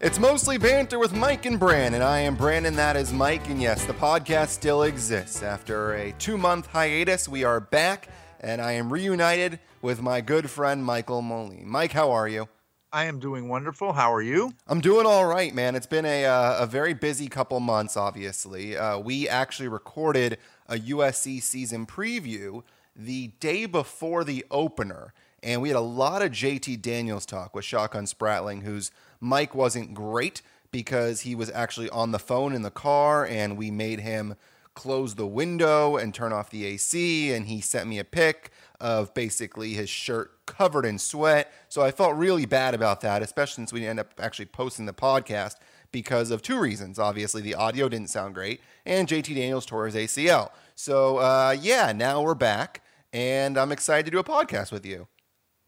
It's 0.00 0.18
mostly 0.18 0.58
banter 0.58 0.98
with 0.98 1.14
Mike 1.14 1.46
and 1.46 1.58
Brandon. 1.58 2.02
I 2.02 2.18
am 2.20 2.34
Brandon, 2.34 2.74
that 2.76 2.96
is 2.96 3.12
Mike, 3.12 3.48
and 3.48 3.62
yes, 3.62 3.84
the 3.84 3.94
podcast 3.94 4.48
still 4.48 4.82
exists. 4.82 5.42
After 5.42 5.94
a 5.94 6.12
two 6.12 6.36
month 6.36 6.66
hiatus, 6.66 7.28
we 7.28 7.44
are 7.44 7.60
back, 7.60 8.08
and 8.40 8.60
I 8.60 8.72
am 8.72 8.92
reunited 8.92 9.60
with 9.82 10.02
my 10.02 10.20
good 10.20 10.50
friend 10.50 10.84
Michael 10.84 11.22
Moline. 11.22 11.68
Mike, 11.68 11.92
how 11.92 12.10
are 12.10 12.28
you? 12.28 12.48
I 12.92 13.04
am 13.04 13.18
doing 13.18 13.48
wonderful. 13.48 13.92
How 13.92 14.12
are 14.12 14.22
you? 14.22 14.52
I'm 14.66 14.80
doing 14.80 15.06
all 15.06 15.26
right, 15.26 15.54
man. 15.54 15.74
It's 15.74 15.86
been 15.86 16.04
a, 16.04 16.26
uh, 16.26 16.58
a 16.62 16.66
very 16.66 16.92
busy 16.94 17.28
couple 17.28 17.58
months, 17.60 17.96
obviously. 17.96 18.76
Uh, 18.76 18.98
we 18.98 19.28
actually 19.28 19.68
recorded 19.68 20.38
a 20.68 20.76
USC 20.76 21.40
season 21.42 21.86
preview 21.86 22.62
the 22.94 23.28
day 23.40 23.66
before 23.66 24.22
the 24.22 24.44
opener, 24.50 25.12
and 25.42 25.60
we 25.60 25.68
had 25.70 25.76
a 25.76 25.80
lot 25.80 26.22
of 26.22 26.30
JT 26.30 26.82
Daniels 26.82 27.26
talk 27.26 27.54
with 27.54 27.64
Shotgun 27.64 28.04
Spratling, 28.04 28.62
whose 28.62 28.92
mic 29.24 29.54
wasn't 29.54 29.94
great 29.94 30.42
because 30.70 31.22
he 31.22 31.34
was 31.34 31.50
actually 31.50 31.88
on 31.90 32.10
the 32.10 32.18
phone 32.18 32.52
in 32.52 32.62
the 32.62 32.70
car, 32.70 33.24
and 33.26 33.56
we 33.56 33.70
made 33.70 34.00
him 34.00 34.34
close 34.74 35.14
the 35.14 35.26
window 35.26 35.96
and 35.96 36.12
turn 36.12 36.32
off 36.32 36.50
the 36.50 36.64
AC, 36.66 37.32
and 37.32 37.46
he 37.46 37.60
sent 37.60 37.88
me 37.88 37.98
a 37.98 38.04
pic 38.04 38.50
of 38.80 39.14
basically 39.14 39.74
his 39.74 39.88
shirt 39.88 40.44
covered 40.46 40.84
in 40.84 40.98
sweat. 40.98 41.52
So 41.68 41.82
I 41.82 41.90
felt 41.90 42.16
really 42.16 42.44
bad 42.44 42.74
about 42.74 43.00
that, 43.02 43.22
especially 43.22 43.62
since 43.62 43.72
we 43.72 43.86
ended 43.86 44.06
up 44.06 44.14
actually 44.18 44.46
posting 44.46 44.86
the 44.86 44.92
podcast 44.92 45.54
because 45.92 46.32
of 46.32 46.42
two 46.42 46.58
reasons. 46.58 46.98
Obviously, 46.98 47.40
the 47.40 47.54
audio 47.54 47.88
didn't 47.88 48.10
sound 48.10 48.34
great, 48.34 48.60
and 48.84 49.08
JT 49.08 49.34
Daniels 49.34 49.64
tore 49.64 49.86
his 49.86 49.94
ACL. 49.94 50.50
So 50.74 51.18
uh, 51.18 51.56
yeah, 51.58 51.92
now 51.92 52.20
we're 52.20 52.34
back, 52.34 52.82
and 53.12 53.56
I'm 53.56 53.70
excited 53.70 54.06
to 54.06 54.10
do 54.10 54.18
a 54.18 54.24
podcast 54.24 54.72
with 54.72 54.84
you. 54.84 55.06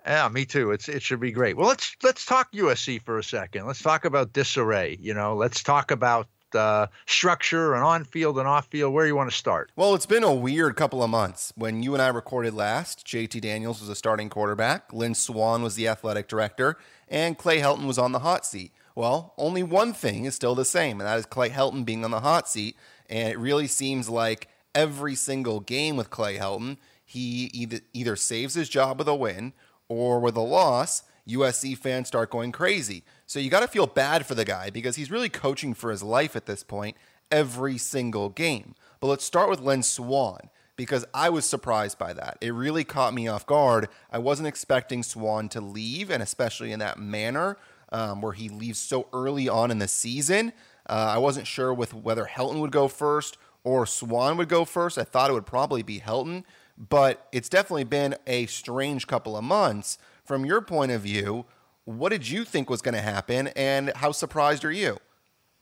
Yeah, 0.06 0.28
me 0.28 0.45
too. 0.45 0.70
It's 0.70 0.88
it 0.88 1.02
should 1.02 1.20
be 1.20 1.33
great. 1.33 1.56
Well, 1.56 1.66
let's 1.66 1.96
let's 2.02 2.24
talk 2.24 2.52
USC 2.52 3.02
for 3.02 3.19
a 3.19 3.24
second. 3.24 3.66
Let's 3.66 3.83
talk 3.83 4.05
about 4.05 4.33
disarray. 4.33 4.97
You 5.01 5.14
know, 5.14 5.34
let's 5.34 5.62
talk 5.62 5.91
about 5.91 6.28
uh, 6.55 6.87
structure 7.06 7.75
and 7.75 7.84
on 7.84 8.05
field 8.05 8.39
and 8.39 8.47
off 8.47 8.66
field? 8.69 8.92
Where 8.92 9.06
you 9.06 9.16
want 9.16 9.31
to 9.31 9.36
start? 9.36 9.72
Well, 9.77 9.94
it's 9.94 10.06
been 10.06 10.25
a 10.25 10.34
weird 10.34 10.77
couple 10.77 11.03
of 11.03 11.11
months. 11.11 11.53
When 11.56 11.83
you 11.83 11.92
and 11.92 12.03
I 12.03 12.08
recorded 12.08 12.55
last, 12.55 13.06
JT 13.06 13.41
Daniels 13.41 13.81
was 13.81 13.89
a 13.89 13.94
starting 13.94 14.28
quarterback, 14.28 14.92
Lynn 14.92 15.14
Swann 15.14 15.62
was 15.62 15.75
the 15.75 15.89
athletic 15.89 16.28
director, 16.28 16.77
and 17.09 17.38
Clay 17.38 17.61
Helton 17.61 17.86
was 17.86 17.98
on 17.98 18.12
the 18.12 18.20
hot 18.20 18.47
seat. 18.47 18.72
Well, 18.94 19.34
only 19.36 19.62
one 19.62 19.92
thing 19.92 20.25
is 20.25 20.34
still 20.34 20.55
the 20.55 20.64
same, 20.64 21.00
and 21.00 21.06
that 21.06 21.19
is 21.19 21.27
Clay 21.27 21.50
Helton 21.50 21.84
being 21.84 22.05
on 22.05 22.11
the 22.11 22.20
hot 22.20 22.48
seat. 22.48 22.77
And 23.11 23.28
it 23.28 23.38
really 23.38 23.66
seems 23.66 24.09
like 24.09 24.48
every 24.75 25.14
single 25.14 25.61
game 25.61 25.97
with 25.97 26.11
Clay 26.11 26.38
Helton, 26.38 26.78
he 27.05 27.50
either, 27.53 27.81
either 27.92 28.16
saves 28.16 28.55
his 28.55 28.69
job 28.69 28.98
with 28.98 29.09
a 29.09 29.14
win 29.14 29.53
or 29.89 30.20
with 30.20 30.37
a 30.37 30.41
loss, 30.41 31.03
USC 31.29 31.77
fans 31.77 32.09
start 32.09 32.31
going 32.31 32.53
crazy. 32.53 33.03
So 33.27 33.41
you 33.41 33.51
got 33.51 33.61
to 33.61 33.69
feel 33.69 33.87
bad 33.87 34.27
for 34.27 34.34
the 34.34 34.45
guy 34.45 34.70
because 34.70 34.97
he's 34.97 35.11
really 35.11 35.28
coaching 35.28 35.75
for 35.75 35.91
his 35.91 36.03
life 36.03 36.37
at 36.37 36.47
this 36.47 36.62
point 36.62 36.97
every 37.31 37.78
single 37.78 38.28
game. 38.28 38.75
But 39.01 39.09
let's 39.09 39.25
start 39.25 39.51
with 39.51 39.61
Lynn 39.61 39.83
Swann 39.83 40.51
because 40.77 41.05
I 41.12 41.31
was 41.31 41.45
surprised 41.45 41.98
by 41.98 42.12
that. 42.12 42.39
It 42.41 42.51
really 42.51 42.84
caught 42.84 43.15
me 43.15 43.28
off 43.28 43.47
guard. 43.47 43.89
I 44.11 44.19
wasn't 44.19 44.48
expecting 44.48 45.03
Swann 45.03 45.48
to 45.51 45.61
leave, 45.61 46.11
and 46.11 46.23
especially 46.23 46.73
in 46.73 46.78
that 46.78 46.98
manner 46.98 47.56
um, 47.91 48.21
where 48.21 48.33
he 48.33 48.48
leaves 48.48 48.78
so 48.78 49.09
early 49.12 49.48
on 49.48 49.71
in 49.71 49.78
the 49.78 49.89
season. 49.89 50.53
Uh, 50.89 51.12
I 51.15 51.19
wasn't 51.19 51.47
sure 51.47 51.75
with 51.75 51.95
whether 51.95 52.27
Helton 52.27 52.61
would 52.61 52.73
go 52.73 52.89
first 52.89 53.39
or 53.65 53.87
Swann 53.87 54.37
would 54.37 54.48
go 54.48 54.65
first. 54.65 54.98
I 54.98 55.05
thought 55.05 55.31
it 55.31 55.34
would 55.34 55.47
probably 55.47 55.83
be 55.83 56.00
Helton, 56.00 56.45
but 56.77 57.27
it's 57.32 57.48
definitely 57.48 57.84
been 57.84 58.16
a 58.27 58.46
strange 58.46 59.06
couple 59.06 59.36
of 59.36 59.44
months. 59.44 59.98
From 60.24 60.44
your 60.44 60.60
point 60.60 60.92
of 60.92 61.02
view, 61.02 61.46
what 61.84 62.08
did 62.10 62.28
you 62.28 62.44
think 62.44 62.69
was 62.69 62.82
going 62.82 62.94
to 62.94 63.00
happen, 63.00 63.48
and 63.48 63.92
how 63.96 64.12
surprised 64.12 64.64
are 64.64 64.72
you? 64.72 64.98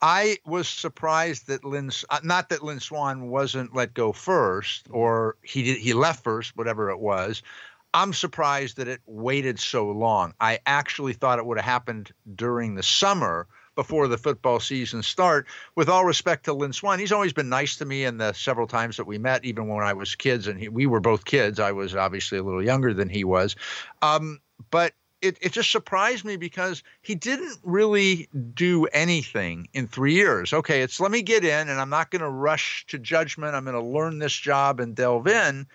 I 0.00 0.38
was 0.44 0.68
surprised 0.68 1.46
that 1.46 1.64
Lynn, 1.64 1.90
uh, 2.10 2.20
not 2.22 2.48
that 2.50 2.62
Lynn 2.62 2.80
Swann 2.80 3.28
wasn't 3.28 3.74
let 3.74 3.94
go 3.94 4.12
first, 4.12 4.86
or 4.90 5.36
he 5.42 5.62
did, 5.62 5.78
he 5.78 5.94
left 5.94 6.24
first, 6.24 6.56
whatever 6.56 6.90
it 6.90 6.98
was. 6.98 7.42
I'm 7.94 8.12
surprised 8.12 8.76
that 8.76 8.88
it 8.88 9.00
waited 9.06 9.58
so 9.58 9.88
long. 9.90 10.34
I 10.40 10.58
actually 10.66 11.12
thought 11.12 11.38
it 11.38 11.46
would 11.46 11.58
have 11.58 11.64
happened 11.64 12.12
during 12.34 12.74
the 12.74 12.82
summer 12.82 13.46
before 13.74 14.08
the 14.08 14.18
football 14.18 14.60
season 14.60 15.02
start. 15.02 15.46
With 15.74 15.88
all 15.88 16.04
respect 16.04 16.44
to 16.44 16.52
Lynn 16.52 16.72
Swann, 16.72 16.98
he's 16.98 17.12
always 17.12 17.32
been 17.32 17.48
nice 17.48 17.76
to 17.76 17.84
me 17.84 18.04
in 18.04 18.18
the 18.18 18.32
several 18.32 18.66
times 18.66 18.96
that 18.96 19.06
we 19.06 19.18
met, 19.18 19.44
even 19.44 19.68
when 19.68 19.84
I 19.84 19.92
was 19.92 20.14
kids, 20.14 20.46
and 20.46 20.58
he, 20.58 20.68
we 20.68 20.86
were 20.86 21.00
both 21.00 21.24
kids. 21.24 21.60
I 21.60 21.72
was 21.72 21.94
obviously 21.94 22.38
a 22.38 22.42
little 22.42 22.62
younger 22.62 22.94
than 22.94 23.08
he 23.08 23.24
was, 23.24 23.56
um, 24.02 24.40
but 24.70 24.92
it, 25.24 25.38
it 25.40 25.52
just 25.52 25.70
surprised 25.70 26.24
me 26.24 26.36
because 26.36 26.82
he 27.00 27.14
didn't 27.14 27.58
really 27.62 28.28
do 28.52 28.84
anything 28.86 29.68
in 29.72 29.88
three 29.88 30.12
years. 30.12 30.52
Okay, 30.52 30.82
it's 30.82 31.00
let 31.00 31.10
me 31.10 31.22
get 31.22 31.44
in 31.44 31.68
and 31.68 31.80
I'm 31.80 31.88
not 31.88 32.10
going 32.10 32.20
to 32.20 32.28
rush 32.28 32.84
to 32.88 32.98
judgment. 32.98 33.54
I'm 33.54 33.64
going 33.64 33.74
to 33.74 33.82
learn 33.82 34.18
this 34.18 34.34
job 34.34 34.80
and 34.80 34.94
delve 34.94 35.26
in. 35.26 35.66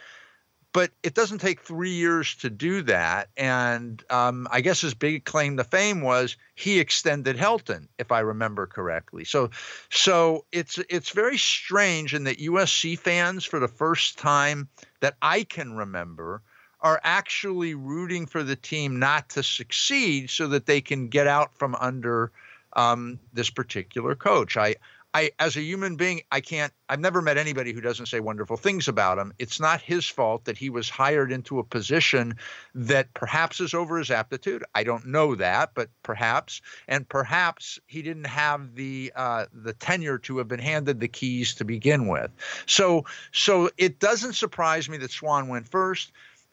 But 0.72 0.92
it 1.02 1.16
doesn't 1.16 1.40
take 1.40 1.62
three 1.62 1.94
years 1.94 2.36
to 2.38 2.50
do 2.50 2.84
that. 2.84 3.30
And 3.36 4.04
um, 4.12 4.48
I 4.52 4.62
guess 4.62 4.82
his 4.82 4.94
big 4.94 5.26
claim 5.26 5.58
to 5.58 5.64
fame 5.64 6.02
was 6.02 6.38
he 6.54 6.80
extended 6.80 7.38
Helton, 7.38 7.88
if 7.98 8.12
I 8.12 8.20
remember 8.20 8.68
correctly. 8.68 9.26
So, 9.26 9.50
so 9.90 10.46
it's 10.52 10.78
it's 10.90 11.10
very 11.10 11.38
strange 11.38 12.14
in 12.14 12.26
that 12.26 12.38
USC 12.38 13.00
fans, 13.00 13.46
for 13.46 13.60
the 13.60 13.68
first 13.68 14.20
time 14.20 14.68
that 15.00 15.16
I 15.24 15.44
can 15.44 15.74
remember, 15.74 16.44
are 16.82 17.02
actually 17.04 17.74
rooting 17.76 18.26
for 18.26 18.44
the 18.44 18.56
team 18.56 19.00
not 19.00 19.30
to 19.30 19.44
succeed 19.44 20.30
so 20.30 20.48
that 20.48 20.66
they 20.66 20.82
can 20.82 21.08
get 21.08 21.28
out 21.28 21.58
from 21.58 21.76
under 21.76 22.32
um, 22.74 23.20
this 23.34 23.50
particular 23.50 24.16
coach. 24.16 24.56
I, 24.56 24.76
I, 25.12 25.32
as 25.40 25.56
a 25.58 25.62
human 25.62 25.96
being, 25.96 26.22
I 26.32 26.40
can't, 26.40 26.72
I've 26.88 27.00
never 27.00 27.22
met 27.22 27.38
anybody 27.38 27.74
who 27.74 27.82
doesn't 27.82 28.06
say 28.06 28.20
wonderful 28.20 28.58
things 28.58 28.88
about 28.88 29.18
him. 29.18 29.34
It's 29.40 29.60
not 29.60 29.82
his 29.82 30.06
fault 30.06 30.46
that 30.46 30.58
he 30.58 30.70
was 30.70 30.88
hired 30.88 31.32
into 31.32 31.58
a 31.58 31.64
position 31.64 32.36
that 32.76 33.12
perhaps 33.16 33.60
is 33.60 33.74
over 33.74 33.98
his 33.98 34.12
aptitude. 34.12 34.64
I 34.76 34.84
don't 34.84 35.08
know 35.08 35.34
that, 35.34 35.72
but 35.74 35.90
perhaps, 36.04 36.62
and 36.88 37.10
perhaps 37.10 37.80
he 37.88 38.04
didn't 38.04 38.28
have 38.28 38.76
the, 38.76 39.12
uh, 39.16 39.46
the 39.52 39.74
tenure 39.74 40.20
to 40.20 40.38
have 40.38 40.48
been 40.48 40.60
handed 40.60 41.00
the 41.00 41.08
keys 41.08 41.56
to 41.56 41.66
begin 41.66 42.08
with. 42.08 42.30
So, 42.68 43.06
so 43.32 43.72
it 43.78 44.00
doesn't 44.00 44.34
surprise 44.34 44.90
me 44.90 44.98
that 44.98 45.12
Swann 45.12 45.48
went 45.48 45.68
first. 45.68 46.12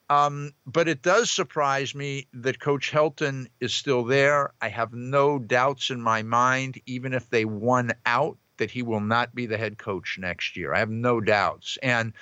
Um, 0.09 0.53
but 0.65 0.87
it 0.87 1.01
does 1.01 1.29
surprise 1.29 1.93
me 1.93 2.27
that 2.33 2.61
Coach 2.61 2.91
Helton 2.91 3.47
is 3.59 3.73
still 3.73 4.05
there. 4.05 4.53
I 4.61 4.69
have 4.69 4.93
no 4.93 5.37
doubts 5.37 5.89
in 5.89 6.01
my 6.01 6.23
mind, 6.23 6.79
even 6.85 7.13
if 7.13 7.29
they 7.29 7.43
won 7.43 7.91
out, 8.05 8.37
that 8.57 8.71
he 8.71 8.81
will 8.81 8.99
not 8.99 9.33
be 9.33 9.45
the 9.45 9.57
head 9.57 9.77
coach 9.77 10.17
next 10.19 10.57
year. 10.57 10.73
I 10.73 10.79
have 10.79 10.89
no 10.89 11.21
doubts. 11.21 11.77
And 11.81 12.13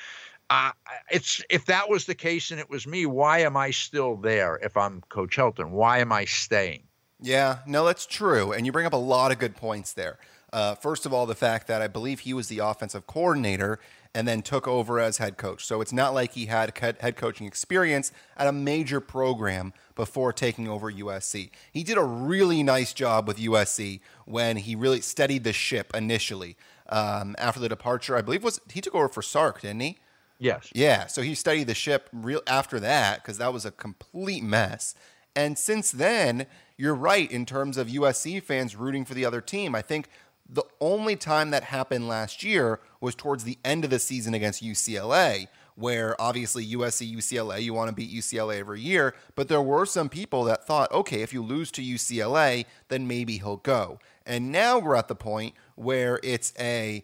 uh, 0.50 0.72
it's 1.10 1.42
if 1.50 1.66
that 1.66 1.90
was 1.90 2.06
the 2.06 2.16
case 2.16 2.52
and 2.52 2.60
it 2.60 2.70
was 2.70 2.86
me, 2.86 3.06
why 3.06 3.40
am 3.40 3.58
I 3.58 3.72
still 3.72 4.16
there 4.16 4.58
if 4.58 4.78
I'm 4.78 5.02
Coach 5.10 5.38
Helton? 5.38 5.72
Why 5.72 6.00
am 6.00 6.12
I 6.12 6.26
staying? 6.26 6.84
Yeah, 7.22 7.60
no, 7.66 7.86
that's 7.86 8.06
true. 8.06 8.52
And 8.52 8.66
you 8.66 8.72
bring 8.72 8.86
up 8.86 8.94
a 8.94 8.98
lot 8.98 9.32
of 9.32 9.40
good 9.40 9.56
points 9.56 9.94
there. 9.94 10.20
Uh, 10.54 10.76
first 10.76 11.06
of 11.06 11.14
all, 11.14 11.26
the 11.26 11.36
fact 11.36 11.68
that 11.68 11.82
I 11.82 11.88
believe 11.88 12.22
he 12.22 12.34
was 12.34 12.48
the 12.48 12.60
offensive 12.60 13.08
coordinator 13.08 13.80
and 14.16 14.26
then 14.26 14.42
took 14.42 14.66
over 14.66 14.98
as 14.98 15.18
head 15.18 15.36
coach. 15.36 15.66
So 15.66 15.82
it's 15.82 15.92
not 15.92 16.14
like 16.14 16.32
he 16.32 16.46
had 16.46 16.76
head 16.78 17.18
coaching 17.18 17.46
experience 17.46 18.14
at 18.38 18.48
a 18.48 18.54
major 18.54 19.02
program 19.02 19.74
before 19.94 20.32
taking 20.32 20.70
over 20.70 20.90
USC. 20.90 21.52
He 21.74 21.84
did 21.84 21.98
a 21.98 22.04
really 22.04 22.64
nice 22.64 22.94
job 22.94 23.28
with 23.28 23.38
USC 23.38 24.00
when 24.24 24.56
he 24.56 24.74
really 24.74 25.02
steadied 25.02 25.44
the 25.44 25.52
ship 25.52 25.94
initially. 25.94 26.56
Um, 26.88 27.36
after 27.38 27.60
the 27.60 27.68
departure, 27.68 28.16
I 28.16 28.22
believe 28.22 28.42
was 28.42 28.62
he 28.72 28.80
took 28.80 28.96
over 28.96 29.10
for 29.10 29.22
Sark, 29.22 29.62
didn't 29.62 29.82
he? 29.82 30.00
Yes. 30.40 30.70
Yeah. 30.74 31.08
So 31.08 31.22
he 31.22 31.36
steadied 31.36 31.68
the 31.68 31.76
ship 31.76 32.10
real 32.14 32.42
after 32.48 32.80
that 32.80 33.22
because 33.22 33.38
that 33.40 33.52
was 33.52 33.66
a 33.66 33.72
complete 33.72 34.44
mess. 34.44 34.96
And 35.36 35.58
since 35.58 35.92
then, 35.92 36.46
you're 36.78 36.96
right 36.96 37.30
in 37.30 37.46
terms 37.46 37.76
of 37.76 37.88
USC 37.88 38.42
fans 38.42 38.78
rooting 38.78 39.04
for 39.04 39.14
the 39.14 39.26
other 39.26 39.42
team. 39.42 39.76
I 39.76 39.82
think 39.82 40.08
the 40.48 40.64
only 40.80 41.16
time 41.16 41.52
that 41.52 41.64
happened 41.64 42.08
last 42.08 42.44
year 42.44 42.80
was 43.02 43.16
towards 43.16 43.44
the 43.44 43.58
end 43.66 43.84
of 43.84 43.90
the 43.90 44.00
season 44.00 44.34
against 44.34 44.64
UCLA, 44.64 45.48
where 45.76 46.20
obviously 46.22 46.66
USC, 46.66 47.16
UCLA, 47.16 47.62
you 47.62 47.74
want 47.74 47.90
to 47.90 47.96
beat 47.96 48.14
UCLA 48.14 48.60
every 48.60 48.82
year. 48.82 49.16
But 49.36 49.48
there 49.48 49.62
were 49.62 49.86
some 49.86 50.08
people 50.08 50.44
that 50.46 50.66
thought, 50.66 50.92
okay, 50.92 51.22
if 51.22 51.34
you 51.34 51.44
lose 51.44 51.72
to 51.72 51.82
UCLA, 51.82 52.66
then 52.90 53.08
maybe 53.08 53.40
he'll 53.40 53.58
go. 53.58 54.00
And 54.26 54.52
now 54.52 54.80
we're 54.80 54.96
at 54.96 55.08
the 55.08 55.16
point 55.16 55.56
where 55.76 56.20
it's 56.24 56.54
a 56.60 57.04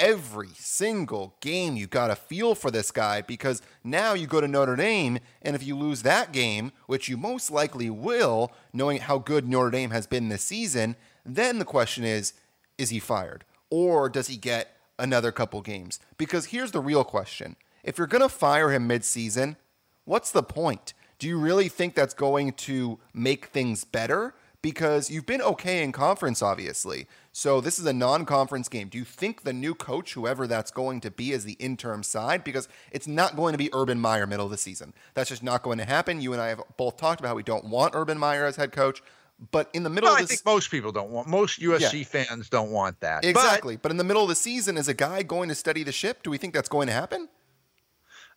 every 0.00 0.50
single 0.54 1.34
game 1.40 1.76
you 1.76 1.86
got 1.88 2.06
to 2.06 2.14
feel 2.14 2.54
for 2.54 2.70
this 2.70 2.92
guy 2.92 3.20
because 3.20 3.60
now 3.82 4.14
you 4.14 4.28
go 4.28 4.40
to 4.40 4.46
Notre 4.46 4.76
Dame 4.76 5.18
and 5.42 5.56
if 5.56 5.66
you 5.66 5.76
lose 5.76 6.02
that 6.02 6.32
game, 6.32 6.70
which 6.86 7.08
you 7.08 7.16
most 7.16 7.50
likely 7.50 7.90
will, 7.90 8.52
knowing 8.72 8.98
how 9.00 9.18
good 9.18 9.48
Notre 9.48 9.70
Dame 9.70 9.90
has 9.90 10.06
been 10.06 10.28
this 10.28 10.44
season, 10.44 10.94
then 11.26 11.58
the 11.58 11.64
question 11.64 12.04
is 12.04 12.32
is 12.78 12.90
he 12.90 12.98
fired? 12.98 13.44
Or 13.70 14.08
does 14.08 14.28
he 14.28 14.36
get 14.36 14.76
another 14.98 15.32
couple 15.32 15.60
games? 15.60 16.00
Because 16.16 16.46
here's 16.46 16.70
the 16.70 16.80
real 16.80 17.04
question 17.04 17.56
if 17.84 17.98
you're 17.98 18.06
going 18.06 18.22
to 18.22 18.28
fire 18.28 18.70
him 18.70 18.88
midseason, 18.88 19.56
what's 20.04 20.30
the 20.30 20.42
point? 20.42 20.94
Do 21.18 21.26
you 21.26 21.38
really 21.38 21.68
think 21.68 21.94
that's 21.94 22.14
going 22.14 22.52
to 22.52 22.98
make 23.12 23.46
things 23.46 23.84
better? 23.84 24.34
because 24.62 25.10
you've 25.10 25.26
been 25.26 25.42
okay 25.42 25.82
in 25.82 25.92
conference, 25.92 26.42
obviously. 26.42 27.06
So 27.32 27.60
this 27.60 27.78
is 27.78 27.86
a 27.86 27.92
non-conference 27.92 28.68
game. 28.68 28.88
Do 28.88 28.98
you 28.98 29.04
think 29.04 29.42
the 29.42 29.52
new 29.52 29.74
coach, 29.74 30.14
whoever 30.14 30.46
that's 30.46 30.70
going 30.70 31.00
to 31.02 31.10
be, 31.10 31.32
is 31.32 31.44
the 31.44 31.52
interim 31.54 32.02
side, 32.02 32.42
because 32.42 32.68
it's 32.90 33.06
not 33.06 33.36
going 33.36 33.52
to 33.52 33.58
be 33.58 33.70
Urban 33.72 34.00
Meyer 34.00 34.26
middle 34.26 34.46
of 34.46 34.50
the 34.50 34.58
season. 34.58 34.94
That's 35.14 35.28
just 35.28 35.42
not 35.42 35.62
going 35.62 35.78
to 35.78 35.84
happen. 35.84 36.20
You 36.20 36.32
and 36.32 36.42
I 36.42 36.48
have 36.48 36.62
both 36.76 36.96
talked 36.96 37.20
about 37.20 37.28
how 37.28 37.34
we 37.36 37.42
don't 37.42 37.66
want 37.66 37.94
Urban 37.94 38.18
Meyer 38.18 38.46
as 38.46 38.56
head 38.56 38.72
coach. 38.72 39.02
But 39.50 39.70
in 39.72 39.84
the 39.84 39.90
middle 39.90 40.08
well, 40.08 40.16
of 40.16 40.22
I 40.22 40.26
think 40.26 40.44
most 40.44 40.70
people 40.70 40.90
don't 40.90 41.10
want 41.10 41.28
most 41.28 41.60
USC 41.60 41.98
yeah. 41.98 42.04
fans 42.04 42.48
don't 42.48 42.70
want 42.70 42.98
that. 43.00 43.24
Exactly. 43.24 43.76
But, 43.76 43.82
but 43.82 43.90
in 43.92 43.96
the 43.96 44.04
middle 44.04 44.22
of 44.22 44.28
the 44.28 44.34
season, 44.34 44.76
is 44.76 44.88
a 44.88 44.94
guy 44.94 45.22
going 45.22 45.48
to 45.48 45.54
steady 45.54 45.84
the 45.84 45.92
ship? 45.92 46.22
Do 46.22 46.30
we 46.30 46.38
think 46.38 46.54
that's 46.54 46.68
going 46.68 46.88
to 46.88 46.92
happen? 46.92 47.28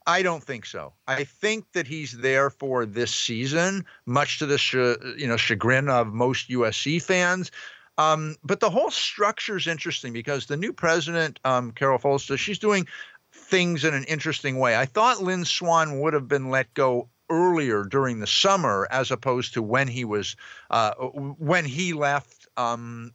I 0.07 0.24
don't 0.24 0.44
think 0.44 0.65
so. 0.65 0.94
I 1.07 1.24
think 1.24 1.71
that 1.74 1.88
he's 1.88 2.18
there 2.18 2.50
for 2.50 2.86
this 2.86 3.13
season, 3.13 3.86
much 4.06 4.39
to 4.39 4.45
the 4.45 4.57
sh- 4.57 4.74
you 5.18 5.27
know 5.27 5.38
chagrin 5.38 5.89
of 5.89 6.07
most 6.07 6.50
USC 6.50 7.01
fans. 7.01 7.51
Um, 7.98 8.36
but 8.44 8.59
the 8.59 8.69
whole 8.69 8.89
structure 8.89 9.57
is 9.57 9.68
interesting 9.68 10.13
because 10.13 10.45
the 10.45 10.57
new 10.57 10.74
president, 10.74 11.39
um, 11.44 11.71
Carol 11.71 12.00
Folster, 12.00 12.38
she's 12.38 12.57
doing 12.57 12.88
things 13.31 13.86
in 13.86 13.94
an 13.94 14.06
interesting 14.06 14.57
way. 14.57 14.75
I 14.75 14.86
thought 14.86 15.21
Lynn 15.21 15.45
Swann 15.45 16.00
would 16.00 16.13
have 16.13 16.27
been 16.27 16.50
let 16.50 16.74
go 16.74 17.09
earlier 17.31 17.83
during 17.83 18.19
the 18.19 18.28
summer 18.28 18.88
as 18.92 19.10
opposed 19.10 19.54
to 19.54 19.62
when 19.62 19.88
he 19.88 20.06
was 20.06 20.36
uh, 20.69 20.94
when 20.94 21.66
he 21.66 21.94
left 21.94 22.48
um, 22.57 23.13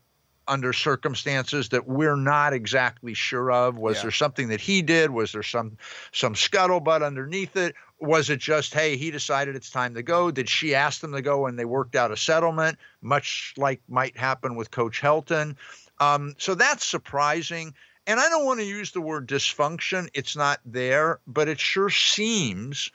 under 0.49 0.73
circumstances 0.73 1.69
that 1.71 1.87
we're 1.87 2.17
not 2.17 2.53
exactly 2.53 3.15
sure 3.15 3.53
of. 3.53 3.79
Was 3.79 3.97
yeah. 3.97 4.03
there 4.03 4.11
something 4.11 4.49
that 4.49 4.61
he 4.61 4.83
did? 4.83 5.11
Was 5.11 5.33
there 5.33 5.43
some 5.43 5.77
some 6.13 6.35
scuttlebutt 6.35 7.05
underneath 7.05 7.57
it? 7.57 7.75
Was 8.01 8.31
it 8.31 8.41
just 8.41 8.75
hey 8.75 8.97
he 8.97 9.11
decided 9.11 9.55
it's 9.55 9.71
time 9.71 9.95
to 9.95 10.03
go? 10.03 10.31
Did 10.31 10.49
she 10.49 10.75
ask 10.75 11.01
them 11.01 11.13
to 11.13 11.23
go 11.23 11.47
and 11.47 11.59
they 11.59 11.65
worked 11.65 11.95
out 11.95 12.11
a 12.11 12.17
settlement, 12.17 12.79
much 13.03 13.55
like 13.57 13.83
might 13.89 14.17
happen 14.17 14.57
with 14.57 14.71
Coach 14.71 15.01
Helton? 15.01 15.57
Um, 16.01 16.35
so 16.39 16.55
that's 16.55 16.85
surprising. 16.85 17.75
And 18.09 18.21
I 18.21 18.29
don't 18.29 18.45
want 18.45 18.61
to 18.61 18.67
use 18.67 18.93
the 18.93 19.01
word 19.01 19.27
dysfunction. 19.27 20.09
It's 20.15 20.37
not 20.37 20.61
there, 20.65 21.19
but 21.27 21.49
it 21.49 21.59
sure 21.59 21.91
seems 21.91 22.93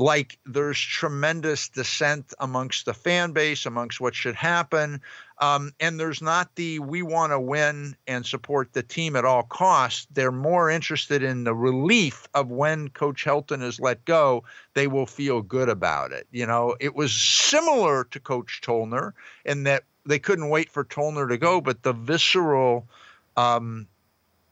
like 0.00 0.38
there's 0.46 0.80
tremendous 0.80 1.68
dissent 1.68 2.32
amongst 2.40 2.86
the 2.86 2.94
fan 2.94 3.32
base, 3.32 3.66
amongst 3.66 4.00
what 4.00 4.14
should 4.14 4.34
happen. 4.34 4.98
Um, 5.36 5.72
and 5.78 6.00
there's 6.00 6.22
not 6.22 6.54
the 6.54 6.78
we 6.78 7.02
want 7.02 7.32
to 7.32 7.38
win 7.38 7.94
and 8.06 8.24
support 8.24 8.72
the 8.72 8.82
team 8.82 9.14
at 9.14 9.26
all 9.26 9.42
costs. 9.42 10.06
They're 10.10 10.32
more 10.32 10.70
interested 10.70 11.22
in 11.22 11.44
the 11.44 11.54
relief 11.54 12.26
of 12.32 12.48
when 12.48 12.88
Coach 12.88 13.26
Helton 13.26 13.62
is 13.62 13.78
let 13.78 14.02
go, 14.06 14.42
they 14.72 14.86
will 14.86 15.04
feel 15.04 15.42
good 15.42 15.68
about 15.68 16.12
it. 16.12 16.26
You 16.30 16.46
know, 16.46 16.76
it 16.80 16.94
was 16.94 17.12
similar 17.12 18.04
to 18.04 18.18
Coach 18.20 18.62
Tollner 18.64 19.12
in 19.44 19.64
that 19.64 19.84
they 20.06 20.18
couldn't 20.18 20.48
wait 20.48 20.70
for 20.70 20.82
Tollner 20.82 21.28
to 21.28 21.36
go, 21.36 21.60
but 21.60 21.82
the 21.82 21.92
visceral 21.92 22.88
um, 23.36 23.86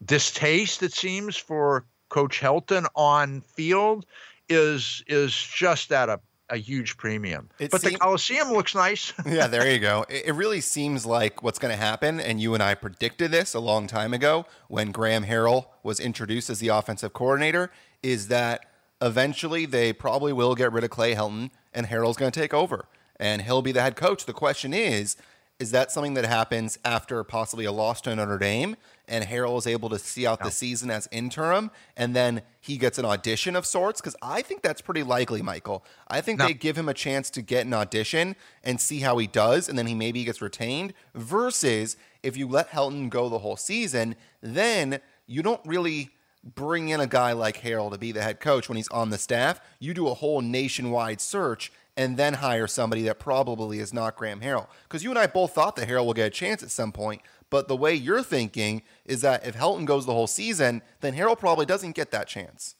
distaste, 0.05 0.83
it 0.83 0.93
seems, 0.93 1.37
for 1.37 1.85
Coach 2.09 2.39
Helton 2.39 2.85
on 2.95 3.41
field 3.41 4.05
is 4.49 5.03
is 5.07 5.33
just 5.33 5.91
at 5.91 6.09
a 6.09 6.19
a 6.51 6.57
huge 6.57 6.97
premium. 6.97 7.49
It 7.59 7.69
but 7.69 7.81
seem- 7.81 7.93
the 7.93 7.99
Coliseum 7.99 8.51
looks 8.51 8.73
nice. 8.73 9.13
yeah, 9.25 9.47
there 9.47 9.71
you 9.71 9.79
go. 9.79 10.05
It, 10.09 10.33
really 10.33 10.61
seems 10.61 11.05
like 11.05 11.43
what's 11.43 11.59
going 11.59 11.71
to 11.71 11.79
happen, 11.79 12.19
and 12.19 12.41
you 12.41 12.55
and 12.55 12.63
I 12.63 12.73
predicted 12.73 13.29
this 13.29 13.53
a 13.53 13.59
long 13.59 13.85
time 13.85 14.13
ago 14.13 14.45
when 14.67 14.91
Graham 14.91 15.25
Harrell 15.25 15.67
was 15.83 15.99
introduced 15.99 16.49
as 16.49 16.59
the 16.59 16.69
offensive 16.69 17.13
coordinator, 17.13 17.71
is 18.01 18.29
that 18.29 18.65
eventually 19.01 19.65
they 19.65 19.93
probably 19.93 20.33
will 20.33 20.55
get 20.55 20.71
rid 20.71 20.83
of 20.83 20.89
Clay 20.89 21.13
Helton 21.13 21.51
and 21.73 21.87
Harrell's 21.87 22.17
going 22.17 22.31
to 22.31 22.39
take 22.39 22.53
over 22.53 22.85
and 23.19 23.41
he'll 23.41 23.61
be 23.61 23.71
the 23.71 23.81
head 23.81 23.95
coach. 23.95 24.25
The 24.25 24.33
question 24.33 24.73
is, 24.73 25.17
is 25.59 25.71
that 25.71 25.91
something 25.91 26.13
that 26.13 26.25
happens 26.25 26.79
after 26.85 27.21
possibly 27.25 27.65
a 27.65 27.71
loss 27.71 27.99
to 28.01 28.15
Notre 28.15 28.37
Dame 28.37 28.77
and 29.09 29.25
Harrell 29.25 29.57
is 29.57 29.67
able 29.67 29.89
to 29.89 29.99
see 29.99 30.25
out 30.25 30.39
no. 30.39 30.45
the 30.45 30.51
season 30.51 30.89
as 30.89 31.09
interim 31.11 31.69
and 31.97 32.15
then 32.15 32.41
he 32.61 32.77
gets 32.77 32.97
an 32.97 33.03
audition 33.03 33.57
of 33.57 33.65
sorts? 33.65 33.99
Because 33.99 34.15
I 34.21 34.41
think 34.41 34.61
that's 34.61 34.79
pretty 34.79 35.03
likely, 35.03 35.41
Michael. 35.41 35.83
I 36.07 36.21
think 36.21 36.39
no. 36.39 36.47
they 36.47 36.53
give 36.53 36.77
him 36.77 36.87
a 36.87 36.93
chance 36.93 37.29
to 37.31 37.41
get 37.41 37.65
an 37.65 37.73
audition 37.73 38.37
and 38.63 38.79
see 38.79 38.99
how 38.99 39.17
he 39.17 39.27
does, 39.27 39.67
and 39.67 39.77
then 39.77 39.85
he 39.85 39.93
maybe 39.93 40.23
gets 40.23 40.41
retained. 40.41 40.93
Versus 41.13 41.97
if 42.23 42.37
you 42.37 42.47
let 42.47 42.69
Helton 42.69 43.09
go 43.09 43.27
the 43.27 43.39
whole 43.39 43.57
season, 43.57 44.15
then 44.41 45.01
you 45.27 45.43
don't 45.43 45.61
really 45.65 46.11
bring 46.43 46.89
in 46.89 47.01
a 47.01 47.07
guy 47.07 47.33
like 47.33 47.61
Harrell 47.61 47.91
to 47.91 47.97
be 47.97 48.13
the 48.13 48.21
head 48.21 48.39
coach 48.39 48.69
when 48.69 48.77
he's 48.77 48.87
on 48.89 49.09
the 49.09 49.17
staff. 49.17 49.59
You 49.79 49.93
do 49.93 50.07
a 50.07 50.13
whole 50.13 50.41
nationwide 50.41 51.19
search 51.19 51.71
and 51.99 52.15
then 52.15 52.35
hire 52.35 52.65
somebody 52.65 53.01
that 53.03 53.19
probably 53.19 53.79
is 53.79 53.93
not 53.93 54.15
Graham 54.15 54.39
Harrell. 54.39 54.67
Because 54.83 55.03
you 55.03 55.09
and 55.09 55.19
I 55.19 55.27
both 55.27 55.53
thought 55.53 55.75
that 55.75 55.89
Harrell 55.89 56.05
will 56.05 56.13
get 56.13 56.27
a 56.27 56.29
chance 56.29 56.63
at 56.63 56.71
some 56.71 56.93
point. 56.93 57.21
But 57.49 57.67
the 57.67 57.75
way 57.75 57.93
you're 57.93 58.23
thinking 58.23 58.83
is 59.03 59.19
that 59.19 59.45
if 59.45 59.53
Helton 59.53 59.83
goes 59.83 60.05
the 60.05 60.13
whole 60.13 60.25
season, 60.25 60.81
then 61.01 61.13
Harrell 61.13 61.37
probably 61.37 61.65
doesn't 61.65 61.95
get 61.95 62.11
that 62.11 62.25
chance. 62.25 62.75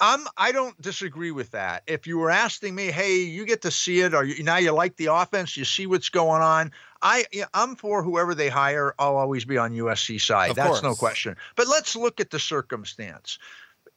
Um, 0.00 0.26
I 0.38 0.52
don't 0.52 0.80
disagree 0.80 1.30
with 1.30 1.50
that. 1.50 1.82
If 1.86 2.06
you 2.06 2.16
were 2.16 2.30
asking 2.30 2.74
me, 2.74 2.86
hey, 2.86 3.16
you 3.16 3.44
get 3.44 3.60
to 3.62 3.70
see 3.70 4.00
it, 4.00 4.14
or 4.14 4.24
you, 4.24 4.42
now 4.42 4.56
you 4.56 4.72
like 4.72 4.96
the 4.96 5.12
offense, 5.12 5.54
you 5.54 5.66
see 5.66 5.86
what's 5.86 6.08
going 6.08 6.40
on. 6.40 6.72
I, 7.02 7.26
I'm 7.52 7.76
for 7.76 8.02
whoever 8.02 8.34
they 8.34 8.48
hire. 8.48 8.94
I'll 8.98 9.16
always 9.16 9.44
be 9.44 9.58
on 9.58 9.74
USC 9.74 10.18
side. 10.18 10.50
Of 10.50 10.56
That's 10.56 10.68
course. 10.68 10.82
no 10.82 10.94
question. 10.94 11.36
But 11.54 11.68
let's 11.68 11.94
look 11.94 12.18
at 12.18 12.30
the 12.30 12.38
circumstance. 12.38 13.38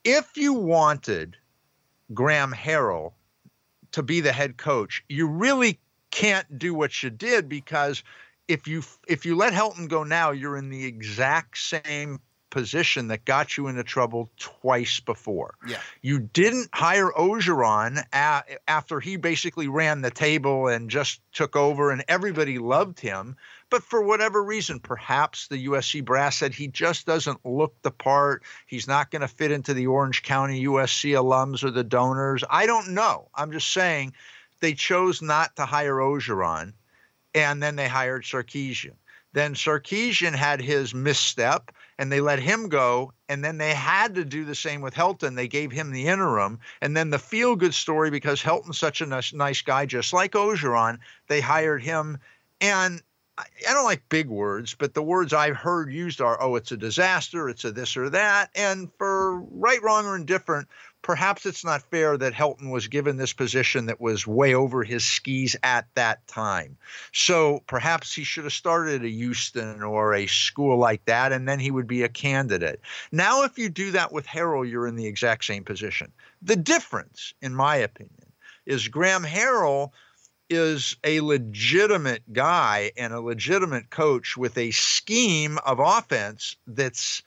If 0.03 0.35
you 0.35 0.55
wanted 0.55 1.37
Graham 2.13 2.51
Harrell 2.51 3.13
to 3.91 4.03
be 4.03 4.21
the 4.21 4.31
head 4.31 4.57
coach, 4.57 5.03
you 5.09 5.27
really 5.27 5.79
can't 6.11 6.59
do 6.59 6.73
what 6.73 7.01
you 7.03 7.09
did 7.09 7.47
because 7.49 8.03
if 8.47 8.67
you 8.67 8.83
if 9.07 9.25
you 9.25 9.35
let 9.35 9.53
Helton 9.53 9.87
go 9.87 10.03
now, 10.03 10.31
you're 10.31 10.57
in 10.57 10.69
the 10.69 10.85
exact 10.85 11.57
same 11.57 12.19
position 12.51 13.07
that 13.07 13.25
got 13.25 13.57
you 13.57 13.67
into 13.67 13.83
trouble 13.83 14.29
twice 14.37 14.99
before. 14.99 15.55
Yeah. 15.67 15.79
You 16.03 16.19
didn't 16.19 16.69
hire 16.71 17.09
Orgeron 17.09 18.03
a- 18.13 18.43
after 18.69 18.99
he 18.99 19.15
basically 19.15 19.67
ran 19.67 20.01
the 20.01 20.11
table 20.11 20.67
and 20.67 20.89
just 20.89 21.21
took 21.33 21.55
over 21.55 21.89
and 21.89 22.03
everybody 22.07 22.59
loved 22.59 22.99
him. 22.99 23.35
But 23.71 23.83
for 23.83 24.03
whatever 24.03 24.43
reason, 24.43 24.79
perhaps 24.79 25.47
the 25.47 25.65
USC 25.65 26.05
brass 26.05 26.37
said 26.37 26.53
he 26.53 26.67
just 26.67 27.07
doesn't 27.07 27.43
look 27.45 27.73
the 27.81 27.91
part. 27.91 28.43
He's 28.67 28.87
not 28.87 29.09
going 29.09 29.21
to 29.21 29.27
fit 29.27 29.51
into 29.51 29.73
the 29.73 29.87
Orange 29.87 30.21
County 30.21 30.65
USC 30.65 31.11
alums 31.13 31.63
or 31.63 31.71
the 31.71 31.83
donors. 31.83 32.43
I 32.49 32.67
don't 32.67 32.89
know. 32.89 33.29
I'm 33.33 33.51
just 33.51 33.71
saying 33.71 34.13
they 34.59 34.73
chose 34.73 35.21
not 35.21 35.55
to 35.55 35.65
hire 35.65 35.95
Orgeron 35.95 36.73
and 37.33 37.63
then 37.63 37.75
they 37.77 37.87
hired 37.87 38.23
Sarkisian. 38.23 38.95
Then 39.33 39.55
Sarkisian 39.55 40.35
had 40.35 40.61
his 40.61 40.93
misstep, 40.93 41.71
and 42.01 42.11
they 42.11 42.19
let 42.19 42.39
him 42.39 42.67
go. 42.67 43.13
And 43.29 43.45
then 43.45 43.59
they 43.59 43.75
had 43.75 44.15
to 44.15 44.25
do 44.25 44.43
the 44.43 44.55
same 44.55 44.81
with 44.81 44.95
Helton. 44.95 45.35
They 45.35 45.47
gave 45.47 45.71
him 45.71 45.91
the 45.91 46.07
interim. 46.07 46.59
And 46.81 46.97
then 46.97 47.11
the 47.11 47.19
feel 47.19 47.55
good 47.55 47.75
story, 47.75 48.09
because 48.09 48.41
Helton's 48.41 48.79
such 48.79 49.01
a 49.01 49.05
nice, 49.05 49.33
nice 49.33 49.61
guy, 49.61 49.85
just 49.85 50.11
like 50.11 50.31
Orgeron, 50.31 50.97
they 51.27 51.41
hired 51.41 51.83
him. 51.83 52.17
And 52.59 53.03
I 53.37 53.45
don't 53.73 53.85
like 53.85 54.09
big 54.09 54.29
words, 54.29 54.73
but 54.73 54.95
the 54.95 55.03
words 55.03 55.31
I've 55.31 55.55
heard 55.55 55.93
used 55.93 56.21
are, 56.21 56.41
oh, 56.41 56.55
it's 56.55 56.71
a 56.71 56.77
disaster, 56.77 57.47
it's 57.49 57.65
a 57.65 57.71
this 57.71 57.95
or 57.95 58.09
that. 58.09 58.49
And 58.55 58.89
for 58.97 59.39
right, 59.39 59.81
wrong, 59.83 60.07
or 60.07 60.15
indifferent, 60.15 60.69
perhaps 61.01 61.45
it's 61.45 61.65
not 61.65 61.81
fair 61.81 62.17
that 62.17 62.33
Helton 62.33 62.71
was 62.71 62.87
given 62.87 63.17
this 63.17 63.33
position 63.33 63.87
that 63.87 64.01
was 64.01 64.27
way 64.27 64.53
over 64.53 64.83
his 64.83 65.03
skis 65.03 65.55
at 65.63 65.87
that 65.95 66.25
time. 66.27 66.77
So 67.11 67.63
perhaps 67.67 68.13
he 68.13 68.23
should 68.23 68.43
have 68.43 68.53
started 68.53 69.03
at 69.03 69.09
Houston 69.09 69.83
or 69.83 70.13
a 70.13 70.27
school 70.27 70.77
like 70.77 71.03
that, 71.05 71.31
and 71.31 71.47
then 71.47 71.59
he 71.59 71.71
would 71.71 71.87
be 71.87 72.03
a 72.03 72.09
candidate. 72.09 72.81
Now, 73.11 73.43
if 73.43 73.57
you 73.57 73.69
do 73.69 73.91
that 73.91 74.11
with 74.11 74.27
Harrell, 74.27 74.69
you're 74.69 74.87
in 74.87 74.95
the 74.95 75.07
exact 75.07 75.45
same 75.45 75.63
position. 75.63 76.11
The 76.41 76.55
difference, 76.55 77.33
in 77.41 77.55
my 77.55 77.77
opinion, 77.77 78.31
is 78.65 78.87
Graham 78.87 79.23
Harrell 79.23 79.91
is 80.49 80.97
a 81.03 81.21
legitimate 81.21 82.21
guy 82.33 82.91
and 82.97 83.13
a 83.13 83.21
legitimate 83.21 83.89
coach 83.89 84.35
with 84.35 84.57
a 84.57 84.71
scheme 84.71 85.57
of 85.65 85.79
offense 85.79 86.57
that's 86.67 87.23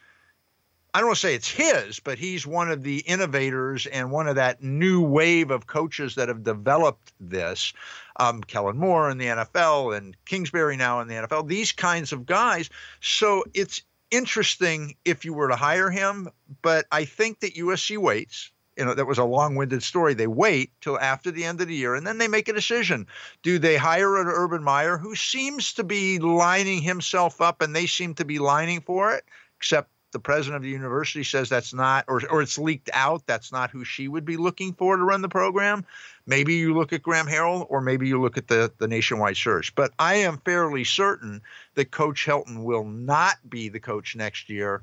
I 0.95 1.01
don't 1.01 1.09
want 1.09 1.17
to 1.17 1.27
say 1.27 1.35
it's 1.35 1.51
his, 1.51 1.99
but 1.99 2.19
he's 2.19 2.47
one 2.47 2.71
of 2.71 2.85
the 2.85 2.99
innovators 2.99 3.87
and 3.87 4.13
one 4.13 4.29
of 4.29 4.37
that 4.37 4.63
new 4.63 5.03
wave 5.03 5.51
of 5.51 5.67
coaches 5.67 6.15
that 6.15 6.29
have 6.29 6.45
developed 6.45 7.13
this. 7.19 7.73
Um, 8.15 8.43
Kellen 8.43 8.79
Moore 8.79 9.11
in 9.11 9.19
the 9.19 9.27
NFL 9.27 9.97
and 9.97 10.17
Kingsbury 10.25 10.77
now 10.77 11.01
in 11.01 11.09
the 11.09 11.15
NFL, 11.15 11.49
these 11.49 11.73
kinds 11.73 12.13
of 12.13 12.27
guys. 12.27 12.71
So 13.01 13.43
it's 13.55 13.83
interesting 14.13 14.95
if 15.05 15.25
you 15.25 15.35
were 15.35 15.49
to 15.49 15.57
hire 15.57 15.91
him, 15.91 16.29
but 16.63 16.87
I 16.93 17.07
think 17.07 17.41
that 17.41 17.57
USC 17.57 17.99
waits 17.99 18.53
you 18.77 18.85
know 18.85 18.95
that 18.95 19.07
was 19.07 19.19
a 19.19 19.25
long-winded 19.25 19.83
story 19.85 20.15
they 20.15 20.27
wait 20.27 20.73
till 20.81 20.99
after 20.99 21.31
the 21.31 21.45
end 21.45 21.61
of 21.61 21.69
the 21.69 21.77
year 21.77 21.95
and 21.95 22.05
then 22.05 22.19
they 22.19 22.27
make 22.27 22.49
a 22.49 22.53
decision 22.53 23.07
do 23.45 23.57
they 23.57 23.77
hire 23.77 24.21
an 24.21 24.27
Urban 24.27 24.65
Meyer 24.65 24.99
who 24.99 25.15
seems 25.15 25.75
to 25.75 25.85
be 25.85 26.19
lining 26.19 26.83
himself 26.83 27.41
up 27.41 27.63
and 27.63 27.75
they 27.75 27.87
seem 27.87 28.15
to 28.15 28.25
be 28.25 28.41
lining 28.41 28.81
for 28.81 29.13
it 29.13 29.25
except 29.59 29.89
the 30.15 30.19
president 30.19 30.57
of 30.57 30.63
the 30.63 30.71
university 30.71 31.23
says 31.23 31.51
that's 31.51 31.75
not, 31.75 32.07
or, 32.09 32.23
or 32.31 32.41
it's 32.41 32.57
leaked 32.57 32.89
out, 32.95 33.27
that's 33.27 33.53
not 33.53 33.71
who 33.71 33.85
she 33.85 34.09
would 34.09 34.25
be 34.25 34.39
looking 34.39 34.73
for 34.73 34.97
to 34.97 35.03
run 35.03 35.21
the 35.21 35.29
program. 35.29 35.85
Maybe 36.27 36.55
you 36.55 36.73
look 36.73 36.95
at 36.95 37.03
Graham 37.03 37.27
Harrell, 37.27 37.67
or 37.69 37.83
maybe 37.83 38.09
you 38.09 38.19
look 38.23 38.39
at 38.39 38.49
the, 38.49 38.73
the 38.79 38.89
nationwide 38.89 39.37
search. 39.37 39.75
But 39.75 39.93
I 39.99 40.15
am 40.15 40.39
fairly 40.39 40.85
certain 40.85 41.43
that 41.75 41.91
Coach 41.91 42.25
Helton 42.25 42.65
will 42.65 42.85
not 42.85 43.35
be 43.51 43.69
the 43.69 43.81
coach 43.81 44.17
next 44.17 44.49
year 44.49 44.83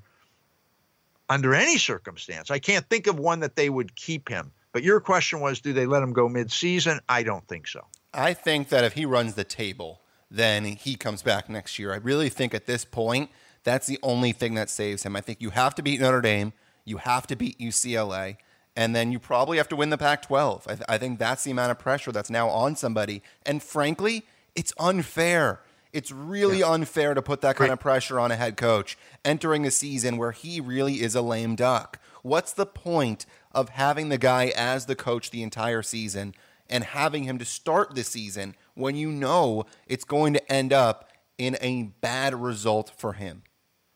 under 1.29 1.55
any 1.55 1.79
circumstance. 1.79 2.51
I 2.51 2.59
can't 2.59 2.87
think 2.87 3.07
of 3.07 3.17
one 3.17 3.39
that 3.39 3.55
they 3.55 3.71
would 3.71 3.95
keep 3.95 4.29
him. 4.29 4.51
But 4.73 4.83
your 4.83 4.99
question 4.99 5.39
was, 5.39 5.61
do 5.61 5.73
they 5.73 5.85
let 5.85 6.03
him 6.03 6.13
go 6.13 6.29
mid-season? 6.29 6.99
I 7.09 7.23
don't 7.23 7.47
think 7.47 7.67
so. 7.67 7.87
I 8.13 8.33
think 8.33 8.69
that 8.69 8.83
if 8.83 8.93
he 8.93 9.05
runs 9.05 9.33
the 9.33 9.43
table, 9.43 10.01
then 10.29 10.65
he 10.65 10.95
comes 10.95 11.21
back 11.23 11.49
next 11.49 11.79
year. 11.79 11.91
I 11.93 11.97
really 11.97 12.29
think 12.29 12.53
at 12.53 12.65
this 12.65 12.85
point, 12.85 13.29
that's 13.63 13.87
the 13.87 13.99
only 14.01 14.31
thing 14.31 14.55
that 14.55 14.69
saves 14.69 15.03
him. 15.03 15.15
I 15.15 15.21
think 15.21 15.41
you 15.41 15.51
have 15.51 15.75
to 15.75 15.83
beat 15.83 16.01
Notre 16.01 16.21
Dame, 16.21 16.53
you 16.85 16.97
have 16.97 17.27
to 17.27 17.35
beat 17.35 17.59
UCLA, 17.59 18.37
and 18.75 18.95
then 18.95 19.11
you 19.11 19.19
probably 19.19 19.57
have 19.57 19.69
to 19.69 19.75
win 19.75 19.89
the 19.89 19.97
Pac 19.97 20.23
12. 20.23 20.65
I, 20.67 20.75
th- 20.75 20.85
I 20.87 20.97
think 20.97 21.19
that's 21.19 21.43
the 21.43 21.51
amount 21.51 21.71
of 21.71 21.79
pressure 21.79 22.11
that's 22.11 22.29
now 22.29 22.49
on 22.49 22.75
somebody. 22.75 23.21
And 23.45 23.61
frankly, 23.61 24.23
it's 24.55 24.73
unfair. 24.79 25.61
It's 25.93 26.11
really 26.11 26.59
yeah. 26.59 26.71
unfair 26.71 27.13
to 27.13 27.21
put 27.21 27.41
that 27.41 27.57
kind 27.57 27.71
of 27.71 27.79
pressure 27.79 28.19
on 28.19 28.31
a 28.31 28.35
head 28.35 28.55
coach 28.55 28.97
entering 29.25 29.65
a 29.65 29.71
season 29.71 30.17
where 30.17 30.31
he 30.31 30.61
really 30.61 31.01
is 31.01 31.15
a 31.15 31.21
lame 31.21 31.55
duck. 31.55 31.99
What's 32.23 32.53
the 32.53 32.65
point 32.65 33.25
of 33.51 33.69
having 33.69 34.09
the 34.09 34.17
guy 34.17 34.53
as 34.55 34.85
the 34.85 34.95
coach 34.95 35.31
the 35.31 35.43
entire 35.43 35.81
season 35.81 36.33
and 36.69 36.85
having 36.85 37.25
him 37.25 37.37
to 37.39 37.45
start 37.45 37.93
the 37.95 38.03
season 38.03 38.55
when 38.73 38.95
you 38.95 39.11
know 39.11 39.65
it's 39.85 40.05
going 40.05 40.33
to 40.33 40.51
end 40.51 40.71
up 40.71 41.09
in 41.37 41.57
a 41.59 41.83
bad 41.99 42.41
result 42.41 42.91
for 42.95 43.13
him? 43.13 43.43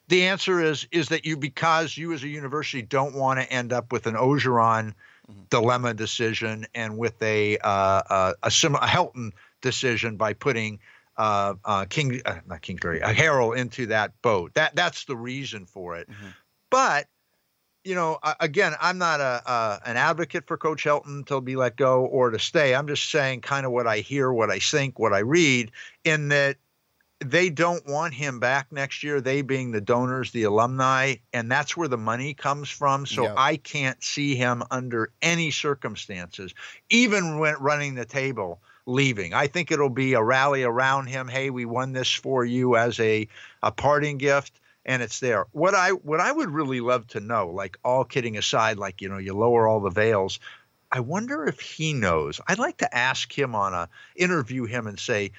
The 0.07 0.27
answer 0.27 0.61
is 0.61 0.87
is 0.91 1.09
that 1.09 1.25
you 1.25 1.37
because 1.37 1.97
you 1.97 2.13
as 2.13 2.23
a 2.23 2.27
university 2.27 2.81
don't 2.81 3.15
want 3.15 3.39
to 3.39 3.51
end 3.51 3.73
up 3.73 3.91
with 3.91 4.05
an 4.05 4.15
Orgeron 4.15 4.93
mm-hmm. 5.29 5.41
dilemma 5.49 5.93
decision 5.93 6.65
and 6.75 6.97
with 6.97 7.21
a 7.21 7.57
uh, 7.57 7.69
uh, 7.69 8.33
a, 8.43 8.51
sim- 8.51 8.75
a 8.75 8.87
Helton 8.87 9.31
decision 9.61 10.15
by 10.15 10.33
putting 10.33 10.79
uh, 11.17 11.55
uh, 11.63 11.85
King, 11.85 12.21
uh, 12.25 12.39
not 12.45 12.61
Kingsbury, 12.61 12.99
a 12.99 13.13
Harrell 13.13 13.57
into 13.57 13.87
that 13.87 14.21
boat. 14.21 14.53
That 14.53 14.75
that's 14.75 15.05
the 15.05 15.15
reason 15.15 15.65
for 15.65 15.95
it. 15.95 16.09
Mm-hmm. 16.09 16.27
But 16.69 17.07
you 17.83 17.93
know, 17.93 18.17
again, 18.39 18.73
I'm 18.81 18.97
not 18.97 19.21
a, 19.21 19.79
an 19.85 19.95
advocate 19.95 20.47
for 20.47 20.57
Coach 20.57 20.83
Helton 20.83 21.23
to 21.27 21.39
be 21.39 21.55
let 21.55 21.77
go 21.77 22.03
or 22.05 22.31
to 22.31 22.39
stay. 22.39 22.73
I'm 22.73 22.87
just 22.87 23.11
saying 23.11 23.41
kind 23.41 23.63
of 23.63 23.71
what 23.71 23.85
I 23.85 23.99
hear, 23.99 24.33
what 24.33 24.49
I 24.49 24.57
think, 24.57 24.97
what 24.97 25.13
I 25.13 25.19
read, 25.19 25.71
in 26.03 26.29
that 26.29 26.57
they 27.19 27.49
don't 27.49 27.85
want 27.87 28.13
him 28.13 28.39
back 28.39 28.71
next 28.71 29.03
year. 29.03 29.21
They 29.21 29.41
being 29.41 29.71
the 29.71 29.81
donors, 29.81 30.31
the 30.31 30.43
alumni, 30.43 31.15
and 31.33 31.49
that's 31.49 31.77
where 31.77 31.87
the 31.87 31.97
money 31.97 32.33
comes 32.33 32.69
from. 32.69 33.05
So 33.05 33.23
yep. 33.23 33.35
I 33.37 33.57
can't 33.57 34.01
see 34.03 34.35
him 34.35 34.63
under 34.69 35.11
any 35.21 35.51
circumstances, 35.51 36.53
even 36.89 37.39
when 37.39 37.55
running 37.55 37.95
the 37.95 38.05
table 38.05 38.59
leaving. 38.85 39.33
I 39.33 39.47
think 39.47 39.71
it'll 39.71 39.89
be 39.89 40.13
a 40.13 40.21
rally 40.21 40.63
around 40.63 41.07
him. 41.07 41.27
Hey, 41.27 41.49
we 41.49 41.65
won 41.65 41.93
this 41.93 42.11
for 42.11 42.45
you 42.45 42.75
as 42.75 42.99
a, 42.99 43.27
a 43.63 43.71
parting 43.71 44.17
gift 44.17 44.59
and 44.85 45.01
it's 45.01 45.19
there. 45.19 45.47
What 45.51 45.73
I 45.73 45.89
what 45.89 46.19
I 46.19 46.31
would 46.31 46.49
really 46.49 46.79
love 46.79 47.07
to 47.07 47.19
know, 47.19 47.49
like 47.49 47.77
all 47.83 48.03
kidding 48.03 48.37
aside, 48.37 48.77
like 48.77 49.01
you 49.01 49.09
know, 49.09 49.17
you 49.17 49.33
lower 49.33 49.67
all 49.67 49.79
the 49.79 49.89
veils. 49.89 50.39
I 50.91 50.99
wonder 50.99 51.45
if 51.45 51.59
he 51.59 51.93
knows. 51.93 52.39
I'd 52.47 52.59
like 52.59 52.77
to 52.77 52.95
ask 52.95 53.35
him 53.35 53.55
on 53.55 53.73
a 53.73 53.89
interview 54.15 54.65
him 54.65 54.85
and 54.87 54.99
say, 54.99 55.31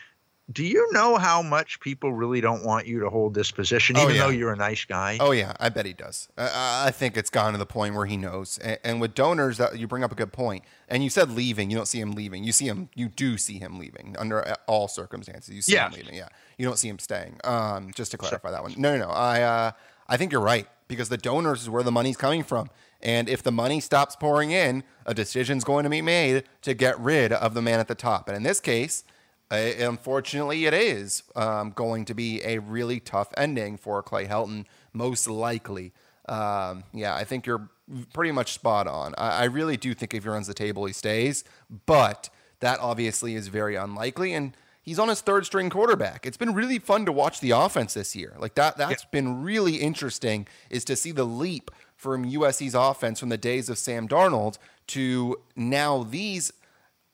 do 0.53 0.65
you 0.65 0.89
know 0.93 1.17
how 1.17 1.43
much 1.43 1.81
people 1.81 2.13
really 2.13 2.41
don't 2.41 2.65
want 2.65 2.87
you 2.87 3.01
to 3.01 3.11
hold 3.11 3.35
this 3.35 3.51
position, 3.51 3.97
oh, 3.97 4.03
even 4.03 4.13
oh, 4.13 4.15
yeah. 4.15 4.23
though 4.23 4.31
you're 4.31 4.53
a 4.53 4.57
nice 4.57 4.85
guy? 4.85 5.19
Oh 5.19 5.33
yeah, 5.33 5.55
I 5.59 5.71
bet 5.71 5.87
he 5.87 5.93
does. 5.93 6.29
I, 6.39 6.85
I 6.87 6.91
think 6.93 7.17
it's 7.17 7.31
gone 7.31 7.53
to 7.53 7.59
the 7.59 7.67
point 7.67 7.97
where 7.97 8.07
he 8.07 8.17
knows. 8.17 8.59
And, 8.59 8.79
and, 8.85 9.01
with 9.01 9.15
donors, 9.15 9.59
that 9.59 9.77
you 9.77 9.89
bring 9.89 10.05
up 10.05 10.13
a 10.13 10.15
good 10.15 10.33
point. 10.33 10.63
And 10.89 11.03
you 11.03 11.11
said 11.11 11.33
leaving. 11.33 11.71
You 11.71 11.77
don't 11.77 11.87
see 11.87 11.99
him 11.99 12.13
leaving. 12.13 12.45
You 12.45 12.53
see 12.53 12.67
him. 12.67 12.91
You 12.95 13.09
do 13.09 13.37
see 13.37 13.59
him 13.59 13.79
leaving 13.79 14.15
under 14.19 14.55
all 14.69 14.87
circumstances. 14.87 15.53
You 15.53 15.63
see 15.63 15.73
yeah. 15.73 15.89
him 15.89 15.95
leaving. 15.95 16.15
Yeah. 16.15 16.29
You 16.59 16.67
don't 16.67 16.79
see 16.79 16.89
him 16.89 17.01
staying. 17.01 17.41
Um, 17.43 17.91
just 17.93 18.13
to 18.13 18.19
clarify 18.19 18.49
sure. 18.49 18.53
that 18.53 18.63
one. 18.63 18.75
No, 18.77 18.97
no, 18.97 19.07
no. 19.07 19.11
I 19.11 19.43
uh, 19.43 19.71
I 20.09 20.17
think 20.17 20.31
you're 20.31 20.41
right 20.41 20.69
because 20.87 21.09
the 21.09 21.19
donors 21.19 21.63
is 21.63 21.71
where 21.71 21.83
the 21.83 21.93
money's 21.93 22.17
coming 22.17 22.45
from. 22.45 22.71
And 23.03 23.29
if 23.29 23.43
the 23.43 23.53
money 23.53 23.81
stops 23.81 24.15
pouring 24.15 24.53
in, 24.53 24.85
a 25.05 25.13
decision's 25.13 25.65
going 25.65 25.85
to 25.85 25.91
be 25.91 26.03
made 26.03 26.45
to 26.63 26.73
get 26.73 26.99
rid 27.01 27.33
of 27.33 27.55
the 27.55 27.63
man 27.63 27.81
at 27.81 27.89
the 27.89 27.95
top. 27.97 28.29
And 28.29 28.37
in 28.37 28.45
this 28.45 28.61
case 28.61 29.03
uh, 29.03 29.16
unfortunately, 29.51 30.67
it 30.67 30.75
is 30.75 31.23
um, 31.35 31.71
going 31.71 32.05
to 32.07 32.15
be 32.15 32.43
a 32.45 32.59
really 32.59 33.01
tough 33.01 33.33
ending 33.37 33.77
for 33.77 34.03
Clay 34.03 34.27
Helton, 34.27 34.67
most 34.93 35.29
likely. 35.29 35.93
Um, 36.29 36.85
yeah, 36.93 37.15
I 37.15 37.25
think 37.25 37.47
you're 37.47 37.69
pretty 38.13 38.33
much 38.33 38.53
spot 38.53 38.89
on. 38.89 39.15
I, 39.17 39.43
I, 39.43 39.45
really 39.45 39.77
do 39.77 39.95
think 39.95 40.13
if 40.13 40.25
he 40.25 40.29
runs 40.29 40.49
the 40.49 40.55
table, 40.55 40.87
he 40.87 40.93
stays, 40.93 41.45
but 41.87 42.31
that 42.59 42.81
obviously 42.81 43.37
is 43.37 43.47
very 43.47 43.77
unlikely. 43.77 44.35
And 44.35 44.57
he's 44.83 44.99
on 44.99 45.09
his 45.09 45.21
third 45.21 45.47
string 45.47 45.71
quarterback. 45.71 46.27
It's 46.27 46.37
been 46.37 46.53
really 46.53 46.81
fun 46.81 47.07
to 47.07 47.13
watch 47.13 47.41
the 47.41 47.53
offense 47.53 47.95
this 47.95 48.17
year. 48.17 48.35
Like 48.39 48.57
that, 48.57 48.77
that's 48.77 49.05
yeah. 49.05 49.09
been 49.13 49.43
really 49.43 49.77
interesting 49.77 50.49
is 50.69 50.85
to 50.87 50.97
see 50.97 51.13
the 51.13 51.25
leap 51.25 51.71
from 51.95 52.29
USC's 52.29 52.75
offense 52.75 53.21
from 53.21 53.29
the 53.29 53.39
days 53.39 53.69
of 53.69 53.79
Sam 53.79 54.09
Darnold 54.09 54.59
to 54.89 55.41
now 55.55 56.03
these 56.03 56.53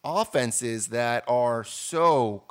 offenses 0.05 0.89
that 0.89 1.25
are 1.29 1.65
so 1.65 2.45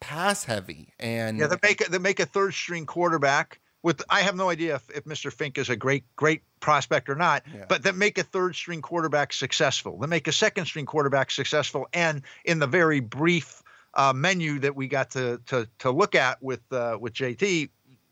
pass 0.00 0.44
heavy 0.44 0.92
and 0.98 1.38
yeah, 1.38 1.46
they 1.46 1.56
make 1.62 1.86
a, 1.86 1.90
they 1.90 1.98
make 1.98 2.20
a 2.20 2.26
third 2.26 2.52
string 2.52 2.86
quarterback 2.86 3.60
with 3.86 4.02
I 4.10 4.22
have 4.22 4.34
no 4.34 4.50
idea 4.50 4.74
if, 4.74 4.90
if 4.90 5.04
Mr. 5.04 5.32
Fink 5.32 5.58
is 5.58 5.68
a 5.68 5.76
great 5.76 6.04
great 6.16 6.42
prospect 6.58 7.08
or 7.08 7.14
not, 7.14 7.44
yeah. 7.54 7.66
but 7.68 7.84
that 7.84 7.94
make 7.94 8.18
a 8.18 8.24
third 8.24 8.56
string 8.56 8.82
quarterback 8.82 9.32
successful. 9.32 9.96
They 9.98 10.08
make 10.08 10.26
a 10.26 10.32
second 10.32 10.66
string 10.66 10.86
quarterback 10.86 11.30
successful, 11.30 11.86
and 11.92 12.22
in 12.44 12.58
the 12.58 12.66
very 12.66 12.98
brief 12.98 13.62
uh, 13.94 14.12
menu 14.12 14.58
that 14.58 14.74
we 14.74 14.88
got 14.88 15.10
to 15.12 15.40
to 15.46 15.68
to 15.78 15.90
look 15.92 16.16
at 16.16 16.42
with 16.42 16.60
uh, 16.72 16.98
with 17.00 17.14
JT, 17.14 17.68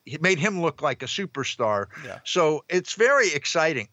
it 0.06 0.22
made 0.22 0.38
him 0.38 0.62
look 0.62 0.80
like 0.80 1.02
a 1.02 1.06
superstar. 1.06 1.86
Yeah. 2.04 2.20
So 2.24 2.64
it's 2.68 2.94
very 2.94 3.32
exciting. 3.34 3.88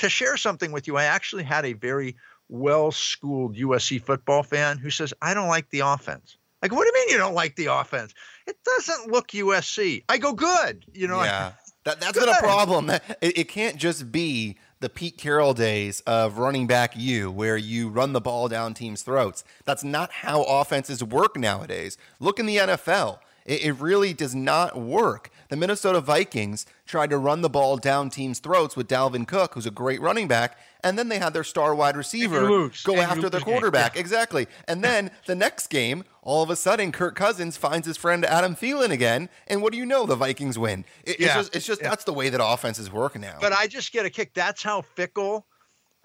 To 0.00 0.08
share 0.08 0.36
something 0.36 0.72
with 0.72 0.88
you, 0.88 0.96
I 0.96 1.04
actually 1.04 1.44
had 1.44 1.64
a 1.64 1.72
very 1.72 2.16
well 2.52 2.92
schooled 2.92 3.56
USC 3.56 4.00
football 4.00 4.42
fan 4.42 4.78
who 4.78 4.90
says, 4.90 5.14
I 5.22 5.34
don't 5.34 5.48
like 5.48 5.70
the 5.70 5.80
offense. 5.80 6.36
Like, 6.60 6.70
what 6.70 6.82
do 6.82 6.86
you 6.86 6.94
mean 6.94 7.08
you 7.08 7.18
don't 7.18 7.34
like 7.34 7.56
the 7.56 7.66
offense? 7.66 8.14
It 8.46 8.56
doesn't 8.64 9.10
look 9.10 9.28
USC. 9.28 10.04
I 10.08 10.18
go, 10.18 10.32
good. 10.32 10.84
You 10.92 11.08
know, 11.08 11.22
yeah. 11.22 11.52
that, 11.84 11.98
that's 12.00 12.12
good. 12.12 12.26
been 12.26 12.34
a 12.34 12.38
problem. 12.38 12.90
It, 12.90 13.02
it 13.20 13.48
can't 13.48 13.76
just 13.76 14.12
be 14.12 14.58
the 14.80 14.88
Pete 14.88 15.16
Carroll 15.16 15.54
days 15.54 16.00
of 16.00 16.38
running 16.38 16.66
back 16.66 16.92
you, 16.94 17.30
where 17.30 17.56
you 17.56 17.88
run 17.88 18.12
the 18.12 18.20
ball 18.20 18.48
down 18.48 18.74
teams' 18.74 19.02
throats. 19.02 19.44
That's 19.64 19.82
not 19.82 20.12
how 20.12 20.42
offenses 20.42 21.02
work 21.02 21.36
nowadays. 21.36 21.96
Look 22.20 22.38
in 22.38 22.46
the 22.46 22.58
NFL. 22.58 23.18
It, 23.44 23.64
it 23.64 23.72
really 23.72 24.12
does 24.12 24.34
not 24.34 24.78
work. 24.78 25.30
The 25.48 25.56
Minnesota 25.56 26.00
Vikings 26.00 26.66
tried 26.86 27.10
to 27.10 27.18
run 27.18 27.42
the 27.42 27.48
ball 27.48 27.76
down 27.76 28.10
teams' 28.10 28.38
throats 28.38 28.76
with 28.76 28.88
Dalvin 28.88 29.26
Cook, 29.26 29.54
who's 29.54 29.66
a 29.66 29.70
great 29.70 30.00
running 30.00 30.28
back, 30.28 30.56
and 30.84 30.98
then 30.98 31.08
they 31.08 31.18
had 31.18 31.32
their 31.32 31.44
star 31.44 31.74
wide 31.74 31.96
receiver 31.96 32.70
go 32.84 32.96
after 32.96 33.28
their 33.28 33.40
quarterback. 33.40 33.94
Yeah. 33.94 34.00
Exactly. 34.00 34.48
And 34.66 34.82
then 34.84 35.10
the 35.26 35.34
next 35.34 35.68
game, 35.68 36.04
all 36.22 36.42
of 36.42 36.50
a 36.50 36.56
sudden, 36.56 36.92
Kirk 36.92 37.14
Cousins 37.14 37.56
finds 37.56 37.86
his 37.86 37.96
friend 37.96 38.24
Adam 38.24 38.54
Thielen 38.54 38.90
again, 38.90 39.28
and 39.46 39.62
what 39.62 39.72
do 39.72 39.78
you 39.78 39.86
know? 39.86 40.06
The 40.06 40.16
Vikings 40.16 40.58
win. 40.58 40.84
It, 41.04 41.20
yeah. 41.20 41.26
It's 41.26 41.34
just, 41.34 41.56
it's 41.56 41.66
just 41.66 41.82
yeah. 41.82 41.90
that's 41.90 42.04
the 42.04 42.12
way 42.12 42.28
that 42.28 42.44
offenses 42.44 42.90
work 42.90 43.18
now. 43.18 43.38
But 43.40 43.52
I 43.52 43.66
just 43.66 43.92
get 43.92 44.06
a 44.06 44.10
kick. 44.10 44.34
That's 44.34 44.62
how 44.62 44.82
fickle, 44.82 45.46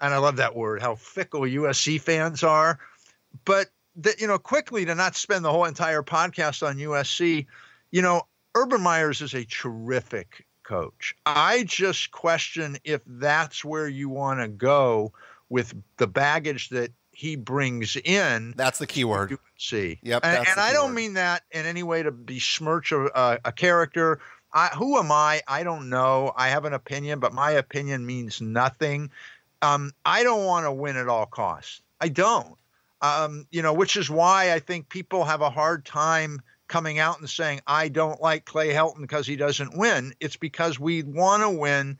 and 0.00 0.12
I 0.14 0.18
love 0.18 0.36
that 0.36 0.54
word, 0.54 0.80
how 0.80 0.94
fickle 0.94 1.42
USC 1.42 2.00
fans 2.00 2.42
are. 2.42 2.78
But 3.44 3.68
that 3.96 4.20
you 4.20 4.26
know, 4.26 4.38
quickly 4.38 4.84
to 4.84 4.94
not 4.94 5.16
spend 5.16 5.44
the 5.44 5.52
whole 5.52 5.64
entire 5.64 6.02
podcast 6.02 6.66
on 6.66 6.76
USC, 6.76 7.46
you 7.90 8.02
know, 8.02 8.22
Urban 8.54 8.80
Meyers 8.80 9.20
is 9.20 9.34
a 9.34 9.44
terrific 9.44 10.46
coach. 10.68 11.16
I 11.24 11.64
just 11.64 12.10
question 12.10 12.76
if 12.84 13.00
that's 13.06 13.64
where 13.64 13.88
you 13.88 14.10
want 14.10 14.40
to 14.40 14.48
go 14.48 15.12
with 15.48 15.74
the 15.96 16.06
baggage 16.06 16.68
that 16.68 16.92
he 17.10 17.36
brings 17.36 17.96
in. 17.96 18.52
That's 18.56 18.78
the 18.78 18.86
key 18.86 19.04
word. 19.04 19.38
See, 19.56 19.98
yep. 20.02 20.24
And, 20.24 20.46
and 20.46 20.60
I 20.60 20.72
don't 20.72 20.94
mean 20.94 21.14
that 21.14 21.42
in 21.50 21.64
any 21.64 21.82
way 21.82 22.02
to 22.02 22.12
besmirch 22.12 22.92
a, 22.92 23.40
a 23.44 23.50
character. 23.50 24.20
I, 24.52 24.68
who 24.68 24.98
am 24.98 25.10
I? 25.10 25.40
I 25.48 25.62
don't 25.62 25.88
know. 25.88 26.32
I 26.36 26.48
have 26.48 26.64
an 26.64 26.74
opinion, 26.74 27.18
but 27.18 27.32
my 27.32 27.52
opinion 27.52 28.04
means 28.04 28.40
nothing. 28.40 29.10
Um, 29.62 29.92
I 30.04 30.22
don't 30.22 30.44
want 30.44 30.66
to 30.66 30.72
win 30.72 30.96
at 30.96 31.08
all 31.08 31.26
costs. 31.26 31.80
I 32.00 32.08
don't. 32.08 32.56
Um, 33.00 33.46
you 33.50 33.62
know, 33.62 33.72
which 33.72 33.96
is 33.96 34.10
why 34.10 34.52
I 34.52 34.58
think 34.58 34.88
people 34.88 35.24
have 35.24 35.40
a 35.40 35.50
hard 35.50 35.84
time 35.84 36.40
coming 36.68 36.98
out 36.98 37.18
and 37.18 37.28
saying, 37.28 37.60
I 37.66 37.88
don't 37.88 38.20
like 38.20 38.44
Clay 38.44 38.68
Helton 38.68 39.00
because 39.00 39.26
he 39.26 39.36
doesn't 39.36 39.76
win. 39.76 40.14
It's 40.20 40.36
because 40.36 40.78
we 40.78 41.02
want 41.02 41.42
to 41.42 41.50
win 41.50 41.98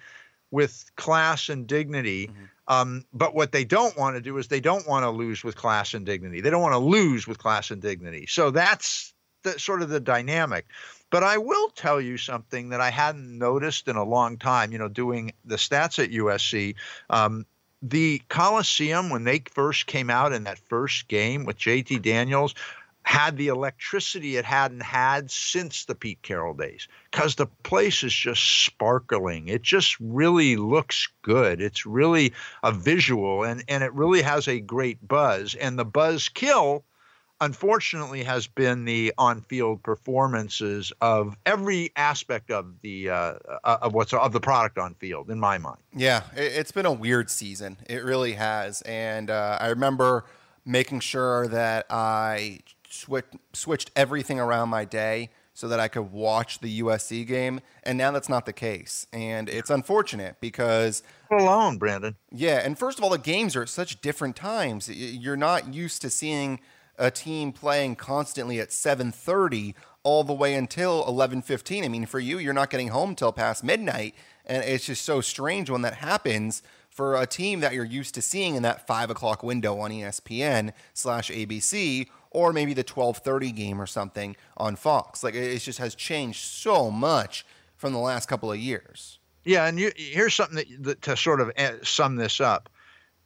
with 0.51 0.91
class 0.97 1.49
and 1.49 1.67
dignity. 1.67 2.29
Mm-hmm. 2.29 2.45
Um, 2.69 3.05
but 3.13 3.35
what 3.35 3.53
they 3.53 3.65
don't 3.65 3.97
want 3.97 4.17
to 4.17 4.23
do 4.23 4.37
is 4.37 4.49
they 4.49 4.61
don't 4.61 4.87
want 4.87 5.05
to 5.05 5.11
lose 5.11 5.43
with 5.43 5.57
class 5.57 5.95
and 5.95 6.05
dignity. 6.05 6.41
They 6.41 6.51
don't 6.51 6.63
want 6.63 6.75
to 6.75 6.79
lose 6.79 7.27
with 7.27 7.39
class 7.39 7.71
and 7.71 7.81
dignity. 7.81 8.27
So 8.29 8.51
that's 8.51 9.15
the, 9.43 9.59
sort 9.59 9.83
of 9.83 9.89
the 9.89 10.01
dynamic. 10.01 10.67
But 11.11 11.25
I 11.25 11.39
will 11.39 11.71
tell 11.71 12.01
you 12.01 12.19
something 12.19 12.69
that 12.69 12.83
I 12.83 12.91
hadn't 12.91 13.39
noticed 13.39 13.89
in 13.89 13.97
a 13.97 14.05
long 14.05 14.37
time, 14.37 14.73
you 14.73 14.79
know, 14.79 14.89
doing 14.89 15.33
the 15.45 15.57
stats 15.57 16.03
at 16.03 16.11
USC. 16.11 16.75
Um, 17.09 17.47
the 17.81 18.21
Coliseum, 18.29 19.09
when 19.09 19.25
they 19.25 19.43
first 19.51 19.87
came 19.87 20.11
out 20.11 20.33
in 20.33 20.45
that 20.45 20.59
first 20.59 21.09
game 21.09 21.45
with 21.45 21.57
JT 21.59 22.03
Daniels, 22.03 22.55
had 23.09 23.39
the 23.39 23.49
electricity 23.49 24.37
it 24.37 24.45
hadn't 24.45 24.83
had 24.83 25.31
since 25.31 25.87
the 25.87 25.95
Pete 25.95 26.21
Carroll 26.21 26.53
days 26.53 26.89
because 27.11 27.37
the 27.37 27.47
place 27.47 28.03
is 28.03 28.13
just 28.13 28.67
sparkling. 28.67 29.49
It 29.49 29.63
just 29.63 29.99
really 29.99 30.57
looks 30.57 31.09
good. 31.23 31.63
It's 31.63 31.87
really 31.87 32.35
a 32.63 32.71
visual 32.71 33.45
and, 33.45 33.65
and 33.67 33.83
it 33.83 33.95
really 33.95 34.21
has 34.21 34.47
a 34.47 34.61
great 34.61 35.09
buzz. 35.09 35.55
And 35.55 35.79
the 35.79 35.87
buzz 35.87 36.29
kill, 36.29 36.85
unfortunately, 37.41 38.25
has 38.25 38.47
been 38.47 38.85
the 38.85 39.15
on 39.17 39.41
field 39.41 39.83
performances 39.83 40.93
of 41.01 41.35
every 41.47 41.93
aspect 41.97 42.51
of 42.51 42.79
the 42.83 43.09
uh, 43.09 43.35
of 43.65 43.95
what's 43.95 44.13
of 44.13 44.35
the 44.35 44.41
product 44.41 44.77
on 44.77 44.93
field, 44.97 45.31
in 45.31 45.41
my 45.41 45.57
mind. 45.57 45.81
Yeah, 45.97 46.25
it, 46.37 46.53
has 46.53 46.73
been 46.73 46.85
a 46.85 46.93
weird 46.93 47.31
season. 47.31 47.79
It 47.89 48.05
really 48.05 48.35
has. 48.35 48.83
And 48.83 49.31
uh, 49.31 49.57
I 49.59 49.69
remember 49.69 50.27
making 50.67 51.01
sure 51.01 51.49
that 51.49 51.87
I 51.89 52.61
switched 52.91 53.37
switched 53.53 53.91
everything 53.97 54.41
around 54.41 54.69
my 54.69 54.85
day 54.85 55.31
so 55.55 55.67
that 55.67 55.81
I 55.81 55.89
could 55.89 56.13
watch 56.13 56.61
the 56.61 56.81
USC 56.83 57.27
game, 57.27 57.61
and 57.83 57.99
now 57.99 58.13
that's 58.13 58.29
not 58.29 58.47
the 58.47 58.53
case, 58.53 59.07
and 59.13 59.49
it's 59.49 59.71
unfortunate 59.71 60.37
because 60.41 61.03
alone, 61.33 61.79
Brandon. 61.79 62.17
Yeah, 62.31 62.61
and 62.65 62.79
first 62.79 62.99
of 62.99 63.05
all, 63.05 63.11
the 63.11 63.19
games 63.19 63.57
are 63.57 63.63
at 63.63 63.69
such 63.69 64.01
different 64.01 64.37
times. 64.37 64.89
You're 64.89 65.37
not 65.37 65.75
used 65.75 66.01
to 66.03 66.11
seeing 66.11 66.61
a 66.97 67.11
team 67.11 67.53
playing 67.53 67.97
constantly 67.97 68.61
at 68.61 68.71
7:30 68.71 69.75
all 70.03 70.25
the 70.25 70.33
way 70.33 70.55
until 70.55 71.05
11:15. 71.07 71.85
I 71.85 71.89
mean, 71.89 72.07
for 72.07 72.21
you, 72.21 72.39
you're 72.39 72.53
not 72.53 72.71
getting 72.71 72.89
home 72.89 73.15
till 73.15 73.33
past 73.33 73.65
midnight, 73.65 74.15
and 74.47 74.63
it's 74.65 74.87
just 74.87 75.05
so 75.05 75.21
strange 75.21 75.71
when 75.71 75.83
that 75.83 75.95
happens 75.95 76.63
for 76.89 77.21
a 77.21 77.27
team 77.27 77.61
that 77.61 77.75
you're 77.75 77.85
used 77.85 78.15
to 78.15 78.23
seeing 78.23 78.57
in 78.57 78.63
that 78.63 78.87
five 78.87 79.11
o'clock 79.11 79.43
window 79.43 79.79
on 79.79 79.93
ESPN 79.93 80.73
slash 80.95 81.31
ABC 81.31 82.09
or 82.31 82.53
maybe 82.53 82.75
the 82.75 82.85
12:30 82.85 83.55
game 83.55 83.81
or 83.81 83.87
something 83.87 84.37
on 84.57 84.77
Fox. 84.77 85.23
Like 85.23 85.35
it 85.35 85.59
just 85.59 85.79
has 85.79 85.95
changed 85.95 86.41
so 86.41 86.91
much 86.91 87.45
from 87.77 87.93
the 87.93 87.99
last 87.99 88.29
couple 88.29 88.51
of 88.51 88.59
years. 88.59 89.19
Yeah, 89.45 89.67
and 89.67 89.79
you, 89.79 89.93
here's 89.97 90.35
something 90.35 90.57
that, 90.57 90.83
that, 90.85 91.03
to 91.03 91.17
sort 91.17 91.41
of 91.41 91.51
eh, 91.57 91.77
sum 91.83 92.17
this 92.17 92.41
up. 92.41 92.69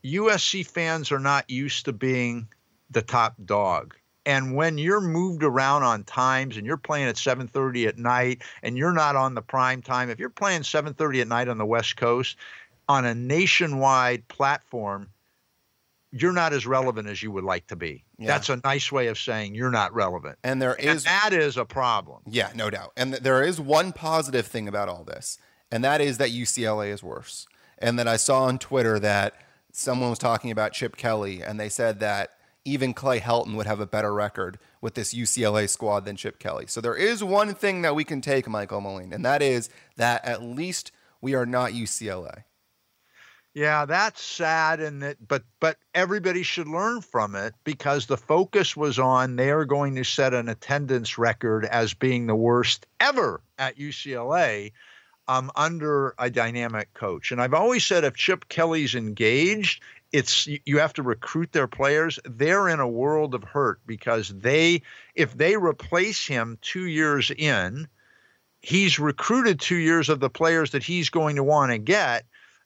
USC 0.05 0.67
fans 0.67 1.11
are 1.11 1.19
not 1.19 1.49
used 1.49 1.85
to 1.87 1.93
being 1.93 2.49
the 2.91 3.03
top 3.03 3.35
dog. 3.45 3.97
And 4.25 4.55
when 4.55 4.79
you're 4.79 5.01
moved 5.01 5.43
around 5.43 5.83
on 5.83 6.05
times 6.05 6.57
and 6.57 6.65
you're 6.65 6.77
playing 6.77 7.09
at 7.09 7.17
7:30 7.17 7.89
at 7.89 7.99
night 7.99 8.43
and 8.63 8.77
you're 8.77 8.93
not 8.93 9.17
on 9.17 9.35
the 9.35 9.43
prime 9.43 9.83
time, 9.83 10.11
if 10.11 10.21
you're 10.21 10.31
playing 10.31 10.63
7:30 10.63 11.23
at 11.23 11.29
night 11.29 11.49
on 11.49 11.59
the 11.59 11.67
West 11.67 11.97
Coast 11.97 12.37
on 12.89 13.05
a 13.05 13.15
nationwide 13.15 14.27
platform, 14.29 15.09
you're 16.13 16.33
not 16.33 16.53
as 16.53 16.67
relevant 16.67 17.09
as 17.09 17.23
you 17.23 17.31
would 17.31 17.45
like 17.45 17.67
to 17.69 17.77
be. 17.77 18.05
Yeah. 18.19 18.29
That's 18.29 18.51
a 18.51 18.61
nice 18.63 18.93
way 18.93 19.07
of 19.09 19.19
saying 19.19 19.55
you're 19.55 19.71
not 19.71 19.95
relevant. 19.95 20.39
And 20.45 20.61
there 20.61 20.75
is 20.75 21.05
and 21.07 21.15
that 21.15 21.33
is 21.33 21.57
a 21.57 21.65
problem. 21.65 22.23
Yeah, 22.29 22.51
no 22.55 22.71
doubt. 22.71 22.93
And 22.97 23.13
th- 23.13 23.23
there 23.23 23.43
is 23.43 23.61
one 23.61 23.93
positive 23.93 24.47
thing 24.47 24.69
about 24.69 24.89
all 24.89 25.05
this, 25.05 25.39
and 25.71 25.83
that 25.85 26.01
is 26.01 26.19
that 26.19 26.31
UCLA 26.31 26.93
is 26.93 27.03
worse. 27.03 27.47
And 27.79 27.99
then 27.99 28.07
I 28.07 28.17
saw 28.17 28.45
on 28.45 28.59
Twitter 28.59 28.99
that 29.01 29.35
someone 29.73 30.11
was 30.11 30.19
talking 30.19 30.51
about 30.51 30.73
Chip 30.73 30.97
Kelly, 30.97 31.43
and 31.43 31.59
they 31.59 31.71
said 31.71 32.01
that 32.01 32.31
even 32.65 32.95
Clay 32.95 33.19
Helton 33.19 33.57
would 33.57 33.67
have 33.67 33.81
a 33.81 33.87
better 33.87 34.15
record 34.15 34.59
with 34.81 34.95
this 34.95 35.15
UCLA 35.15 35.69
squad 35.69 36.05
than 36.05 36.17
Chip 36.17 36.39
Kelly. 36.39 36.67
So 36.69 36.81
there 36.81 36.95
is 36.95 37.25
one 37.25 37.55
thing 37.55 37.83
that 37.83 37.95
we 37.95 38.05
can 38.05 38.21
take, 38.21 38.49
Michael 38.49 38.81
Moline, 38.81 39.13
and 39.13 39.25
that 39.25 39.43
is 39.43 39.69
that 39.97 40.25
at 40.25 40.43
least 40.43 40.93
we 41.21 41.35
are 41.35 41.47
not 41.47 41.73
UCLA. 41.73 42.45
Yeah, 43.55 43.85
that's 43.85 44.23
sad 44.23 44.81
and 44.81 45.03
that 45.03 45.17
but 45.27 45.43
but 45.61 45.77
everybody 45.95 46.43
should 46.43 46.69
learn 46.69 47.03
from 47.03 47.35
it 47.35 47.55
because 47.65 48.07
the 48.07 48.17
focus 48.17 48.75
was 48.77 48.99
on 48.99 49.37
they 49.37 49.51
are 49.51 49.67
going 49.67 49.95
to 49.97 50.05
set 50.05 50.33
an 50.33 50.49
attendance 50.49 51.19
record 51.19 51.67
as 51.67 51.93
being 51.93 52.27
the 52.27 52.35
worst 52.35 52.87
ever 52.99 53.43
at 53.59 53.77
UCLA 53.77 54.73
um, 55.29 55.51
under 55.55 56.15
a 56.19 56.31
dynamic 56.31 56.95
coach. 56.95 57.31
And 57.31 57.43
I've 57.43 57.53
always 57.53 57.85
said 57.85 58.05
if 58.05 58.15
Chip 58.17 58.49
Kelly's 58.49 58.95
engaged, 58.95 59.83
it's 60.13 60.47
you 60.47 60.79
have 60.79 60.95
to 60.95 61.03
recruit 61.03 61.53
their 61.53 61.69
players. 61.69 62.19
They're 62.25 62.69
in 62.69 62.81
a 62.81 62.89
world 62.89 63.35
of 63.35 63.45
hurt 63.45 63.81
because 63.87 64.29
they 64.31 64.81
if 65.15 65.37
they 65.37 65.57
replace 65.59 66.27
him 66.27 66.59
2 66.63 66.87
years 66.87 67.31
in, 67.31 67.87
he's 68.63 68.99
recruited 68.99 69.61
2 69.61 69.77
years 69.77 70.09
of 70.09 70.21
the 70.21 70.31
players 70.31 70.71
that 70.71 70.83
he's 70.83 71.11
going 71.11 71.37
to 71.37 71.45
want 71.45 71.71
to 71.73 71.79
get 71.79 72.25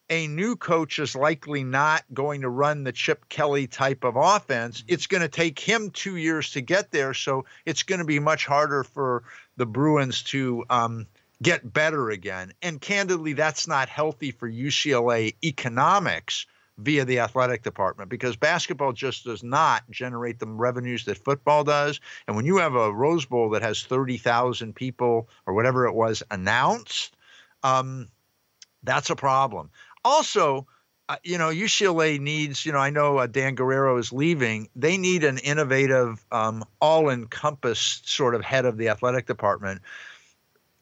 a 0.08 0.28
new 0.28 0.56
coach 0.56 0.98
is 0.98 1.16
likely 1.16 1.64
not 1.64 2.04
going 2.12 2.42
to 2.42 2.48
run 2.48 2.84
the 2.84 2.92
Chip 2.92 3.28
Kelly 3.28 3.66
type 3.66 4.04
of 4.04 4.16
offense. 4.16 4.82
Mm-hmm. 4.82 4.94
It's 4.94 5.06
going 5.06 5.22
to 5.22 5.28
take 5.28 5.58
him 5.58 5.90
two 5.90 6.16
years 6.16 6.52
to 6.52 6.60
get 6.60 6.90
there. 6.90 7.14
So 7.14 7.44
it's 7.64 7.82
going 7.82 7.98
to 7.98 8.04
be 8.04 8.18
much 8.18 8.46
harder 8.46 8.84
for 8.84 9.24
the 9.56 9.66
Bruins 9.66 10.22
to 10.24 10.64
um, 10.70 11.06
get 11.42 11.72
better 11.72 12.10
again. 12.10 12.52
And 12.62 12.80
candidly, 12.80 13.32
that's 13.32 13.66
not 13.66 13.88
healthy 13.88 14.30
for 14.30 14.48
UCLA 14.50 15.34
economics 15.42 16.46
via 16.78 17.04
the 17.06 17.20
athletic 17.20 17.62
department 17.62 18.10
because 18.10 18.36
basketball 18.36 18.92
just 18.92 19.24
does 19.24 19.42
not 19.42 19.82
generate 19.90 20.38
the 20.38 20.46
revenues 20.46 21.06
that 21.06 21.16
football 21.16 21.64
does. 21.64 22.00
And 22.26 22.36
when 22.36 22.44
you 22.44 22.58
have 22.58 22.74
a 22.74 22.92
Rose 22.92 23.24
Bowl 23.24 23.50
that 23.50 23.62
has 23.62 23.82
30,000 23.82 24.74
people 24.74 25.28
or 25.46 25.54
whatever 25.54 25.86
it 25.86 25.94
was 25.94 26.22
announced, 26.30 27.16
um, 27.62 28.08
that's 28.82 29.10
a 29.10 29.16
problem 29.16 29.70
also, 30.06 30.66
uh, 31.08 31.16
you 31.24 31.36
know, 31.36 31.48
UCLA 31.48 32.20
needs, 32.20 32.64
you 32.64 32.72
know, 32.72 32.78
I 32.78 32.90
know 32.90 33.18
uh, 33.18 33.26
Dan 33.26 33.56
Guerrero 33.56 33.96
is 33.98 34.12
leaving. 34.12 34.68
They 34.76 34.96
need 34.96 35.24
an 35.24 35.38
innovative, 35.38 36.24
um, 36.30 36.64
all 36.80 37.10
encompassed 37.10 38.08
sort 38.08 38.34
of 38.34 38.42
head 38.42 38.64
of 38.64 38.76
the 38.76 38.88
athletic 38.88 39.26
department. 39.26 39.82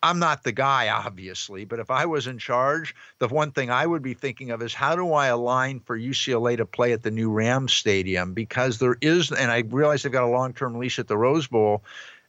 I'm 0.03 0.19
not 0.19 0.45
the 0.45 0.53
guy, 0.53 0.91
obviously, 0.91 1.65
but 1.65 1.79
if 1.79 1.91
I 1.91 2.05
was 2.05 2.27
in 2.27 2.37
charge, 2.37 2.95
the 3.19 3.29
one 3.29 3.53
thing 3.53 3.71
I 3.71 3.87
would 3.87 4.03
be 4.03 4.13
thinking 4.13 4.51
of 4.51 4.61
is 4.61 4.75
how 4.75 4.95
do 4.95 5.15
I 5.15 5.29
align 5.29 5.81
for 5.81 5.99
UCLA 5.99 6.59
to 6.59 6.67
play 6.67 6.93
at 6.93 7.03
the 7.03 7.11
new 7.11 7.31
Rams 7.31 7.73
Stadium? 7.73 8.35
Because 8.35 8.79
there 8.79 8.99
is, 9.01 9.33
and 9.33 9.51
I 9.51 9.61
realize 9.61 10.03
they've 10.03 10.13
got 10.13 10.25
a 10.25 10.27
long 10.27 10.53
term 10.53 10.79
lease 10.79 10.99
at 10.99 11.09
the 11.09 11.17
Rose 11.17 11.47
Bowl. 11.47 11.83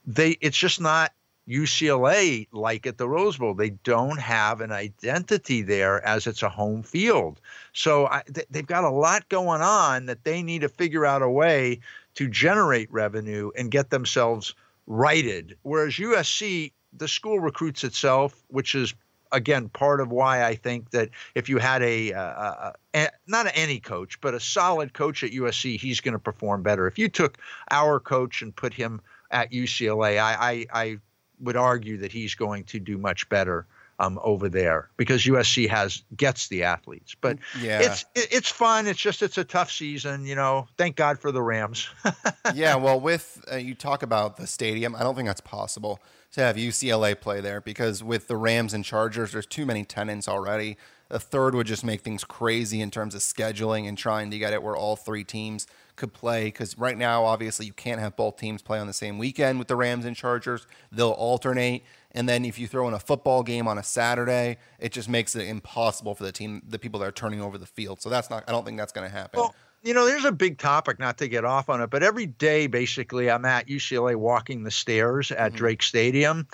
They, 0.07 0.37
it's 0.39 0.57
just 0.57 0.79
not 0.79 1.11
UCLA 1.47 2.47
like 2.51 2.87
at 2.87 2.97
the 2.97 3.07
Rose 3.07 3.37
Bowl. 3.37 3.53
They 3.53 3.71
don't 3.71 4.19
have 4.19 4.61
an 4.61 4.71
identity 4.71 5.61
there 5.61 6.05
as 6.05 6.27
it's 6.27 6.43
a 6.43 6.49
home 6.49 6.83
field. 6.83 7.39
So 7.73 8.07
I, 8.07 8.23
they've 8.49 8.65
got 8.65 8.83
a 8.83 8.89
lot 8.89 9.29
going 9.29 9.61
on 9.61 10.07
that 10.07 10.23
they 10.23 10.41
need 10.41 10.61
to 10.61 10.69
figure 10.69 11.05
out 11.05 11.21
a 11.21 11.29
way 11.29 11.79
to 12.15 12.27
generate 12.27 12.91
revenue 12.91 13.51
and 13.57 13.69
get 13.69 13.89
themselves 13.89 14.55
righted. 14.87 15.57
Whereas 15.61 15.93
USC, 15.93 16.71
the 16.93 17.07
school 17.07 17.39
recruits 17.39 17.83
itself, 17.83 18.43
which 18.47 18.73
is 18.73 18.93
again 19.31 19.69
part 19.69 19.99
of 19.99 20.11
why 20.11 20.45
I 20.45 20.55
think 20.55 20.91
that 20.91 21.09
if 21.35 21.49
you 21.49 21.57
had 21.57 21.81
a, 21.83 22.11
a, 22.11 22.73
a 22.93 23.09
not 23.27 23.47
any 23.53 23.79
coach, 23.79 24.19
but 24.21 24.33
a 24.33 24.39
solid 24.39 24.93
coach 24.93 25.23
at 25.23 25.31
USC, 25.31 25.79
he's 25.79 26.01
going 26.01 26.13
to 26.13 26.19
perform 26.19 26.63
better. 26.63 26.87
If 26.87 26.97
you 26.97 27.09
took 27.09 27.37
our 27.69 27.99
coach 27.99 28.41
and 28.41 28.55
put 28.55 28.73
him 28.73 29.01
at 29.31 29.51
UCLA, 29.51 30.19
I, 30.19 30.65
I, 30.73 30.83
I 30.85 30.97
would 31.39 31.55
argue 31.55 31.97
that 31.97 32.11
he's 32.11 32.35
going 32.35 32.63
to 32.65 32.79
do 32.79 32.97
much 32.97 33.27
better 33.29 33.65
um, 33.99 34.19
over 34.23 34.49
there 34.49 34.89
because 34.97 35.23
USC 35.23 35.69
has 35.69 36.03
gets 36.15 36.47
the 36.47 36.63
athletes. 36.63 37.15
But 37.19 37.37
yeah. 37.59 37.81
it's 37.81 38.05
it's 38.15 38.49
fun. 38.49 38.87
It's 38.87 38.99
just 38.99 39.21
it's 39.21 39.37
a 39.37 39.43
tough 39.43 39.71
season. 39.71 40.25
You 40.25 40.35
know, 40.35 40.67
thank 40.77 40.95
God 40.95 41.19
for 41.19 41.31
the 41.31 41.41
Rams. 41.41 41.89
yeah, 42.53 42.75
well, 42.75 42.99
with 42.99 43.43
uh, 43.51 43.55
you 43.55 43.75
talk 43.75 44.03
about 44.03 44.37
the 44.37 44.47
stadium, 44.47 44.95
I 44.95 45.03
don't 45.03 45.15
think 45.15 45.27
that's 45.27 45.41
possible 45.41 45.99
to 46.33 46.41
have 46.41 46.57
UCLA 46.57 47.19
play 47.19 47.39
there 47.39 47.61
because 47.61 48.03
with 48.03 48.27
the 48.27 48.35
Rams 48.35 48.73
and 48.73 48.83
Chargers, 48.83 49.31
there's 49.31 49.45
too 49.45 49.65
many 49.65 49.85
tenants 49.85 50.27
already. 50.27 50.77
A 51.09 51.19
third 51.19 51.53
would 51.55 51.67
just 51.67 51.85
make 51.85 52.01
things 52.01 52.23
crazy 52.23 52.81
in 52.81 52.91
terms 52.91 53.15
of 53.15 53.21
scheduling 53.21 53.87
and 53.87 53.97
trying 53.97 54.31
to 54.31 54.39
get 54.39 54.53
it 54.53 54.61
where 54.63 54.75
all 54.75 54.95
three 54.95 55.23
teams 55.23 55.67
could 55.95 56.13
play 56.13 56.45
because 56.45 56.77
right 56.77 56.97
now, 56.97 57.25
obviously, 57.25 57.65
you 57.65 57.73
can't 57.73 57.99
have 57.99 58.15
both 58.15 58.37
teams 58.37 58.61
play 58.61 58.79
on 58.79 58.87
the 58.87 58.93
same 58.93 59.17
weekend 59.17 59.59
with 59.59 59.67
the 59.67 59.75
Rams 59.75 60.05
and 60.05 60.15
Chargers. 60.15 60.67
They'll 60.91 61.11
alternate. 61.11 61.83
And 62.11 62.29
then 62.29 62.45
if 62.45 62.57
you 62.57 62.67
throw 62.67 62.87
in 62.87 62.93
a 62.93 62.99
football 62.99 63.43
game 63.43 63.67
on 63.67 63.77
a 63.77 63.83
Saturday, 63.83 64.57
it 64.79 64.91
just 64.91 65.09
makes 65.09 65.35
it 65.35 65.47
impossible 65.47 66.15
for 66.15 66.23
the 66.23 66.31
team, 66.31 66.61
the 66.67 66.79
people 66.79 66.99
that 67.01 67.07
are 67.07 67.11
turning 67.11 67.41
over 67.41 67.57
the 67.57 67.65
field. 67.65 68.01
So 68.01 68.09
that's 68.09 68.29
not, 68.29 68.43
I 68.47 68.51
don't 68.51 68.65
think 68.65 68.77
that's 68.77 68.93
going 68.93 69.09
to 69.09 69.13
happen. 69.13 69.39
Well, 69.39 69.53
you 69.85 69.93
know, 69.93 70.05
there's 70.05 70.25
a 70.25 70.31
big 70.31 70.57
topic, 70.57 70.97
not 70.97 71.19
to 71.19 71.27
get 71.27 71.45
off 71.45 71.69
on 71.69 71.79
it, 71.79 71.91
but 71.91 72.01
every 72.01 72.25
day, 72.25 72.65
basically, 72.65 73.29
I'm 73.29 73.45
at 73.45 73.67
UCLA 73.67 74.15
walking 74.15 74.63
the 74.63 74.71
stairs 74.71 75.29
at 75.31 75.51
mm-hmm. 75.51 75.57
Drake 75.57 75.83
Stadium. 75.83 76.47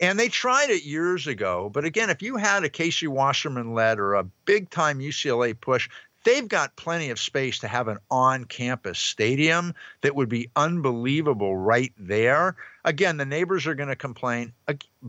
And 0.00 0.18
they 0.18 0.28
tried 0.28 0.70
it 0.70 0.84
years 0.84 1.26
ago. 1.26 1.68
But 1.70 1.84
again, 1.84 2.08
if 2.08 2.22
you 2.22 2.36
had 2.36 2.64
a 2.64 2.70
Casey 2.70 3.06
Wasserman 3.06 3.74
led 3.74 3.98
or 3.98 4.14
a 4.14 4.24
big 4.24 4.70
time 4.70 5.00
UCLA 5.00 5.60
push, 5.60 5.90
they've 6.28 6.46
got 6.46 6.76
plenty 6.76 7.08
of 7.08 7.18
space 7.18 7.58
to 7.58 7.68
have 7.68 7.88
an 7.88 7.96
on 8.10 8.44
campus 8.44 8.98
stadium 8.98 9.74
that 10.02 10.14
would 10.14 10.28
be 10.28 10.50
unbelievable 10.56 11.56
right 11.56 11.94
there. 11.98 12.54
Again, 12.84 13.16
the 13.16 13.24
neighbors 13.24 13.66
are 13.66 13.74
going 13.74 13.88
to 13.88 13.96
complain, 13.96 14.52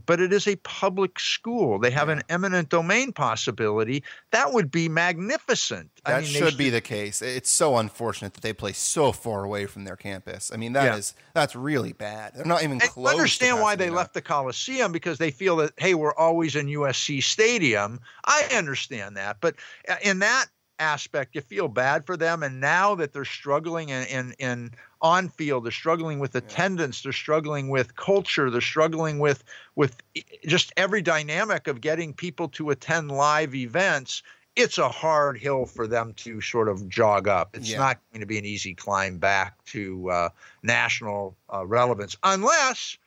but 0.06 0.22
it 0.22 0.32
is 0.32 0.48
a 0.48 0.56
public 0.58 1.20
school. 1.20 1.78
They 1.78 1.92
have 1.92 2.08
yeah. 2.08 2.16
an 2.16 2.22
eminent 2.30 2.70
domain 2.70 3.12
possibility. 3.12 4.02
That 4.32 4.54
would 4.54 4.72
be 4.72 4.88
magnificent. 4.88 5.90
That 6.06 6.16
I 6.16 6.22
mean, 6.22 6.30
should 6.30 6.58
be 6.58 6.70
the 6.70 6.80
case. 6.80 7.22
It's 7.22 7.50
so 7.50 7.76
unfortunate 7.76 8.34
that 8.36 8.42
they 8.42 8.54
play 8.54 8.72
so 8.72 9.12
far 9.12 9.44
away 9.44 9.66
from 9.66 9.84
their 9.84 9.98
campus. 9.98 10.52
I 10.54 10.58
mean, 10.58 10.72
that 10.74 10.86
yeah. 10.86 10.96
is 10.96 11.16
that's 11.34 11.56
really 11.56 11.92
bad. 11.92 12.34
They're 12.36 12.46
not 12.46 12.64
even 12.64 12.80
close. 12.80 13.10
I 13.10 13.12
understand 13.12 13.60
why 13.60 13.76
they 13.76 13.90
left 13.90 14.14
the 14.14 14.22
Coliseum 14.22 14.94
because 14.94 15.18
they 15.18 15.32
feel 15.32 15.58
that 15.58 15.74
hey, 15.76 15.96
we're 15.96 16.16
always 16.16 16.56
in 16.56 16.68
USC 16.68 17.22
Stadium. 17.22 18.00
I 18.24 18.48
understand 18.54 19.18
that, 19.18 19.38
but 19.42 19.56
uh, 19.90 19.96
in 20.02 20.20
that 20.20 20.48
aspect, 20.80 21.36
you 21.36 21.42
feel 21.42 21.68
bad 21.68 22.06
for 22.06 22.18
them. 22.18 22.42
And 22.42 22.60
now 22.60 22.96
that 22.96 23.14
they're 23.14 23.26
struggling 23.26 23.90
in, 23.90 24.04
in, 24.08 24.34
in 24.40 24.72
on 25.02 25.30
field, 25.30 25.66
they're 25.66 25.72
struggling 25.72 26.20
with 26.20 26.36
attendance, 26.36 27.04
they're 27.04 27.12
struggling 27.12 27.70
with 27.70 27.96
culture, 27.96 28.50
they're 28.50 28.62
struggling 28.62 29.20
with 29.20 29.44
with 29.76 30.02
just 30.46 30.74
every 30.76 31.02
dynamic 31.02 31.68
of 31.68 31.82
getting 31.82 32.14
people 32.14 32.48
to 32.50 32.70
attend 32.70 33.12
live 33.12 33.54
events. 33.56 34.24
It's 34.56 34.78
a 34.78 34.90
hard 34.90 35.38
hill 35.38 35.66
for 35.66 35.88
them 35.88 36.14
to 36.16 36.42
sort 36.42 36.68
of 36.68 36.90
jog 36.90 37.28
up. 37.28 37.56
It's 37.56 37.70
yeah. 37.70 37.78
not 37.78 38.00
going 38.12 38.22
to 38.22 38.28
be 38.28 38.38
an 38.38 38.46
easy 38.46 38.74
climb 38.74 39.18
back 39.18 39.64
to 39.66 40.10
uh, 40.10 40.30
national 40.64 41.38
uh, 41.54 41.66
relevance 41.66 42.18
unless 42.24 42.98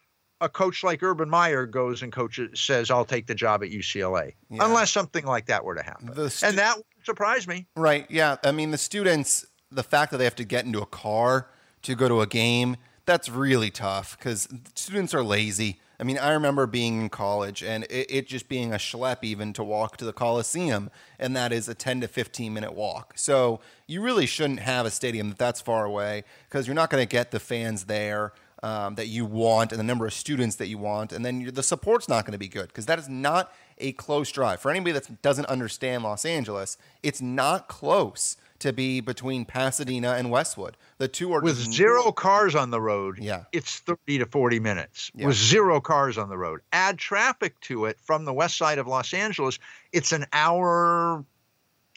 a 0.42 0.48
coach 0.48 0.82
like 0.82 1.02
Urban 1.02 1.30
Meyer 1.30 1.66
goes 1.66 2.02
and 2.02 2.12
coaches 2.12 2.60
says, 2.60 2.90
"I'll 2.90 3.04
take 3.04 3.26
the 3.26 3.34
job 3.34 3.62
at 3.62 3.70
UCLA," 3.70 4.34
yeah. 4.50 4.64
unless 4.64 4.90
something 4.90 5.24
like 5.24 5.46
that 5.46 5.64
were 5.64 5.76
to 5.76 5.82
happen, 5.82 6.28
stu- 6.28 6.46
and 6.46 6.58
that 6.58 6.78
surprised 7.04 7.48
me. 7.48 7.66
Right? 7.76 8.06
Yeah. 8.10 8.36
I 8.44 8.52
mean, 8.52 8.70
the 8.70 8.78
students, 8.78 9.46
the 9.70 9.82
fact 9.82 10.10
that 10.12 10.18
they 10.18 10.24
have 10.24 10.36
to 10.36 10.44
get 10.44 10.64
into 10.64 10.80
a 10.80 10.86
car 10.86 11.48
to 11.82 11.94
go 11.94 12.08
to 12.08 12.20
a 12.20 12.26
game, 12.26 12.76
that's 13.04 13.28
really 13.28 13.70
tough 13.70 14.16
because 14.18 14.48
students 14.74 15.14
are 15.14 15.22
lazy. 15.22 15.80
I 15.98 16.04
mean, 16.04 16.18
I 16.18 16.32
remember 16.32 16.66
being 16.66 17.00
in 17.00 17.08
college 17.10 17.62
and 17.62 17.84
it, 17.84 18.06
it, 18.10 18.26
just 18.26 18.48
being 18.48 18.72
a 18.72 18.76
schlep 18.76 19.18
even 19.22 19.52
to 19.52 19.62
walk 19.62 19.96
to 19.98 20.04
the 20.04 20.12
Coliseum, 20.12 20.90
and 21.18 21.36
that 21.36 21.52
is 21.52 21.68
a 21.68 21.74
10 21.74 22.00
to 22.00 22.08
15 22.08 22.52
minute 22.52 22.74
walk. 22.74 23.12
So 23.16 23.60
you 23.86 24.02
really 24.02 24.26
shouldn't 24.26 24.60
have 24.60 24.84
a 24.84 24.90
stadium 24.90 25.28
that 25.28 25.38
that's 25.38 25.60
far 25.60 25.84
away 25.84 26.24
because 26.48 26.66
you're 26.66 26.74
not 26.74 26.90
going 26.90 27.02
to 27.02 27.08
get 27.08 27.30
the 27.30 27.38
fans 27.38 27.84
there 27.84 28.32
um, 28.64 28.94
that 28.94 29.08
you 29.08 29.24
want 29.24 29.72
and 29.72 29.78
the 29.78 29.84
number 29.84 30.06
of 30.06 30.12
students 30.12 30.56
that 30.56 30.68
you 30.68 30.78
want, 30.78 31.12
and 31.12 31.24
then 31.24 31.50
the 31.52 31.62
support's 31.62 32.08
not 32.08 32.24
going 32.24 32.32
to 32.32 32.38
be 32.38 32.48
good 32.48 32.68
because 32.68 32.86
that 32.86 32.98
is 32.98 33.08
not 33.08 33.52
a 33.78 33.92
close 33.92 34.30
drive. 34.30 34.60
For 34.60 34.70
anybody 34.70 34.92
that 34.92 35.22
doesn't 35.22 35.46
understand 35.46 36.02
Los 36.02 36.24
Angeles, 36.24 36.76
it's 37.02 37.20
not 37.20 37.68
close 37.68 38.36
to 38.60 38.72
be 38.72 39.00
between 39.00 39.44
Pasadena 39.44 40.12
and 40.12 40.30
Westwood. 40.30 40.76
The 40.98 41.08
two 41.08 41.32
are 41.32 41.40
with 41.40 41.56
zero 41.56 42.12
cars 42.12 42.54
on 42.54 42.70
the 42.70 42.80
road. 42.80 43.18
Yeah, 43.18 43.44
it's 43.52 43.80
thirty 43.80 44.18
to 44.18 44.26
forty 44.26 44.60
minutes 44.60 45.10
yeah. 45.14 45.26
with 45.26 45.36
zero 45.36 45.80
cars 45.80 46.16
on 46.16 46.28
the 46.28 46.38
road. 46.38 46.60
Add 46.72 46.98
traffic 46.98 47.58
to 47.62 47.86
it 47.86 47.98
from 48.00 48.24
the 48.24 48.32
west 48.32 48.56
side 48.56 48.78
of 48.78 48.86
Los 48.86 49.12
Angeles, 49.12 49.58
it's 49.92 50.12
an 50.12 50.26
hour 50.32 51.24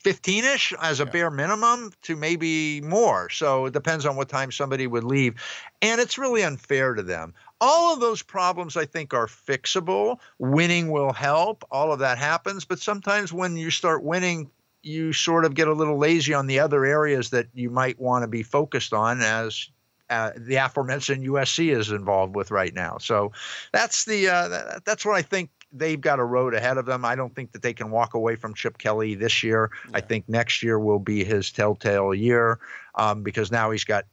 15 0.06 0.44
ish 0.44 0.72
as 0.84 1.00
a 1.00 1.04
yeah. 1.04 1.10
bare 1.10 1.32
minimum 1.32 1.92
to 2.04 2.16
maybe 2.16 2.80
more. 2.82 3.28
So 3.32 3.66
it 3.66 3.74
depends 3.74 4.06
on 4.06 4.16
what 4.16 4.30
time 4.30 4.52
somebody 4.52 4.86
would 4.86 5.04
leave. 5.04 5.34
And 5.82 6.00
it's 6.00 6.20
really 6.20 6.44
unfair 6.44 6.94
to 6.94 7.02
them. 7.02 7.34
All 7.62 7.94
of 7.94 8.00
those 8.00 8.22
problems, 8.22 8.76
I 8.76 8.86
think, 8.86 9.14
are 9.14 9.28
fixable. 9.28 10.20
Winning 10.40 10.92
will 10.92 11.14
help. 11.14 11.64
All 11.72 11.92
of 11.92 12.00
that 12.00 12.18
happens. 12.18 12.66
But 12.66 12.80
sometimes 12.80 13.32
when 13.32 13.56
you 13.58 13.72
start 13.72 14.04
winning, 14.04 14.50
you 14.84 15.14
sort 15.14 15.46
of 15.46 15.54
get 15.54 15.68
a 15.68 15.74
little 15.74 15.98
lazy 15.98 16.34
on 16.34 16.48
the 16.48 16.60
other 16.60 16.86
areas 16.86 17.32
that 17.32 17.48
you 17.54 17.70
might 17.70 18.00
want 18.00 18.24
to 18.24 18.28
be 18.28 18.44
focused 18.44 18.94
on 18.94 19.22
as 19.22 19.70
uh, 20.10 20.32
the 20.38 20.56
aforementioned 20.56 21.26
USC 21.26 21.76
is 21.76 21.90
involved 21.90 22.36
with 22.36 22.52
right 22.52 22.74
now. 22.74 22.98
So 23.00 23.32
that's 23.72 24.06
the 24.06 24.30
uh, 24.30 24.80
that's 24.86 25.06
what 25.06 25.16
I 25.16 25.24
think 25.24 25.50
they've 25.72 26.00
got 26.00 26.20
a 26.20 26.24
road 26.24 26.54
ahead 26.54 26.78
of 26.78 26.86
them. 26.86 27.04
I 27.04 27.16
don't 27.16 27.36
think 27.36 27.52
that 27.52 27.62
they 27.62 27.74
can 27.74 27.92
walk 27.92 28.14
away 28.14 28.36
from 28.36 28.54
Chip 28.54 28.78
Kelly 28.78 29.16
this 29.16 29.44
year. 29.44 29.72
Yeah. 29.90 29.98
I 29.98 30.02
think 30.02 30.30
next 30.30 30.64
year 30.64 30.80
will 30.80 31.00
be 31.00 31.24
his 31.24 31.52
telltale 31.52 32.14
year 32.14 32.60
um, 32.96 33.24
because 33.24 33.52
now 33.52 33.72
he's 33.72 33.84
got 33.84 34.06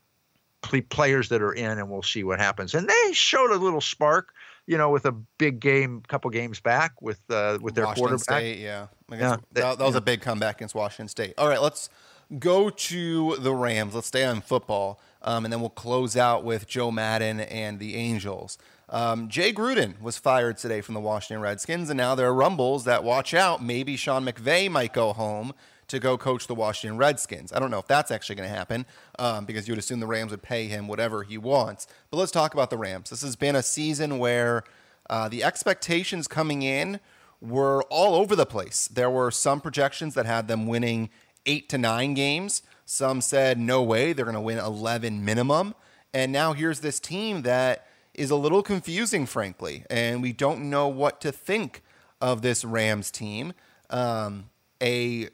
players 0.63 1.29
that 1.29 1.43
are 1.43 1.53
in, 1.53 1.79
and 1.79 1.91
we'll 1.91 2.03
see 2.03 2.25
what 2.25 2.39
happens. 2.39 2.75
And 2.75 2.89
they 2.89 3.13
showed 3.13 3.51
a 3.51 3.57
little 3.57 3.81
spark, 3.81 4.33
you 4.67 4.79
know, 4.79 4.91
with 4.91 5.05
a 5.05 5.13
big 5.13 5.61
game, 5.61 6.03
couple 6.09 6.31
games 6.31 6.61
back 6.61 7.01
with 7.03 7.21
uh, 7.31 7.59
with 7.61 7.75
their 7.75 7.85
Washington 7.85 8.17
quarterback. 8.17 8.41
State, 8.41 8.59
yeah, 8.59 8.87
yeah 9.11 9.37
that, 9.53 9.79
that 9.79 9.85
was 9.85 9.95
yeah. 9.95 9.99
a 9.99 10.01
big 10.01 10.21
comeback 10.21 10.57
against 10.57 10.75
Washington 10.75 11.09
State. 11.09 11.35
All 11.37 11.49
right, 11.49 11.61
let's 11.61 11.91
go 12.39 12.71
to 12.71 13.37
the 13.37 13.55
Rams. 13.55 13.95
Let's 13.95 14.07
stay 14.07 14.25
on 14.25 14.41
football, 14.41 15.01
um, 15.21 15.45
and 15.45 15.53
then 15.53 15.61
we'll 15.61 15.71
close 15.71 16.17
out 16.17 16.45
with 16.45 16.67
Joe 16.67 16.91
Maddon 16.91 17.41
and 17.41 17.79
the 17.79 17.97
Angels. 17.97 18.57
Um, 18.89 19.29
Jay 19.29 19.55
Gruden 19.55 20.01
was 20.03 20.19
fired 20.19 20.59
today 20.59 20.83
from 20.83 20.95
the 20.95 21.01
Washington 21.01 21.43
Redskins, 21.43 21.89
and 21.89 21.97
now 21.97 22.15
there 22.15 22.29
are 22.29 22.35
rumbles 22.35 22.85
that 22.85 23.03
watch 23.03 23.33
out. 23.33 23.63
Maybe 23.63 23.97
Sean 23.97 24.25
McVay 24.27 24.71
might 24.71 24.93
go 24.93 25.15
home 25.15 25.55
to 25.93 26.01
go 26.01 26.17
coach 26.17 26.47
the 26.47 26.55
Washington 26.55 26.97
Redskins. 26.97 27.53
I 27.53 27.59
don't 27.59 27.71
know 27.71 27.79
if 27.79 27.87
that's 27.87 28.11
actually 28.11 28.37
going 28.37 28.49
to 28.49 28.55
happen 28.55 28.87
um, 29.19 29.45
because 29.45 29.69
you 29.69 29.73
would 29.73 29.79
assume 29.79 30.01
the 30.01 30.07
Rams 30.07 30.31
would 30.31 30.43
pay 30.43 30.67
him 30.67 30.89
whatever 30.89 31.23
he 31.23 31.37
wants. 31.37 31.87
But 32.11 32.17
let's 32.17 32.33
talk 32.33 32.55
about 32.55 32.71
the 32.71 32.79
Rams. 32.79 33.11
This 33.11 33.21
has 33.21 33.37
been 33.37 33.55
a 33.55 33.63
season 33.63 34.19
where 34.19 34.65
uh, 35.11 35.29
the 35.29 35.45
expectations 35.45 36.27
coming 36.27 36.63
in 36.63 36.99
were 37.43 37.83
all 37.91 38.15
over 38.15 38.35
the 38.35 38.47
place. 38.47 38.89
There 38.89 39.11
were 39.11 39.31
some 39.31 39.61
projections 39.61 40.15
that 40.15 40.25
had 40.25 40.49
them 40.49 40.67
winning 40.67 41.11
eight 41.45 41.69
to 41.69 41.77
nine 41.77 42.15
games. 42.15 42.63
Some 42.87 43.21
said, 43.21 43.59
no 43.59 43.83
way, 43.83 44.15
they're 44.15 44.25
going 44.25 44.35
to 44.35 44.41
win 44.41 44.59
11 44.59 45.23
minimum. 45.23 45.75
And 46.15 46.33
now 46.33 46.55
here's 46.55 46.81
this 46.81 47.01
team 47.01 47.43
that 47.43 47.87
is 48.15 48.31
a 48.31 48.37
little 48.37 48.63
confusing, 48.63 49.27
frankly, 49.27 49.85
and 49.91 50.23
we 50.23 50.33
don't 50.33 50.71
know 50.71 50.89
what 50.89 51.21
to 51.21 51.33
think 51.33 51.83
of 52.19 52.41
this 52.41 52.65
Rams 52.65 53.11
team. 53.11 53.53
Um, 53.91 54.49
a 54.83 55.29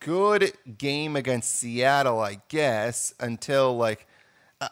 good 0.00 0.52
game 0.78 1.16
against 1.16 1.56
Seattle, 1.56 2.20
I 2.20 2.40
guess, 2.48 3.14
until 3.20 3.76
like. 3.76 4.06
Uh, 4.60 4.68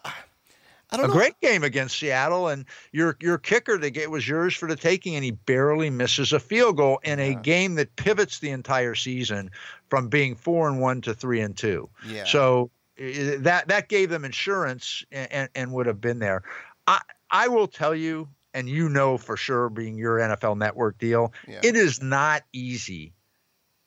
I 0.93 0.97
don't 0.97 1.05
a 1.05 1.09
know. 1.09 1.15
great 1.15 1.39
game 1.41 1.63
against 1.63 1.99
Seattle, 1.99 2.49
and 2.49 2.65
your 2.93 3.17
your 3.21 3.39
kicker 3.39 3.79
to 3.79 3.91
get 3.91 4.11
was 4.11 4.27
yours 4.27 4.57
for 4.57 4.69
the 4.69 4.75
taking, 4.75 5.15
and 5.15 5.25
he 5.25 5.31
barely 5.31 5.89
misses 5.89 6.33
a 6.33 6.41
field 6.41 6.79
goal 6.79 7.01
in 7.05 7.21
a 7.21 7.35
game 7.35 7.77
that 7.77 7.95
pivots 7.95 8.41
the 8.41 8.51
entire 8.51 8.97
season 8.97 9.53
from 9.89 10.09
being 10.09 10.35
four 10.35 10.69
and 10.69 10.81
one 10.81 11.01
to 11.03 11.15
three 11.15 11.41
and 11.41 11.57
two. 11.57 11.89
Yeah. 12.05 12.25
So 12.25 12.71
that 12.97 13.69
that 13.69 13.89
gave 13.89 14.11
them 14.11 14.25
insurance 14.25 15.05
and, 15.13 15.33
and, 15.33 15.49
and 15.55 15.73
would 15.73 15.87
have 15.87 16.01
been 16.01 16.19
there. 16.19 16.43
I 16.89 17.01
I 17.31 17.49
will 17.49 17.69
tell 17.69 17.95
you, 17.95 18.29
and 18.53 18.69
you 18.69 18.89
know 18.89 19.17
for 19.17 19.37
sure, 19.37 19.69
being 19.69 19.97
your 19.97 20.19
NFL 20.19 20.59
Network 20.59 20.99
deal, 20.99 21.33
yeah. 21.47 21.61
it 21.63 21.77
is 21.77 22.03
not 22.03 22.43
easy 22.53 23.13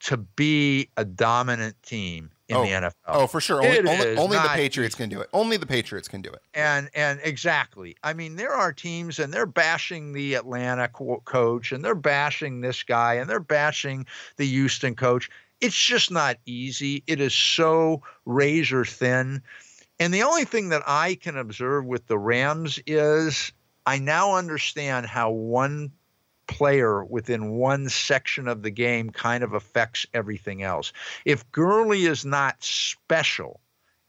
to 0.04 0.18
be 0.18 0.88
a 0.96 1.04
dominant 1.04 1.82
team 1.82 2.30
in 2.48 2.56
oh, 2.56 2.62
the 2.62 2.70
NFL. 2.70 2.92
Oh, 3.06 3.26
for 3.26 3.40
sure. 3.40 3.62
Only, 3.62 3.78
only, 3.78 4.16
only 4.16 4.36
the 4.36 4.48
Patriots 4.48 4.94
easy. 4.94 5.02
can 5.02 5.08
do 5.08 5.20
it. 5.20 5.30
Only 5.32 5.56
the 5.56 5.66
Patriots 5.66 6.08
can 6.08 6.20
do 6.20 6.30
it. 6.30 6.42
And 6.52 6.90
and 6.94 7.20
exactly. 7.22 7.96
I 8.02 8.12
mean, 8.12 8.36
there 8.36 8.52
are 8.52 8.72
teams, 8.72 9.18
and 9.18 9.32
they're 9.32 9.46
bashing 9.46 10.12
the 10.12 10.34
Atlanta 10.34 10.88
co- 10.88 11.22
coach, 11.24 11.72
and 11.72 11.82
they're 11.82 11.94
bashing 11.94 12.60
this 12.60 12.82
guy, 12.82 13.14
and 13.14 13.28
they're 13.30 13.40
bashing 13.40 14.06
the 14.36 14.46
Houston 14.46 14.94
coach. 14.94 15.30
It's 15.62 15.76
just 15.76 16.10
not 16.10 16.36
easy. 16.44 17.02
It 17.06 17.20
is 17.20 17.34
so 17.34 18.02
razor 18.26 18.84
thin. 18.84 19.42
And 19.98 20.12
the 20.12 20.24
only 20.24 20.44
thing 20.44 20.68
that 20.68 20.82
I 20.86 21.14
can 21.14 21.38
observe 21.38 21.86
with 21.86 22.06
the 22.08 22.18
Rams 22.18 22.78
is 22.86 23.52
I 23.86 23.98
now 23.98 24.36
understand 24.36 25.06
how 25.06 25.30
one 25.30 25.92
player 26.46 27.04
within 27.04 27.52
one 27.52 27.88
section 27.88 28.48
of 28.48 28.62
the 28.62 28.70
game 28.70 29.10
kind 29.10 29.44
of 29.44 29.52
affects 29.54 30.06
everything 30.14 30.62
else. 30.62 30.92
If 31.24 31.50
Gurley 31.52 32.06
is 32.06 32.24
not 32.24 32.62
special, 32.62 33.60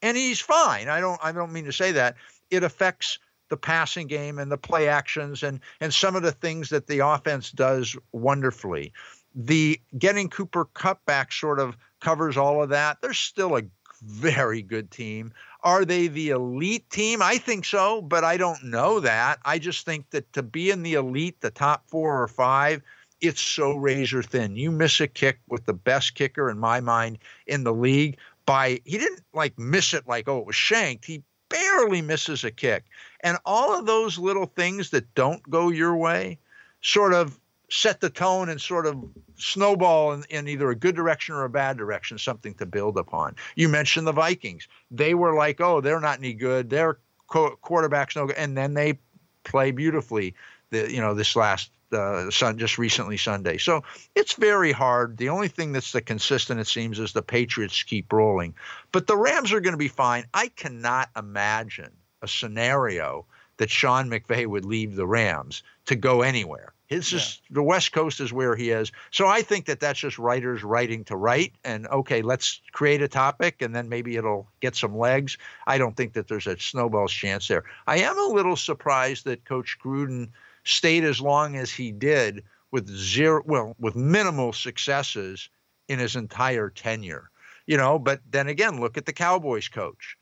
and 0.01 0.17
he's 0.17 0.39
fine, 0.39 0.87
I 0.87 0.99
don't 0.99 1.19
I 1.23 1.31
don't 1.31 1.53
mean 1.53 1.65
to 1.65 1.73
say 1.73 1.91
that, 1.93 2.15
it 2.49 2.63
affects 2.63 3.19
the 3.49 3.57
passing 3.57 4.07
game 4.07 4.39
and 4.39 4.51
the 4.51 4.57
play 4.57 4.87
actions 4.87 5.43
and 5.43 5.59
and 5.79 5.93
some 5.93 6.15
of 6.15 6.23
the 6.23 6.31
things 6.31 6.69
that 6.69 6.87
the 6.87 6.99
offense 6.99 7.51
does 7.51 7.95
wonderfully. 8.11 8.91
The 9.33 9.79
getting 9.97 10.29
Cooper 10.29 10.65
Kupp 10.65 11.05
back 11.05 11.31
sort 11.31 11.59
of 11.59 11.77
covers 12.01 12.37
all 12.37 12.63
of 12.63 12.69
that. 12.69 13.01
There's 13.01 13.19
still 13.19 13.57
a 13.57 13.63
very 14.05 14.61
good 14.61 14.91
team. 14.91 15.33
Are 15.63 15.85
they 15.85 16.07
the 16.07 16.29
elite 16.29 16.89
team? 16.89 17.21
I 17.21 17.37
think 17.37 17.65
so, 17.65 18.01
but 18.01 18.23
I 18.23 18.37
don't 18.37 18.63
know 18.63 18.99
that. 18.99 19.39
I 19.43 19.59
just 19.59 19.85
think 19.85 20.09
that 20.11 20.31
to 20.33 20.43
be 20.43 20.69
in 20.69 20.83
the 20.83 20.93
elite, 20.93 21.41
the 21.41 21.51
top 21.51 21.87
four 21.87 22.21
or 22.21 22.27
five, 22.27 22.81
it's 23.21 23.41
so 23.41 23.75
razor 23.75 24.21
thin. 24.21 24.55
You 24.55 24.71
miss 24.71 24.99
a 24.99 25.07
kick 25.07 25.39
with 25.49 25.65
the 25.65 25.73
best 25.73 26.15
kicker 26.15 26.49
in 26.49 26.59
my 26.59 26.79
mind 26.79 27.17
in 27.47 27.63
the 27.63 27.73
league 27.73 28.17
by 28.45 28.79
he 28.85 28.97
didn't 28.97 29.23
like 29.33 29.57
miss 29.57 29.93
it 29.93 30.07
like 30.07 30.27
oh 30.27 30.39
it 30.39 30.45
was 30.45 30.55
shanked. 30.55 31.05
He 31.05 31.23
barely 31.49 32.01
misses 32.01 32.43
a 32.43 32.51
kick. 32.51 32.85
And 33.21 33.37
all 33.45 33.77
of 33.77 33.85
those 33.85 34.17
little 34.17 34.45
things 34.45 34.89
that 34.91 35.13
don't 35.15 35.47
go 35.49 35.69
your 35.69 35.95
way 35.95 36.39
sort 36.81 37.13
of 37.13 37.39
set 37.69 37.99
the 37.99 38.09
tone 38.09 38.49
and 38.49 38.61
sort 38.61 38.85
of 38.85 39.03
snowball 39.35 40.13
in, 40.13 40.23
in, 40.29 40.47
either 40.47 40.69
a 40.69 40.75
good 40.75 40.95
direction 40.95 41.35
or 41.35 41.43
a 41.43 41.49
bad 41.49 41.77
direction, 41.77 42.17
something 42.17 42.53
to 42.55 42.65
build 42.65 42.97
upon. 42.97 43.35
You 43.55 43.69
mentioned 43.69 44.07
the 44.07 44.11
Vikings. 44.11 44.67
They 44.91 45.13
were 45.13 45.33
like, 45.33 45.59
oh, 45.61 45.81
they're 45.81 45.99
not 45.99 46.19
any 46.19 46.33
good. 46.33 46.69
Their 46.69 46.99
quarterback's 47.27 48.15
no 48.15 48.27
good. 48.27 48.35
And 48.35 48.57
then 48.57 48.73
they 48.73 48.99
play 49.43 49.71
beautifully, 49.71 50.35
the, 50.69 50.91
you 50.91 51.01
know, 51.01 51.13
this 51.13 51.35
last 51.35 51.71
uh, 51.91 52.29
sun 52.29 52.57
just 52.57 52.77
recently 52.77 53.17
Sunday. 53.17 53.57
So 53.57 53.83
it's 54.15 54.33
very 54.33 54.71
hard. 54.71 55.17
The 55.17 55.29
only 55.29 55.47
thing 55.47 55.71
that's 55.71 55.91
the 55.91 56.01
consistent, 56.01 56.59
it 56.59 56.67
seems, 56.67 56.99
is 56.99 57.13
the 57.13 57.21
Patriots 57.21 57.83
keep 57.83 58.11
rolling. 58.11 58.53
But 58.91 59.07
the 59.07 59.17
Rams 59.17 59.53
are 59.53 59.61
going 59.61 59.73
to 59.73 59.77
be 59.77 59.87
fine. 59.87 60.25
I 60.33 60.49
cannot 60.49 61.09
imagine 61.15 61.91
a 62.21 62.27
scenario 62.27 63.25
that 63.57 63.69
Sean 63.69 64.09
McVay 64.09 64.45
would 64.45 64.65
leave 64.65 64.95
the 64.95 65.07
Rams 65.07 65.63
to 65.85 65.95
go 65.95 66.21
anywhere. 66.21 66.73
His 66.87 67.11
yeah. 67.11 67.17
is 67.17 67.41
the 67.49 67.63
West 67.63 67.91
Coast 67.91 68.19
is 68.19 68.31
where 68.31 68.55
he 68.55 68.69
is. 68.69 68.91
So 69.11 69.27
I 69.27 69.41
think 69.41 69.65
that 69.65 69.79
that's 69.79 69.99
just 69.99 70.19
writers 70.19 70.63
writing 70.63 71.03
to 71.05 71.15
write. 71.15 71.53
And 71.63 71.87
okay, 71.87 72.21
let's 72.21 72.61
create 72.71 73.01
a 73.01 73.07
topic, 73.07 73.61
and 73.61 73.75
then 73.75 73.89
maybe 73.89 74.17
it'll 74.17 74.47
get 74.59 74.75
some 74.75 74.97
legs. 74.97 75.37
I 75.65 75.77
don't 75.77 75.97
think 75.97 76.13
that 76.13 76.27
there's 76.27 76.47
a 76.47 76.59
snowball's 76.59 77.11
chance 77.11 77.47
there. 77.47 77.63
I 77.87 77.97
am 77.99 78.17
a 78.17 78.33
little 78.33 78.55
surprised 78.55 79.25
that 79.25 79.45
Coach 79.45 79.77
Gruden 79.83 80.29
stayed 80.63 81.03
as 81.03 81.19
long 81.19 81.55
as 81.55 81.71
he 81.71 81.91
did 81.91 82.43
with 82.71 82.87
zero, 82.87 83.41
well, 83.45 83.75
with 83.79 83.95
minimal 83.95 84.53
successes 84.53 85.49
in 85.87 85.99
his 85.99 86.15
entire 86.15 86.69
tenure. 86.69 87.29
You 87.65 87.77
know, 87.77 87.97
but 87.97 88.21
then 88.29 88.47
again, 88.47 88.79
look 88.79 88.97
at 88.97 89.07
the 89.07 89.13
Cowboys 89.13 89.69
coach. 89.69 90.17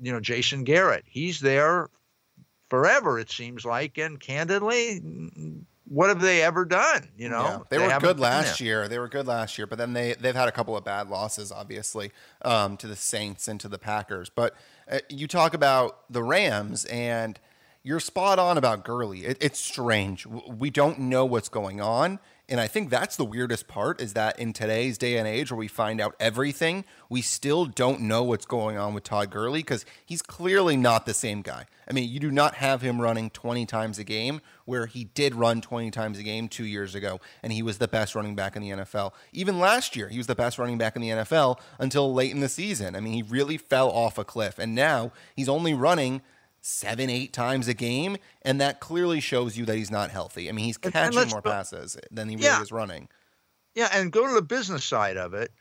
You 0.00 0.12
know, 0.12 0.20
Jason 0.20 0.62
Garrett. 0.62 1.04
He's 1.06 1.40
there 1.40 1.88
forever, 2.68 3.18
it 3.18 3.30
seems 3.30 3.64
like, 3.64 3.98
and 3.98 4.18
candidly, 4.18 5.00
what 5.86 6.08
have 6.08 6.20
they 6.20 6.42
ever 6.42 6.64
done? 6.64 7.08
You 7.16 7.28
know, 7.28 7.42
yeah, 7.42 7.58
they, 7.68 7.78
they, 7.78 7.86
were 7.86 8.00
good 8.00 8.18
last 8.18 8.60
year. 8.60 8.88
They 8.88 8.98
were 8.98 9.08
good 9.08 9.26
last 9.26 9.58
year, 9.58 9.66
but 9.66 9.78
then 9.78 9.92
they 9.92 10.14
they've 10.14 10.34
had 10.34 10.48
a 10.48 10.52
couple 10.52 10.76
of 10.76 10.84
bad 10.84 11.08
losses, 11.08 11.52
obviously, 11.52 12.12
um, 12.42 12.76
to 12.78 12.86
the 12.86 12.96
Saints 12.96 13.48
and 13.48 13.60
to 13.60 13.68
the 13.68 13.78
Packers. 13.78 14.30
But 14.30 14.54
uh, 14.90 15.00
you 15.08 15.26
talk 15.26 15.54
about 15.54 16.10
the 16.10 16.22
Rams, 16.22 16.84
and 16.86 17.38
you're 17.82 18.00
spot 18.00 18.38
on 18.38 18.56
about 18.56 18.84
Gurley. 18.84 19.26
It, 19.26 19.38
it's 19.40 19.60
strange. 19.60 20.26
We 20.26 20.70
don't 20.70 21.00
know 21.00 21.24
what's 21.26 21.48
going 21.48 21.80
on. 21.80 22.18
And 22.46 22.60
I 22.60 22.66
think 22.66 22.90
that's 22.90 23.16
the 23.16 23.24
weirdest 23.24 23.68
part 23.68 24.02
is 24.02 24.12
that 24.12 24.38
in 24.38 24.52
today's 24.52 24.98
day 24.98 25.16
and 25.16 25.26
age 25.26 25.50
where 25.50 25.58
we 25.58 25.66
find 25.66 25.98
out 25.98 26.14
everything, 26.20 26.84
we 27.08 27.22
still 27.22 27.64
don't 27.64 28.02
know 28.02 28.22
what's 28.22 28.44
going 28.44 28.76
on 28.76 28.92
with 28.92 29.04
Todd 29.04 29.30
Gurley 29.30 29.60
because 29.60 29.86
he's 30.04 30.20
clearly 30.20 30.76
not 30.76 31.06
the 31.06 31.14
same 31.14 31.40
guy. 31.40 31.64
I 31.88 31.94
mean, 31.94 32.10
you 32.10 32.20
do 32.20 32.30
not 32.30 32.56
have 32.56 32.82
him 32.82 33.00
running 33.00 33.30
20 33.30 33.64
times 33.64 33.98
a 33.98 34.04
game 34.04 34.42
where 34.66 34.84
he 34.84 35.04
did 35.04 35.34
run 35.34 35.62
20 35.62 35.90
times 35.90 36.18
a 36.18 36.22
game 36.22 36.48
two 36.48 36.66
years 36.66 36.94
ago 36.94 37.18
and 37.42 37.50
he 37.50 37.62
was 37.62 37.78
the 37.78 37.88
best 37.88 38.14
running 38.14 38.34
back 38.34 38.56
in 38.56 38.62
the 38.62 38.70
NFL. 38.70 39.12
Even 39.32 39.58
last 39.58 39.96
year, 39.96 40.08
he 40.08 40.18
was 40.18 40.26
the 40.26 40.34
best 40.34 40.58
running 40.58 40.76
back 40.76 40.96
in 40.96 41.02
the 41.02 41.10
NFL 41.10 41.58
until 41.78 42.12
late 42.12 42.32
in 42.32 42.40
the 42.40 42.48
season. 42.50 42.94
I 42.94 43.00
mean, 43.00 43.14
he 43.14 43.22
really 43.22 43.56
fell 43.56 43.90
off 43.90 44.18
a 44.18 44.24
cliff. 44.24 44.58
And 44.58 44.74
now 44.74 45.12
he's 45.34 45.48
only 45.48 45.72
running 45.72 46.20
seven, 46.66 47.10
eight 47.10 47.32
times 47.34 47.68
a 47.68 47.74
game, 47.74 48.16
and 48.40 48.58
that 48.58 48.80
clearly 48.80 49.20
shows 49.20 49.54
you 49.54 49.66
that 49.66 49.76
he's 49.76 49.90
not 49.90 50.10
healthy. 50.10 50.48
I 50.48 50.52
mean, 50.52 50.64
he's 50.64 50.78
catching 50.78 51.28
more 51.28 51.42
passes 51.42 51.98
than 52.10 52.28
he 52.28 52.36
really 52.36 52.46
yeah. 52.46 52.62
is 52.62 52.72
running. 52.72 53.08
Yeah, 53.74 53.90
and 53.92 54.10
go 54.10 54.26
to 54.26 54.32
the 54.32 54.42
business 54.42 54.82
side 54.82 55.18
of 55.18 55.34
it. 55.34 55.52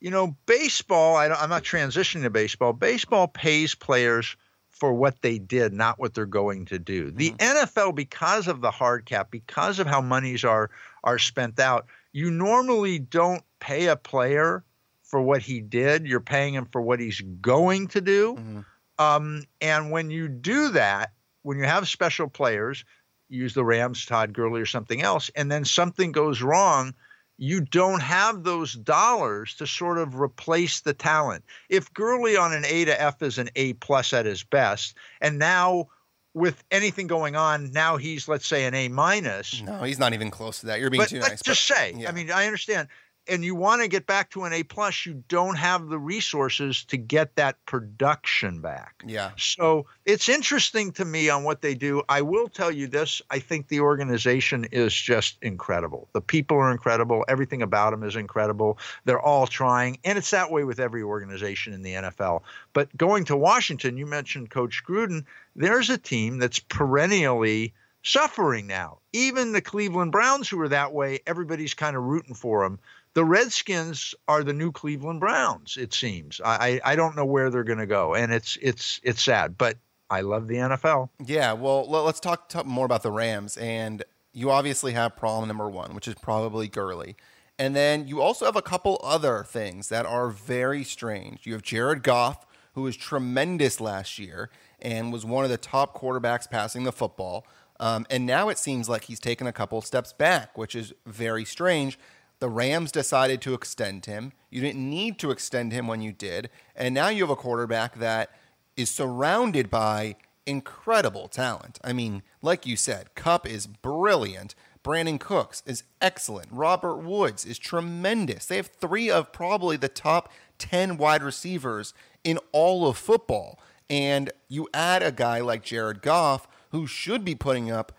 You 0.00 0.10
know, 0.10 0.36
baseball. 0.46 1.14
I 1.14 1.26
am 1.26 1.48
not 1.48 1.62
transitioning 1.62 2.22
to 2.22 2.30
baseball. 2.30 2.72
Baseball 2.72 3.28
pays 3.28 3.76
players 3.76 4.36
for 4.70 4.92
what 4.92 5.22
they 5.22 5.38
did, 5.38 5.72
not 5.72 6.00
what 6.00 6.12
they're 6.12 6.26
going 6.26 6.64
to 6.66 6.78
do. 6.78 7.06
Mm-hmm. 7.06 7.16
The 7.18 7.30
NFL, 7.30 7.94
because 7.94 8.48
of 8.48 8.60
the 8.60 8.72
hard 8.72 9.04
cap, 9.04 9.30
because 9.30 9.78
of 9.78 9.86
how 9.86 10.00
monies 10.00 10.42
are 10.44 10.70
are 11.04 11.20
spent 11.20 11.60
out, 11.60 11.86
you 12.12 12.32
normally 12.32 12.98
don't 12.98 13.44
pay 13.60 13.86
a 13.86 13.96
player 13.96 14.64
for 15.04 15.22
what 15.22 15.40
he 15.40 15.60
did. 15.60 16.04
You're 16.04 16.20
paying 16.20 16.54
him 16.54 16.66
for 16.72 16.82
what 16.82 16.98
he's 16.98 17.20
going 17.20 17.86
to 17.88 18.00
do. 18.00 18.34
Mm-hmm. 18.34 18.60
Um, 18.98 19.44
and 19.60 19.90
when 19.90 20.10
you 20.10 20.28
do 20.28 20.70
that, 20.70 21.12
when 21.42 21.58
you 21.58 21.64
have 21.64 21.88
special 21.88 22.28
players, 22.28 22.84
use 23.28 23.54
the 23.54 23.64
Rams, 23.64 24.06
Todd 24.06 24.32
Gurley, 24.32 24.60
or 24.60 24.66
something 24.66 25.02
else, 25.02 25.30
and 25.34 25.50
then 25.50 25.64
something 25.64 26.12
goes 26.12 26.42
wrong, 26.42 26.94
you 27.38 27.60
don't 27.60 28.02
have 28.02 28.44
those 28.44 28.74
dollars 28.74 29.54
to 29.56 29.66
sort 29.66 29.98
of 29.98 30.20
replace 30.20 30.80
the 30.80 30.92
talent. 30.92 31.44
If 31.68 31.92
Gurley 31.94 32.36
on 32.36 32.52
an 32.52 32.64
A 32.66 32.84
to 32.84 33.00
F 33.00 33.22
is 33.22 33.38
an 33.38 33.48
A 33.56 33.72
plus 33.74 34.12
at 34.12 34.26
his 34.26 34.44
best, 34.44 34.96
and 35.20 35.38
now 35.38 35.88
with 36.34 36.62
anything 36.70 37.06
going 37.06 37.34
on, 37.34 37.72
now 37.72 37.96
he's 37.96 38.28
let's 38.28 38.46
say 38.46 38.64
an 38.64 38.74
A 38.74 38.88
minus. 38.88 39.62
No, 39.62 39.82
he's 39.82 39.98
not 39.98 40.12
even 40.12 40.30
close 40.30 40.60
to 40.60 40.66
that. 40.66 40.80
You're 40.80 40.90
being 40.90 41.02
but 41.02 41.08
too 41.08 41.18
let's 41.18 41.30
nice. 41.30 41.42
Just 41.42 41.68
but, 41.68 41.76
say, 41.76 41.94
yeah. 41.96 42.08
I 42.08 42.12
mean, 42.12 42.30
I 42.30 42.46
understand 42.46 42.88
and 43.28 43.44
you 43.44 43.54
want 43.54 43.82
to 43.82 43.88
get 43.88 44.06
back 44.06 44.30
to 44.30 44.44
an 44.44 44.52
A 44.52 44.62
plus, 44.62 45.06
you 45.06 45.22
don't 45.28 45.56
have 45.56 45.88
the 45.88 45.98
resources 45.98 46.84
to 46.86 46.96
get 46.96 47.36
that 47.36 47.56
production 47.66 48.60
back. 48.60 49.02
Yeah. 49.06 49.30
So 49.36 49.86
it's 50.04 50.28
interesting 50.28 50.92
to 50.92 51.04
me 51.04 51.28
on 51.28 51.44
what 51.44 51.62
they 51.62 51.74
do. 51.74 52.02
I 52.08 52.22
will 52.22 52.48
tell 52.48 52.70
you 52.70 52.86
this: 52.86 53.22
I 53.30 53.38
think 53.38 53.68
the 53.68 53.80
organization 53.80 54.66
is 54.72 54.92
just 54.92 55.38
incredible. 55.42 56.08
The 56.12 56.20
people 56.20 56.56
are 56.56 56.72
incredible. 56.72 57.24
Everything 57.28 57.62
about 57.62 57.90
them 57.90 58.02
is 58.02 58.16
incredible. 58.16 58.78
They're 59.04 59.20
all 59.20 59.46
trying, 59.46 59.98
and 60.04 60.18
it's 60.18 60.30
that 60.30 60.50
way 60.50 60.64
with 60.64 60.80
every 60.80 61.02
organization 61.02 61.72
in 61.72 61.82
the 61.82 61.94
NFL. 61.94 62.42
But 62.72 62.94
going 62.96 63.24
to 63.26 63.36
Washington, 63.36 63.96
you 63.96 64.06
mentioned 64.06 64.50
Coach 64.50 64.82
Gruden. 64.86 65.24
There's 65.54 65.90
a 65.90 65.98
team 65.98 66.38
that's 66.38 66.58
perennially 66.58 67.74
suffering 68.02 68.66
now. 68.66 68.98
Even 69.12 69.52
the 69.52 69.60
Cleveland 69.60 70.12
Browns, 70.12 70.48
who 70.48 70.60
are 70.60 70.68
that 70.68 70.92
way, 70.92 71.20
everybody's 71.26 71.74
kind 71.74 71.96
of 71.96 72.02
rooting 72.02 72.34
for 72.34 72.62
them 72.62 72.78
the 73.14 73.24
Redskins 73.24 74.14
are 74.28 74.42
the 74.42 74.52
new 74.52 74.72
Cleveland 74.72 75.20
Browns. 75.20 75.76
It 75.76 75.92
seems. 75.94 76.40
I 76.44 76.80
I 76.84 76.96
don't 76.96 77.16
know 77.16 77.24
where 77.24 77.50
they're 77.50 77.64
going 77.64 77.78
to 77.78 77.86
go, 77.86 78.14
and 78.14 78.32
it's 78.32 78.56
it's 78.60 79.00
it's 79.02 79.22
sad, 79.22 79.58
but 79.58 79.76
I 80.12 80.20
love 80.20 80.46
the 80.46 80.56
NFL. 80.56 81.08
Yeah. 81.24 81.54
Well, 81.54 81.88
let's 81.88 82.20
talk, 82.20 82.50
talk 82.50 82.66
more 82.66 82.84
about 82.84 83.02
the 83.02 83.10
Rams, 83.10 83.56
and 83.56 84.04
you 84.34 84.50
obviously 84.50 84.92
have 84.92 85.16
problem 85.16 85.48
number 85.48 85.70
one, 85.70 85.94
which 85.94 86.06
is 86.06 86.14
probably 86.16 86.68
Gurley. 86.68 87.16
And 87.58 87.74
then 87.74 88.06
you 88.06 88.20
also 88.20 88.44
have 88.44 88.56
a 88.56 88.62
couple 88.62 89.00
other 89.02 89.42
things 89.42 89.88
that 89.88 90.04
are 90.04 90.28
very 90.28 90.84
strange. 90.84 91.46
You 91.46 91.54
have 91.54 91.62
Jared 91.62 92.02
Goff, 92.02 92.46
who 92.74 92.82
was 92.82 92.96
tremendous 92.96 93.80
last 93.80 94.18
year 94.18 94.50
and 94.80 95.12
was 95.12 95.24
one 95.24 95.44
of 95.44 95.50
the 95.50 95.56
top 95.56 95.96
quarterbacks 95.96 96.50
passing 96.50 96.84
the 96.84 96.92
football. 96.92 97.46
Um, 97.80 98.06
and 98.10 98.26
now 98.26 98.50
it 98.50 98.58
seems 98.58 98.88
like 98.90 99.04
he's 99.04 99.20
taken 99.20 99.46
a 99.46 99.52
couple 99.52 99.80
steps 99.80 100.12
back, 100.12 100.58
which 100.58 100.74
is 100.74 100.92
very 101.06 101.44
strange 101.44 101.98
the 102.42 102.48
Rams 102.48 102.90
decided 102.90 103.40
to 103.42 103.54
extend 103.54 104.06
him. 104.06 104.32
You 104.50 104.60
didn't 104.62 104.90
need 104.90 105.16
to 105.20 105.30
extend 105.30 105.72
him 105.72 105.86
when 105.86 106.02
you 106.02 106.10
did. 106.10 106.50
And 106.74 106.92
now 106.92 107.06
you 107.06 107.22
have 107.22 107.30
a 107.30 107.36
quarterback 107.36 108.00
that 108.00 108.30
is 108.76 108.90
surrounded 108.90 109.70
by 109.70 110.16
incredible 110.44 111.28
talent. 111.28 111.78
I 111.84 111.92
mean, 111.92 112.24
like 112.42 112.66
you 112.66 112.74
said, 112.74 113.14
Kupp 113.14 113.48
is 113.48 113.68
brilliant. 113.68 114.56
Brandin 114.82 115.20
Cooks 115.20 115.62
is 115.66 115.84
excellent. 116.00 116.48
Robert 116.50 116.96
Woods 116.96 117.44
is 117.44 117.60
tremendous. 117.60 118.46
They 118.46 118.56
have 118.56 118.72
three 118.80 119.08
of 119.08 119.32
probably 119.32 119.76
the 119.76 119.88
top 119.88 120.28
10 120.58 120.96
wide 120.96 121.22
receivers 121.22 121.94
in 122.24 122.40
all 122.50 122.88
of 122.88 122.96
football. 122.96 123.60
And 123.88 124.32
you 124.48 124.68
add 124.74 125.04
a 125.04 125.12
guy 125.12 125.38
like 125.38 125.62
Jared 125.62 126.02
Goff, 126.02 126.48
who 126.70 126.88
should 126.88 127.24
be 127.24 127.36
putting 127.36 127.70
up 127.70 127.92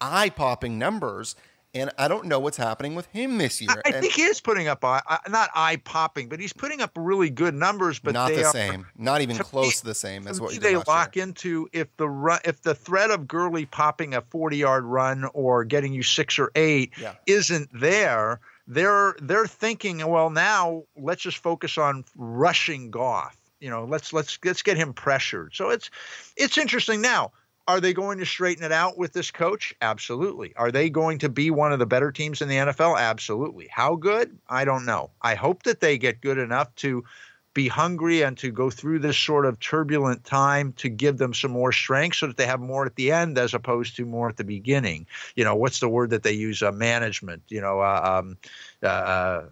eye 0.00 0.30
popping 0.30 0.78
numbers. 0.78 1.36
And 1.80 1.90
I 1.98 2.08
don't 2.08 2.26
know 2.26 2.38
what's 2.38 2.56
happening 2.56 2.94
with 2.94 3.06
him 3.06 3.38
this 3.38 3.60
year. 3.60 3.70
I, 3.84 3.90
I 3.90 3.92
think 4.00 4.14
he 4.14 4.22
is 4.22 4.40
putting 4.40 4.68
up 4.68 4.84
uh, 4.84 5.00
not 5.28 5.50
eye 5.54 5.76
popping, 5.76 6.28
but 6.28 6.40
he's 6.40 6.52
putting 6.52 6.80
up 6.80 6.90
really 6.96 7.30
good 7.30 7.54
numbers. 7.54 7.98
But 7.98 8.14
not 8.14 8.28
the 8.30 8.44
are, 8.44 8.52
same, 8.52 8.86
not 8.96 9.20
even 9.20 9.36
close 9.36 9.66
me, 9.66 9.72
to 9.72 9.84
the 9.84 9.94
same 9.94 10.26
as 10.26 10.40
what 10.40 10.58
they 10.60 10.76
lock 10.76 11.16
year. 11.16 11.24
into. 11.24 11.68
If 11.72 11.88
the 11.96 12.08
run, 12.08 12.40
if 12.44 12.62
the 12.62 12.74
threat 12.74 13.10
of 13.10 13.28
Gurley 13.28 13.66
popping 13.66 14.14
a 14.14 14.20
forty-yard 14.20 14.84
run 14.84 15.24
or 15.34 15.64
getting 15.64 15.92
you 15.92 16.02
six 16.02 16.38
or 16.38 16.50
eight 16.54 16.92
yeah. 17.00 17.14
isn't 17.26 17.68
there, 17.72 18.40
they're 18.66 19.16
they're 19.20 19.46
thinking, 19.46 20.06
well, 20.06 20.30
now 20.30 20.84
let's 20.96 21.22
just 21.22 21.38
focus 21.38 21.78
on 21.78 22.04
rushing 22.16 22.90
Goff. 22.90 23.36
You 23.60 23.70
know, 23.70 23.84
let's 23.84 24.12
let's 24.12 24.38
let's 24.44 24.62
get 24.62 24.76
him 24.76 24.92
pressured. 24.92 25.54
So 25.54 25.70
it's 25.70 25.90
it's 26.36 26.58
interesting 26.58 27.00
now 27.00 27.32
are 27.68 27.80
they 27.80 27.92
going 27.92 28.18
to 28.18 28.24
straighten 28.24 28.64
it 28.64 28.72
out 28.72 28.96
with 28.96 29.12
this 29.12 29.30
coach? 29.30 29.74
Absolutely. 29.82 30.56
Are 30.56 30.72
they 30.72 30.88
going 30.88 31.18
to 31.18 31.28
be 31.28 31.50
one 31.50 31.70
of 31.70 31.78
the 31.78 31.86
better 31.86 32.10
teams 32.10 32.40
in 32.40 32.48
the 32.48 32.56
NFL? 32.56 32.98
Absolutely. 32.98 33.68
How 33.70 33.94
good? 33.94 34.38
I 34.48 34.64
don't 34.64 34.86
know. 34.86 35.10
I 35.20 35.34
hope 35.34 35.64
that 35.64 35.80
they 35.80 35.98
get 35.98 36.22
good 36.22 36.38
enough 36.38 36.74
to 36.76 37.04
be 37.52 37.68
hungry 37.68 38.22
and 38.22 38.38
to 38.38 38.50
go 38.50 38.70
through 38.70 39.00
this 39.00 39.18
sort 39.18 39.44
of 39.44 39.60
turbulent 39.60 40.24
time 40.24 40.72
to 40.74 40.88
give 40.88 41.18
them 41.18 41.34
some 41.34 41.50
more 41.50 41.72
strength 41.72 42.16
so 42.16 42.26
that 42.26 42.38
they 42.38 42.46
have 42.46 42.60
more 42.60 42.86
at 42.86 42.94
the 42.96 43.12
end 43.12 43.36
as 43.36 43.52
opposed 43.52 43.96
to 43.96 44.06
more 44.06 44.30
at 44.30 44.38
the 44.38 44.44
beginning. 44.44 45.06
You 45.36 45.44
know, 45.44 45.54
what's 45.54 45.80
the 45.80 45.88
word 45.90 46.10
that 46.10 46.22
they 46.22 46.32
use? 46.32 46.62
Uh, 46.62 46.72
management, 46.72 47.42
you 47.48 47.60
know, 47.60 47.80
uh, 47.80 48.20
um, 48.22 48.38
uh, 48.82 48.86
uh 48.86 49.44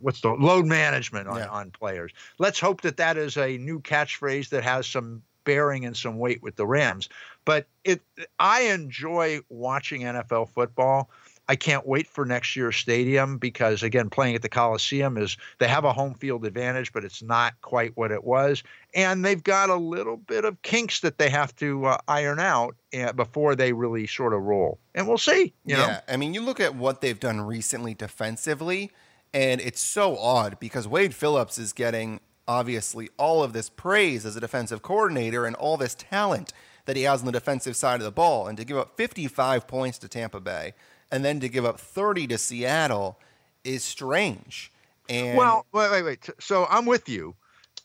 what's 0.00 0.20
the 0.20 0.30
load 0.30 0.66
management 0.66 1.28
on, 1.28 1.38
yeah. 1.38 1.48
on 1.48 1.70
players. 1.70 2.12
Let's 2.38 2.60
hope 2.60 2.82
that 2.82 2.98
that 2.98 3.16
is 3.16 3.38
a 3.38 3.56
new 3.56 3.80
catchphrase 3.80 4.50
that 4.50 4.64
has 4.64 4.86
some 4.86 5.22
bearing 5.44 5.84
and 5.84 5.96
some 5.96 6.18
weight 6.18 6.42
with 6.42 6.56
the 6.56 6.66
Rams. 6.66 7.08
But 7.44 7.66
it, 7.84 8.02
I 8.38 8.62
enjoy 8.62 9.40
watching 9.48 10.02
NFL 10.02 10.48
football 10.50 11.10
I 11.48 11.56
can't 11.56 11.86
wait 11.86 12.06
for 12.06 12.24
next 12.24 12.56
year's 12.56 12.76
stadium 12.76 13.36
because 13.38 13.82
again, 13.82 14.08
playing 14.08 14.34
at 14.34 14.42
the 14.42 14.48
Coliseum 14.48 15.18
is 15.18 15.36
they 15.58 15.68
have 15.68 15.84
a 15.84 15.92
home 15.92 16.14
field 16.14 16.46
advantage, 16.46 16.92
but 16.92 17.04
it's 17.04 17.22
not 17.22 17.54
quite 17.60 17.92
what 17.96 18.10
it 18.10 18.24
was, 18.24 18.62
and 18.94 19.24
they've 19.24 19.42
got 19.42 19.68
a 19.68 19.76
little 19.76 20.16
bit 20.16 20.44
of 20.44 20.60
kinks 20.62 21.00
that 21.00 21.18
they 21.18 21.28
have 21.28 21.54
to 21.56 21.86
uh, 21.86 21.98
iron 22.08 22.40
out 22.40 22.76
uh, 22.98 23.12
before 23.12 23.54
they 23.54 23.72
really 23.72 24.06
sort 24.06 24.32
of 24.32 24.42
roll. 24.42 24.78
And 24.94 25.06
we'll 25.06 25.18
see. 25.18 25.52
yeah, 25.64 25.76
know? 25.76 25.98
I 26.08 26.16
mean, 26.16 26.32
you 26.32 26.40
look 26.40 26.60
at 26.60 26.74
what 26.74 27.00
they've 27.00 27.20
done 27.20 27.42
recently 27.42 27.92
defensively, 27.92 28.90
and 29.34 29.60
it's 29.60 29.80
so 29.80 30.16
odd 30.16 30.58
because 30.58 30.88
Wade 30.88 31.14
Phillips 31.14 31.58
is 31.58 31.74
getting 31.74 32.20
obviously 32.46 33.08
all 33.18 33.42
of 33.42 33.52
this 33.52 33.68
praise 33.68 34.26
as 34.26 34.36
a 34.36 34.40
defensive 34.40 34.82
coordinator 34.82 35.46
and 35.46 35.56
all 35.56 35.76
this 35.76 35.94
talent 35.94 36.52
that 36.86 36.96
he 36.96 37.02
has 37.02 37.20
on 37.20 37.26
the 37.26 37.32
defensive 37.32 37.76
side 37.76 38.00
of 38.00 38.04
the 38.04 38.12
ball. 38.12 38.46
And 38.46 38.58
to 38.58 38.64
give 38.64 38.76
up 38.76 38.96
55 38.96 39.66
points 39.66 39.98
to 39.98 40.08
Tampa 40.08 40.40
Bay 40.40 40.74
and 41.10 41.24
then 41.24 41.40
to 41.40 41.48
give 41.48 41.64
up 41.64 41.80
30 41.80 42.26
to 42.28 42.38
Seattle 42.38 43.18
is 43.62 43.82
strange. 43.82 44.70
And 45.08 45.36
well, 45.36 45.66
wait, 45.72 45.90
wait, 45.90 46.02
wait. 46.02 46.30
So 46.40 46.66
I'm 46.68 46.86
with 46.86 47.08
you 47.08 47.34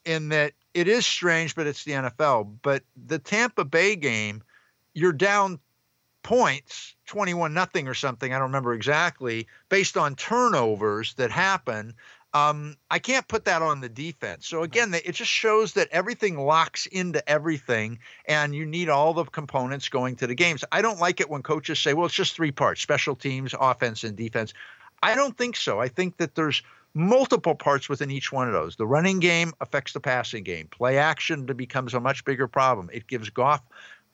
in 0.05 0.29
that 0.29 0.53
it 0.73 0.87
is 0.87 1.05
strange, 1.05 1.55
but 1.55 1.67
it's 1.67 1.83
the 1.83 1.91
NFL. 1.93 2.57
But 2.61 2.83
the 3.07 3.19
Tampa 3.19 3.65
Bay 3.65 3.95
game, 3.95 4.43
you're 4.93 5.13
down 5.13 5.59
points, 6.23 6.95
21 7.07 7.53
nothing 7.53 7.87
or 7.87 7.93
something. 7.93 8.33
I 8.33 8.37
don't 8.37 8.47
remember 8.47 8.73
exactly, 8.73 9.47
based 9.69 9.97
on 9.97 10.15
turnovers 10.15 11.13
that 11.15 11.31
happen. 11.31 11.93
Um, 12.33 12.77
I 12.91 12.99
can't 12.99 13.27
put 13.27 13.45
that 13.45 13.63
on 13.63 13.81
the 13.81 13.89
defense. 13.89 14.47
So 14.47 14.61
again, 14.61 14.93
it 14.93 15.13
just 15.13 15.31
shows 15.31 15.73
that 15.73 15.87
everything 15.91 16.37
locks 16.37 16.85
into 16.85 17.27
everything, 17.27 17.99
and 18.25 18.53
you 18.53 18.65
need 18.65 18.89
all 18.89 19.13
the 19.13 19.25
components 19.25 19.89
going 19.89 20.15
to 20.17 20.27
the 20.27 20.35
games. 20.35 20.63
I 20.71 20.83
don't 20.83 20.99
like 20.99 21.21
it 21.21 21.29
when 21.29 21.41
coaches 21.41 21.79
say, 21.79 21.93
"Well, 21.93 22.05
it's 22.05 22.13
just 22.13 22.35
three 22.35 22.51
parts: 22.51 22.81
special 22.81 23.15
teams, 23.15 23.55
offense, 23.59 24.03
and 24.03 24.15
defense." 24.15 24.53
I 25.01 25.15
don't 25.15 25.37
think 25.37 25.55
so. 25.55 25.79
I 25.79 25.87
think 25.87 26.17
that 26.17 26.35
there's 26.35 26.61
multiple 26.93 27.55
parts 27.55 27.89
within 27.89 28.11
each 28.11 28.31
one 28.31 28.47
of 28.47 28.53
those. 28.53 28.75
The 28.75 28.87
running 28.87 29.19
game 29.19 29.53
affects 29.61 29.93
the 29.93 29.99
passing 29.99 30.43
game. 30.43 30.67
Play 30.67 30.97
action 30.97 31.45
becomes 31.45 31.93
a 31.93 31.99
much 31.99 32.25
bigger 32.25 32.47
problem. 32.47 32.89
It 32.91 33.07
gives 33.07 33.29
Goff 33.29 33.61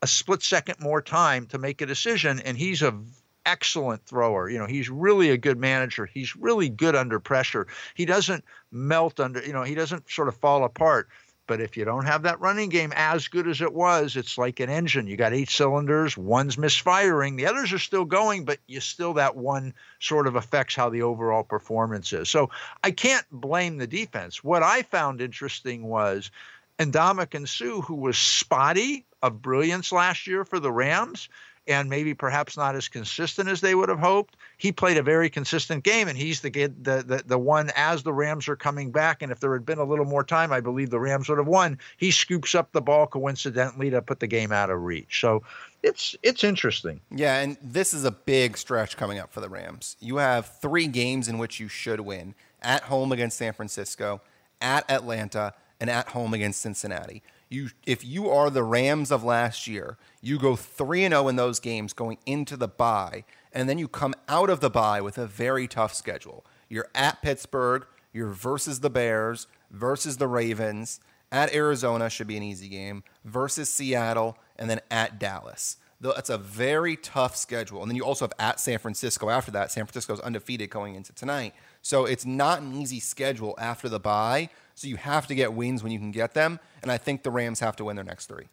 a 0.02 0.08
split 0.08 0.44
second 0.44 0.80
more 0.80 1.02
time 1.02 1.48
to 1.48 1.58
make 1.58 1.82
a 1.82 1.86
decision, 1.86 2.40
and 2.40 2.58
he's 2.58 2.82
a 2.82 2.98
excellent 3.46 4.06
thrower. 4.06 4.50
You 4.50 4.60
know, 4.60 4.66
he's 4.66 4.90
really 4.90 5.30
a 5.30 5.38
good 5.38 5.58
manager. 5.58 6.06
He's 6.06 6.36
really 6.36 6.70
good 6.70 6.96
under 6.96 7.20
pressure. 7.20 7.68
He 7.94 8.06
doesn't 8.06 8.44
melt 8.72 9.20
under, 9.20 9.42
you 9.42 9.54
know, 9.54 9.64
he 9.64 9.76
doesn't 9.76 10.10
sort 10.10 10.28
of 10.28 10.36
fall 10.38 10.64
apart. 10.64 11.10
But 11.48 11.62
if 11.62 11.78
you 11.78 11.86
don't 11.86 12.06
have 12.06 12.24
that 12.24 12.40
running 12.40 12.70
game 12.70 12.92
as 12.96 13.28
good 13.28 13.48
as 13.48 13.62
it 13.62 13.72
was, 13.72 14.16
it's 14.16 14.38
like 14.38 14.60
an 14.60 14.70
engine. 14.70 15.06
You 15.06 15.16
got 15.16 15.34
eight 15.34 15.50
cylinders, 15.50 16.18
one's 16.18 16.58
misfiring, 16.58 17.36
the 17.36 17.46
others 17.46 17.72
are 17.72 17.80
still 17.80 18.06
going, 18.06 18.46
but 18.46 18.58
you 18.66 18.80
still 18.80 19.14
that 19.14 19.36
one 19.36 19.74
sort 20.00 20.26
of 20.26 20.36
affects 20.36 20.74
how 20.74 20.90
the 20.90 21.04
overall 21.04 21.44
performance 21.44 22.14
is. 22.14 22.32
So 22.32 22.50
I 22.84 22.90
can't 22.90 23.26
blame 23.32 23.78
the 23.78 23.86
defense. 23.86 24.44
What 24.44 24.64
I 24.64 24.82
found 24.82 25.22
interesting 25.22 25.84
was 25.84 26.32
Ndamukong 26.80 27.48
Suh, 27.48 27.82
who 27.82 27.96
was 27.96 28.18
spotty 28.18 29.06
of 29.22 29.42
brilliance 29.42 29.92
last 29.92 30.26
year 30.26 30.46
for 30.46 30.60
the 30.60 30.72
Rams, 30.72 31.30
and 31.68 31.90
maybe 31.90 32.14
perhaps 32.14 32.58
not 32.58 32.76
as 32.76 32.88
consistent 32.88 33.50
as 33.50 33.62
they 33.62 33.74
would 33.76 33.90
have 33.90 34.00
hoped. 34.00 34.36
He 34.58 34.72
played 34.72 34.98
a 34.98 35.04
very 35.04 35.30
consistent 35.30 35.84
game, 35.84 36.08
and 36.08 36.18
he's 36.18 36.42
the 36.42 36.50
the 36.50 37.04
the, 37.04 37.24
the 37.26 37.38
one 37.38 37.72
as 37.76 38.04
the 38.04 38.14
Rams 38.14 38.48
are 38.48 38.56
coming 38.56 38.92
back. 38.92 39.22
And 39.22 39.32
if 39.32 39.40
there 39.40 39.54
had 39.54 39.66
been 39.66 39.80
a 39.80 39.84
little 39.84 40.06
more 40.06 40.24
time, 40.24 40.52
I 40.52 40.60
believe 40.60 40.90
the 40.90 41.00
Rams 41.00 41.30
would 41.30 41.38
have 41.38 41.48
won. 41.48 41.80
He 41.98 42.12
scoops 42.12 42.56
up 42.56 42.72
the 42.72 42.82
ball 42.82 43.08
coincidentally 43.08 43.90
to 43.90 44.02
put 44.02 44.20
the 44.20 44.28
game 44.28 44.52
out 44.52 44.70
of 44.70 44.84
reach. 44.84 45.20
So 45.20 45.44
it's 45.84 46.16
it's 46.24 46.44
interesting. 46.44 47.02
Yeah, 47.12 47.40
and 47.40 47.58
this 47.62 47.94
is 47.94 48.06
a 48.06 48.12
big 48.12 48.58
stretch 48.58 48.98
coming 48.98 49.20
up 49.20 49.32
for 49.32 49.42
the 49.42 49.50
Rams. 49.50 49.98
You 50.00 50.18
have 50.18 50.60
three 50.62 50.88
games 50.88 51.28
in 51.28 51.38
which 51.38 51.60
you 51.60 51.68
should 51.68 52.02
win: 52.02 52.36
at 52.62 52.84
home 52.84 53.12
against 53.12 53.38
San 53.38 53.54
Francisco, 53.54 54.22
at 54.62 54.90
Atlanta, 54.90 55.54
and 55.80 55.90
at 55.90 56.10
home 56.10 56.34
against 56.34 56.62
Cincinnati 56.62 57.24
you 57.50 57.70
if 57.86 58.04
you 58.04 58.30
are 58.30 58.50
the 58.50 58.64
Rams 58.64 59.12
of 59.12 59.24
last 59.24 59.68
year, 59.68 59.98
you 60.22 60.38
go 60.40 60.56
3 60.56 61.06
and 61.06 61.14
0 61.14 61.28
in 61.28 61.36
those 61.36 61.60
games 61.60 61.94
going 61.94 62.18
into 62.26 62.58
the 62.58 62.68
bye 62.68 63.24
and 63.56 63.70
then 63.70 63.78
you 63.78 63.88
come 63.88 64.14
out 64.28 64.50
of 64.50 64.60
the 64.60 64.70
bye 64.70 65.00
with 65.00 65.18
a 65.18 65.26
very 65.26 65.68
tough 65.68 65.94
schedule. 65.94 66.46
You're 66.68 66.90
at 66.94 67.22
Pittsburgh, 67.22 67.86
you're 68.12 68.30
versus 68.30 68.82
the 68.82 68.90
Bears, 68.90 69.48
versus 69.72 70.18
the 70.18 70.28
Ravens, 70.28 71.00
at 71.32 71.56
Arizona 71.56 72.10
should 72.10 72.28
be 72.28 72.38
an 72.38 72.44
easy 72.44 72.68
game, 72.68 73.04
versus 73.24 73.70
Seattle 73.70 74.38
and 74.58 74.70
then 74.70 74.82
at 74.92 75.18
Dallas. 75.20 75.78
That's 76.02 76.30
a 76.30 76.38
very 76.38 76.98
tough 76.98 77.36
schedule. 77.36 77.82
And 77.82 77.90
then 77.90 77.96
you 77.96 78.04
also 78.04 78.26
have 78.26 78.34
at 78.38 78.60
San 78.60 78.78
Francisco 78.78 79.30
after 79.30 79.52
that. 79.52 79.72
San 79.72 79.86
Francisco's 79.86 80.20
undefeated 80.20 80.70
going 80.70 80.94
into 80.94 81.14
tonight. 81.14 81.56
So 81.86 82.06
it's 82.06 82.26
not 82.26 82.62
an 82.62 82.74
easy 82.74 83.00
schedule 83.00 83.54
after 83.60 83.88
the 83.88 84.00
bye. 84.00 84.50
So 84.74 84.88
you 84.88 84.96
have 84.96 85.28
to 85.28 85.36
get 85.36 85.54
wins 85.54 85.84
when 85.84 85.92
you 85.92 86.00
can 86.00 86.10
get 86.10 86.34
them, 86.34 86.60
and 86.82 86.92
I 86.92 86.98
think 86.98 87.22
the 87.22 87.30
Rams 87.30 87.60
have 87.60 87.76
to 87.76 87.86
win 87.86 87.96
their 87.96 88.04
next 88.04 88.26
three. 88.26 88.46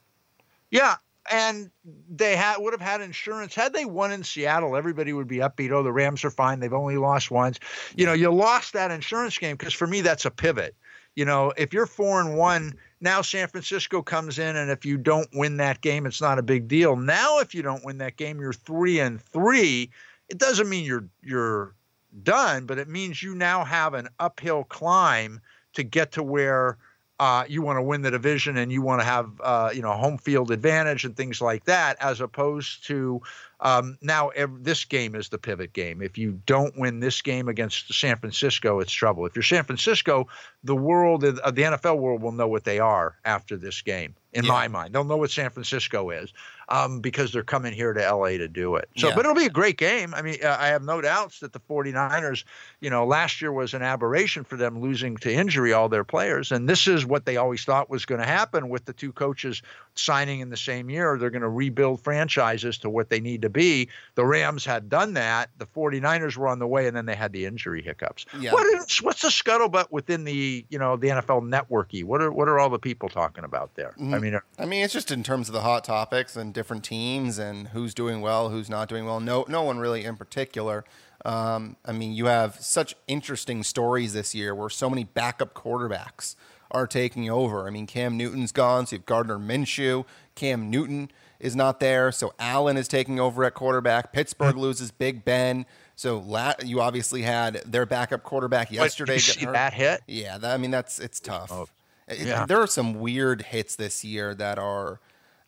Yeah, 0.70 0.96
and 1.30 1.70
they 2.10 2.36
had 2.36 2.58
would 2.58 2.74
have 2.74 2.82
had 2.82 3.00
insurance 3.00 3.54
had 3.54 3.72
they 3.72 3.86
won 3.86 4.12
in 4.12 4.22
Seattle. 4.22 4.76
Everybody 4.76 5.14
would 5.14 5.28
be 5.28 5.38
upbeat. 5.38 5.72
Oh, 5.72 5.82
the 5.82 5.90
Rams 5.90 6.26
are 6.26 6.30
fine. 6.30 6.60
They've 6.60 6.74
only 6.74 6.98
lost 6.98 7.30
once. 7.30 7.58
You 7.96 8.04
know, 8.04 8.12
you 8.12 8.30
lost 8.30 8.74
that 8.74 8.90
insurance 8.90 9.38
game 9.38 9.56
because 9.56 9.72
for 9.72 9.86
me 9.86 10.02
that's 10.02 10.26
a 10.26 10.30
pivot. 10.30 10.76
You 11.16 11.24
know, 11.24 11.54
if 11.56 11.72
you're 11.72 11.86
four 11.86 12.20
and 12.20 12.36
one 12.36 12.74
now, 13.00 13.22
San 13.22 13.48
Francisco 13.48 14.02
comes 14.02 14.38
in, 14.38 14.56
and 14.56 14.70
if 14.70 14.84
you 14.84 14.98
don't 14.98 15.28
win 15.32 15.56
that 15.56 15.80
game, 15.80 16.04
it's 16.04 16.20
not 16.20 16.38
a 16.38 16.42
big 16.42 16.68
deal. 16.68 16.96
Now, 16.96 17.38
if 17.38 17.54
you 17.54 17.62
don't 17.62 17.82
win 17.82 17.96
that 17.98 18.18
game, 18.18 18.40
you're 18.40 18.52
three 18.52 19.00
and 19.00 19.22
three. 19.22 19.90
It 20.28 20.36
doesn't 20.36 20.68
mean 20.68 20.84
you're 20.84 21.08
you're 21.22 21.74
done, 22.22 22.66
but 22.66 22.78
it 22.78 22.88
means 22.88 23.22
you 23.22 23.34
now 23.34 23.64
have 23.64 23.94
an 23.94 24.08
uphill 24.18 24.64
climb 24.64 25.40
to 25.74 25.82
get 25.82 26.12
to 26.12 26.22
where 26.22 26.78
uh, 27.22 27.44
you 27.48 27.62
want 27.62 27.76
to 27.76 27.82
win 27.82 28.02
the 28.02 28.10
division 28.10 28.56
and 28.56 28.72
you 28.72 28.82
want 28.82 29.00
to 29.00 29.04
have 29.04 29.30
uh, 29.44 29.70
you 29.72 29.80
know 29.80 29.92
home 29.92 30.18
field 30.18 30.50
advantage 30.50 31.04
and 31.04 31.16
things 31.16 31.40
like 31.40 31.64
that, 31.64 31.96
as 32.00 32.20
opposed 32.20 32.84
to 32.86 33.22
um, 33.60 33.96
now 34.02 34.32
this 34.58 34.84
game 34.84 35.14
is 35.14 35.28
the 35.28 35.38
pivot 35.38 35.72
game. 35.72 36.02
If 36.02 36.18
you 36.18 36.40
don't 36.46 36.76
win 36.76 36.98
this 36.98 37.22
game 37.22 37.48
against 37.48 37.94
San 37.94 38.16
Francisco, 38.16 38.80
it's 38.80 38.90
trouble. 38.90 39.24
If 39.24 39.36
you're 39.36 39.44
San 39.44 39.62
Francisco, 39.62 40.26
the 40.64 40.74
world, 40.74 41.22
uh, 41.24 41.50
the 41.52 41.62
NFL 41.62 41.98
world, 41.98 42.22
will 42.22 42.32
know 42.32 42.48
what 42.48 42.64
they 42.64 42.80
are 42.80 43.16
after 43.24 43.56
this 43.56 43.82
game. 43.82 44.16
In 44.32 44.44
yeah. 44.44 44.50
my 44.50 44.68
mind, 44.68 44.94
they'll 44.94 45.04
know 45.04 45.18
what 45.18 45.30
San 45.30 45.50
Francisco 45.50 46.10
is 46.10 46.32
um, 46.72 47.00
because 47.00 47.32
they're 47.32 47.42
coming 47.42 47.74
here 47.74 47.92
to 47.92 48.00
LA 48.00 48.30
to 48.30 48.48
do 48.48 48.76
it. 48.76 48.88
So, 48.96 49.08
yeah. 49.08 49.14
but 49.14 49.26
it'll 49.26 49.36
be 49.36 49.44
a 49.44 49.50
great 49.50 49.76
game. 49.76 50.14
I 50.14 50.22
mean, 50.22 50.38
uh, 50.42 50.56
I 50.58 50.68
have 50.68 50.82
no 50.82 51.02
doubts 51.02 51.40
that 51.40 51.52
the 51.52 51.60
49ers, 51.60 52.44
you 52.80 52.88
know, 52.88 53.04
last 53.04 53.42
year 53.42 53.52
was 53.52 53.74
an 53.74 53.82
aberration 53.82 54.42
for 54.42 54.56
them 54.56 54.80
losing 54.80 55.18
to 55.18 55.30
injury 55.30 55.74
all 55.74 55.90
their 55.90 56.02
players. 56.02 56.50
And 56.50 56.66
this 56.66 56.88
is 56.88 57.04
what 57.04 57.26
they 57.26 57.36
always 57.36 57.62
thought 57.64 57.90
was 57.90 58.06
going 58.06 58.22
to 58.22 58.26
happen 58.26 58.70
with 58.70 58.86
the 58.86 58.94
two 58.94 59.12
coaches 59.12 59.60
signing 59.94 60.40
in 60.40 60.50
the 60.50 60.56
same 60.56 60.90
year. 60.90 61.16
They're 61.18 61.30
going 61.30 61.42
to 61.42 61.48
rebuild 61.48 62.00
franchises 62.00 62.78
to 62.78 62.90
what 62.90 63.10
they 63.10 63.20
need 63.20 63.42
to 63.42 63.50
be. 63.50 63.88
The 64.14 64.24
Rams 64.24 64.64
had 64.64 64.88
done 64.88 65.14
that. 65.14 65.50
The 65.58 65.66
49ers 65.66 66.36
were 66.36 66.48
on 66.48 66.58
the 66.58 66.66
way, 66.66 66.86
and 66.86 66.96
then 66.96 67.06
they 67.06 67.14
had 67.14 67.32
the 67.32 67.46
injury 67.46 67.82
hiccups. 67.82 68.26
Yeah. 68.38 68.52
What 68.52 68.66
is, 68.66 69.02
what's 69.02 69.22
the 69.22 69.28
scuttlebutt 69.28 69.86
within 69.90 70.24
the 70.24 70.64
you 70.68 70.78
know 70.78 70.96
the 70.96 71.08
NFL 71.08 71.48
networky? 71.48 72.04
What 72.04 72.20
are 72.20 72.32
what 72.32 72.48
are 72.48 72.58
all 72.58 72.70
the 72.70 72.78
people 72.78 73.08
talking 73.08 73.44
about 73.44 73.74
there? 73.74 73.94
Mm-hmm. 73.98 74.14
I 74.14 74.18
mean, 74.18 74.40
I 74.58 74.64
mean, 74.64 74.84
it's 74.84 74.92
just 74.92 75.10
in 75.10 75.22
terms 75.22 75.48
of 75.48 75.52
the 75.52 75.62
hot 75.62 75.84
topics 75.84 76.36
and 76.36 76.52
different 76.54 76.84
teams 76.84 77.38
and 77.38 77.68
who's 77.68 77.94
doing 77.94 78.20
well, 78.20 78.48
who's 78.48 78.70
not 78.70 78.88
doing 78.88 79.04
well. 79.04 79.20
No, 79.20 79.44
no 79.48 79.62
one 79.62 79.78
really 79.78 80.04
in 80.04 80.16
particular. 80.16 80.84
Um, 81.24 81.76
I 81.84 81.92
mean, 81.92 82.12
you 82.12 82.26
have 82.26 82.56
such 82.56 82.96
interesting 83.06 83.62
stories 83.62 84.12
this 84.12 84.34
year 84.34 84.54
where 84.54 84.68
so 84.68 84.90
many 84.90 85.04
backup 85.04 85.54
quarterbacks 85.54 86.34
are 86.72 86.86
taking 86.86 87.30
over. 87.30 87.66
I 87.66 87.70
mean, 87.70 87.86
Cam 87.86 88.16
Newton's 88.16 88.50
gone, 88.50 88.86
so 88.86 88.96
you 88.96 88.98
have 88.98 89.06
Gardner 89.06 89.38
Minshew. 89.38 90.04
Cam 90.34 90.70
Newton 90.70 91.10
is 91.38 91.54
not 91.54 91.80
there, 91.80 92.10
so 92.10 92.32
Allen 92.38 92.76
is 92.76 92.88
taking 92.88 93.20
over 93.20 93.44
at 93.44 93.54
quarterback. 93.54 94.12
Pittsburgh 94.12 94.56
loses 94.56 94.90
Big 94.90 95.24
Ben. 95.24 95.66
So 95.94 96.18
la- 96.18 96.54
you 96.64 96.80
obviously 96.80 97.22
had 97.22 97.62
their 97.66 97.86
backup 97.86 98.22
quarterback 98.22 98.72
yesterday. 98.72 99.16
Did 99.16 99.26
you 99.26 99.32
see 99.32 99.46
that 99.46 99.72
hit? 99.74 100.00
Yeah, 100.06 100.38
that, 100.38 100.54
I 100.54 100.56
mean 100.56 100.70
that's 100.70 100.98
it's 100.98 101.20
tough. 101.20 101.52
Oh, 101.52 101.66
yeah. 102.12 102.46
There 102.46 102.60
are 102.60 102.66
some 102.66 102.94
weird 102.94 103.42
hits 103.42 103.76
this 103.76 104.04
year 104.04 104.34
that 104.34 104.58
are 104.58 105.00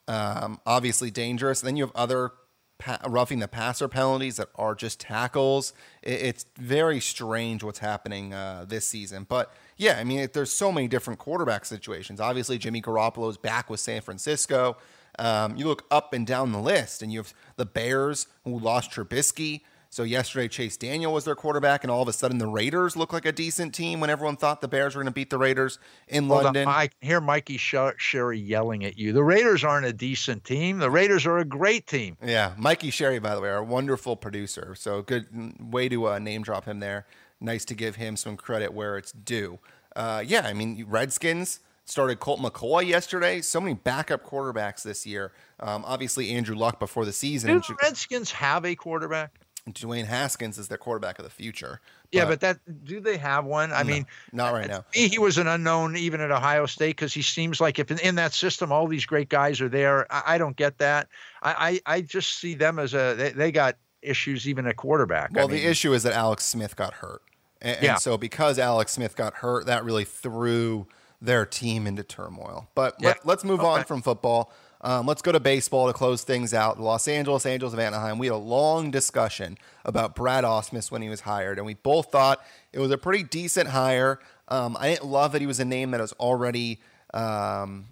um, 0.09 0.61
obviously 0.67 1.11
dangerous. 1.11 1.61
And 1.63 1.69
then 1.69 1.77
you 1.77 1.85
have 1.85 1.93
other 1.95 2.33
pa- 2.79 3.01
roughing 3.07 3.39
the 3.39 3.49
passer 3.49 3.89
penalties 3.89 4.37
that 4.37 4.49
are 4.57 4.75
just 4.75 5.01
tackles. 5.01 5.73
It, 6.03 6.21
it's 6.23 6.47
very 6.59 7.01
strange 7.01 7.63
what's 7.63 7.81
happening 7.81 8.33
uh, 8.35 8.65
this 8.69 8.87
season. 8.87 9.27
But 9.29 9.53
yeah, 9.77 9.99
I 9.99 10.05
mean, 10.05 10.21
it, 10.21 10.33
there's 10.33 10.53
so 10.53 10.71
many 10.71 10.89
different 10.89 11.19
quarterback 11.19 11.65
situations. 11.65 12.21
Obviously, 12.21 12.59
Jimmy 12.59 12.81
Garoppolo's 12.81 13.37
back 13.37 13.69
with 13.69 13.81
San 13.81 14.01
Francisco. 14.01 14.77
Um, 15.18 15.57
you 15.57 15.66
look 15.66 15.85
up 15.91 16.12
and 16.12 16.27
down 16.27 16.53
the 16.53 16.61
list, 16.61 17.03
and 17.03 17.12
you 17.12 17.20
have 17.20 17.33
the 17.57 17.66
Bears 17.66 18.27
who 18.45 18.59
lost 18.59 18.91
Trubisky. 18.91 19.62
So 19.91 20.03
yesterday, 20.03 20.49
Chase 20.49 20.77
Daniel 20.77 21.12
was 21.12 21.25
their 21.25 21.37
quarterback, 21.37 21.85
and 21.85 21.91
all 21.91 22.03
of 22.03 22.09
a 22.09 22.12
sudden, 22.12 22.39
the 22.39 22.49
Raiders 22.49 22.97
look 22.97 23.12
like 23.12 23.25
a 23.25 23.31
decent 23.31 23.72
team 23.72 24.01
when 24.01 24.11
everyone 24.11 24.37
thought 24.37 24.61
the 24.61 24.66
Bears 24.66 24.97
were 24.97 25.03
going 25.03 25.12
to 25.12 25.14
beat 25.14 25.31
the 25.31 25.39
Raiders 25.39 25.79
in 26.09 26.27
Hold 26.27 26.43
London. 26.43 26.66
On. 26.66 26.75
I 26.75 26.89
hear 27.01 27.20
Mikey 27.20 27.59
Sherry 27.59 28.41
yelling 28.41 28.85
at 28.85 28.99
you. 28.99 29.12
The 29.12 29.22
Raiders 29.22 29.62
aren't 29.62 29.87
a 29.87 29.93
decent 29.93 30.43
team. 30.43 30.79
The 30.79 30.91
Raiders 30.91 31.27
are 31.27 31.39
a 31.39 31.45
great 31.45 31.87
team. 31.87 32.16
Yeah, 32.20 32.55
Mikey 32.59 32.91
Sherry, 32.91 33.20
by 33.20 33.37
the 33.37 33.41
way, 33.41 33.51
our 33.51 33.62
wonderful 33.62 34.16
producer. 34.16 34.75
So 34.77 35.03
good 35.03 35.29
way 35.61 35.89
to 35.89 36.09
uh, 36.09 36.18
name 36.18 36.43
drop 36.43 36.64
him 36.64 36.81
there. 36.81 37.07
Nice 37.45 37.64
to 37.66 37.74
give 37.74 37.97
him 37.97 38.16
some 38.16 38.36
credit 38.36 38.72
where 38.72 38.97
it's 38.97 39.12
due. 39.12 39.59
Uh, 39.95 40.22
yeah, 40.26 40.47
I 40.47 40.55
mean, 40.55 40.84
Redskins 40.88 41.61
started 41.84 42.18
Colt 42.18 42.40
McCoy 42.40 42.86
yesterday. 42.86 43.40
So 43.42 43.61
many 43.61 43.74
backup 43.74 44.24
quarterbacks 44.24 44.82
this 44.82 45.07
year. 45.07 45.32
Um, 45.61 45.84
obviously, 45.86 46.30
Andrew 46.30 46.57
Luck 46.57 46.78
before 46.78 47.05
the 47.05 47.12
season. 47.12 47.53
Do 47.53 47.61
the 47.61 47.76
Redskins 47.82 48.32
have 48.32 48.64
a 48.64 48.74
quarterback? 48.74 49.38
Dwayne 49.70 50.05
Haskins 50.05 50.59
is 50.59 50.68
their 50.68 50.76
quarterback 50.76 51.18
of 51.18 51.24
the 51.24 51.30
future. 51.30 51.80
But 52.12 52.18
yeah, 52.18 52.24
but 52.26 52.40
that 52.40 52.84
do 52.84 53.01
they 53.01 53.16
have 53.16 53.47
one? 53.47 53.72
I 53.72 53.82
no, 53.82 53.88
mean, 53.88 54.07
not 54.32 54.53
right 54.53 54.68
now. 54.68 54.84
He 54.92 55.18
was 55.18 55.38
an 55.38 55.47
unknown 55.47 55.97
even 55.97 56.20
at 56.20 56.30
Ohio 56.30 56.66
State 56.66 56.97
because 56.97 57.14
he 57.14 57.22
seems 57.22 57.61
like 57.62 57.78
if 57.78 57.90
in, 57.90 57.99
in, 58.01 58.14
that 58.16 58.34
system 58.34 58.72
all 58.72 58.86
these 58.86 59.07
great 59.07 59.30
guys 59.30 59.62
are 59.62 59.70
there. 59.70 60.11
I, 60.12 60.34
I 60.34 60.38
don't 60.38 60.55
get 60.55 60.78
that. 60.78 61.09
I, 61.42 61.80
I, 61.86 61.97
I 61.97 62.01
just 62.03 62.38
see 62.38 62.55
them 62.55 62.78
as 62.78 62.92
a 62.92 63.14
they, 63.16 63.30
they 63.30 63.53
got 63.53 63.76
issues 64.03 64.47
even 64.47 64.66
at 64.66 64.76
quarterback. 64.76 65.30
Well, 65.32 65.49
I 65.49 65.51
mean, 65.51 65.62
the 65.62 65.68
issue 65.70 65.95
is 65.95 66.03
that 66.03 66.12
Alex 66.12 66.45
Smith 66.45 66.76
got 66.76 66.95
hurt, 66.95 67.22
and, 67.65 67.83
yeah. 67.83 67.93
and 67.95 68.01
so 68.01 68.17
because 68.17 68.59
Alex 68.61 68.93
Smith 68.93 69.17
got 69.17 69.35
hurt, 69.35 69.67
that 69.67 69.85
really 69.85 70.05
threw 70.05 70.87
their 71.21 71.45
team 71.47 71.87
into 71.87 72.05
turmoil. 72.05 72.69
But 72.75 72.97
Yeah. 73.01 73.15
let, 73.25 73.39
us 73.39 73.45
move 73.45 73.61
Okay. 73.61 73.69
on 73.69 73.85
from 73.85 74.03
football. 74.03 74.53
Um, 74.83 75.07
let's 75.07 75.23
go 75.23 75.33
to 75.33 75.41
baseball 75.41 75.87
to 75.87 75.95
close 75.95 76.25
things 76.25 76.53
out. 76.53 76.77
The 76.77 76.83
Los 76.83 77.09
Angeles 77.09 77.47
Angels 77.47 77.73
of 77.73 77.79
Anaheim. 77.79 78.19
We 78.19 78.27
had 78.27 78.35
a 78.35 78.37
long 78.37 78.91
discussion 78.91 79.57
about 79.87 80.15
Brad 80.15 80.45
Ausmus 80.45 80.91
when 80.91 81.01
he 81.01 81.09
was 81.09 81.23
hired, 81.23 81.57
and 81.57 81.65
we 81.67 81.73
both 81.73 82.12
thought 82.12 82.45
it 82.71 82.79
was 82.81 82.91
a 82.91 82.99
pretty 82.99 83.23
decent 83.25 83.71
hire. 83.71 84.21
Um, 84.49 84.77
I 84.79 84.91
didn't 84.91 85.07
love 85.07 85.33
that 85.33 85.41
he 85.41 85.47
was 85.47 85.59
a 85.59 85.65
name 85.65 85.93
that 85.93 86.01
has 86.01 86.12
already 86.15 86.81
um, 87.15 87.87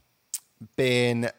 been 0.77 1.31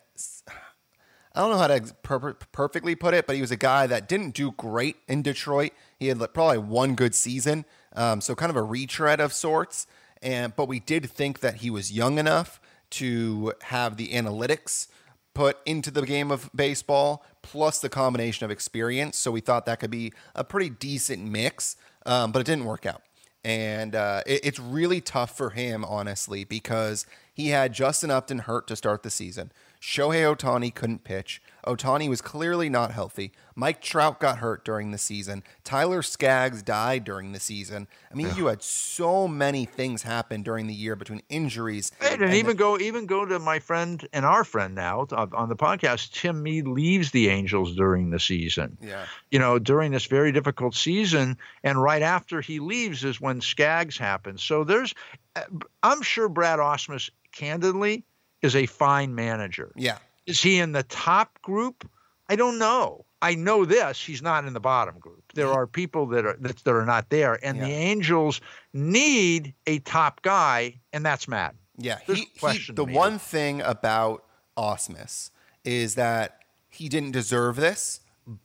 I 1.36 1.40
don't 1.40 1.50
know 1.52 1.58
how 1.58 1.68
to 1.68 1.82
per- 2.04 2.34
perfectly 2.34 2.94
put 2.96 3.14
it, 3.16 3.26
but 3.26 3.36
he 3.36 3.42
was 3.42 3.50
a 3.52 3.56
guy 3.58 3.88
that 3.88 4.08
didn't 4.08 4.36
do 4.36 4.52
great 4.52 4.98
in 5.08 5.24
Detroit. 5.24 5.72
He 5.98 6.08
had 6.08 6.20
probably 6.34 6.60
one 6.60 6.94
good 6.94 7.16
season, 7.16 7.66
um, 7.96 8.22
so 8.22 8.36
kind 8.36 8.50
of 8.50 8.56
a 8.56 8.64
retread 8.64 9.20
of 9.20 9.34
sorts. 9.34 9.88
And 10.22 10.56
but 10.56 10.68
we 10.68 10.80
did 10.80 11.10
think 11.10 11.40
that 11.40 11.56
he 11.56 11.70
was 11.70 11.92
young 11.92 12.18
enough 12.18 12.62
to 12.92 13.54
have 13.64 13.98
the 13.98 14.10
analytics 14.10 14.88
put 15.34 15.58
into 15.66 15.90
the 15.92 16.04
game 16.04 16.32
of 16.32 16.50
baseball, 16.56 17.26
plus 17.42 17.80
the 17.80 17.90
combination 17.90 18.46
of 18.46 18.52
experience. 18.52 19.18
So 19.18 19.32
we 19.32 19.42
thought 19.42 19.66
that 19.66 19.80
could 19.80 19.92
be 19.92 20.14
a 20.36 20.44
pretty 20.44 20.70
decent 20.70 21.24
mix, 21.24 21.76
um, 22.06 22.32
but 22.32 22.40
it 22.40 22.46
didn't 22.46 22.66
work 22.66 22.86
out. 22.86 23.02
And 23.44 23.96
uh, 23.96 24.22
it, 24.26 24.42
it's 24.46 24.60
really 24.60 25.02
tough 25.02 25.36
for 25.36 25.50
him, 25.50 25.84
honestly, 25.84 26.44
because 26.44 27.06
he 27.34 27.50
had 27.50 27.74
Justin 27.74 28.12
Upton 28.12 28.40
hurt 28.40 28.68
to 28.68 28.76
start 28.76 29.04
the 29.04 29.10
season. 29.10 29.52
Shohei 29.82 30.34
Ohtani 30.34 30.74
couldn't 30.74 31.04
pitch. 31.04 31.42
Ohtani 31.68 32.08
was 32.08 32.22
clearly 32.22 32.70
not 32.70 32.92
healthy. 32.92 33.34
Mike 33.54 33.82
Trout 33.82 34.18
got 34.20 34.38
hurt 34.38 34.64
during 34.64 34.92
the 34.92 34.98
season. 34.98 35.44
Tyler 35.66 36.02
Skaggs 36.02 36.64
died 36.64 37.04
during 37.04 37.34
the 37.34 37.40
season. 37.40 37.88
I 38.10 38.16
mean, 38.16 38.30
you 38.38 38.46
had 38.46 38.64
so 38.64 39.28
many 39.28 39.66
things 39.66 40.04
happen 40.04 40.42
during 40.42 40.68
the 40.68 40.74
year 40.74 40.96
between 40.96 41.22
injuries. 41.28 41.92
And, 42.02 42.34
even 42.34 42.56
go 42.56 42.78
even 42.80 43.06
go 43.06 43.26
to 43.26 43.40
my 43.40 43.60
friend 43.60 44.08
and 44.14 44.26
our 44.26 44.46
friend 44.46 44.74
now 44.74 45.06
on 45.12 45.34
on 45.34 45.50
the 45.50 45.56
podcast. 45.56 46.14
Tim 46.14 46.42
Mead 46.42 46.66
leaves 46.66 47.12
the 47.12 47.28
Angels 47.28 47.76
during 47.76 48.10
the 48.10 48.20
season. 48.20 48.78
yeah, 48.82 49.06
You 49.32 49.40
know, 49.40 49.60
during 49.60 49.92
this 49.92 50.06
very 50.06 50.32
difficult 50.32 50.76
season, 50.76 51.38
and 51.64 51.82
right 51.82 52.02
after 52.02 52.40
he 52.40 52.60
leaves 52.60 53.04
is 53.04 53.20
when 53.20 53.42
Skaggs 53.42 53.98
happens. 53.98 54.42
So 54.44 54.64
there's, 54.64 54.94
uh, 55.33 55.33
I'm 55.82 56.02
sure 56.02 56.30
Brad 56.30 56.60
Ausmus, 56.60 57.10
candidly, 57.32 58.04
is 58.42 58.56
a 58.56 58.66
fine 58.66 59.16
manager. 59.16 59.72
yeah, 59.76 59.98
Is 60.26 60.42
he 60.42 60.60
in 60.60 60.72
the 60.74 60.84
top 60.84 61.42
group? 61.42 61.90
I 62.30 62.36
don't 62.36 62.60
know. 62.60 63.06
I 63.22 63.36
know 63.36 63.64
this. 63.64 64.04
He's 64.04 64.22
not 64.22 64.46
in 64.46 64.54
the 64.54 64.60
bottom 64.60 65.00
group. 65.00 65.24
There 65.34 65.48
are 65.48 65.66
people 65.66 66.08
that 66.08 66.26
are 66.26 66.36
that, 66.42 66.58
that 66.58 66.74
are 66.74 66.86
not 66.86 67.10
there, 67.10 67.40
and 67.44 67.62
the 67.62 67.72
Angels 67.72 68.42
need 68.74 69.54
a 69.66 69.80
top 69.80 70.22
guy, 70.22 70.80
and 70.92 71.06
that's 71.06 71.28
Matt. 71.28 71.56
yeah. 71.78 72.00
He, 72.06 72.28
he, 72.36 72.74
the 72.74 72.84
one 72.84 73.18
thing 73.20 73.62
about 73.62 74.26
Ausmus 74.58 75.32
is 75.64 75.96
that 75.96 76.40
he 76.70 76.90
didn't 76.90 77.12
deserve 77.12 77.56
this, 77.56 78.02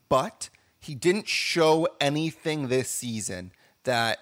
but 0.09 0.49
he 0.79 0.95
didn't 0.95 1.27
show 1.29 1.89
anything 2.01 2.69
this 2.69 2.89
season 2.89 3.53
that 3.85 4.19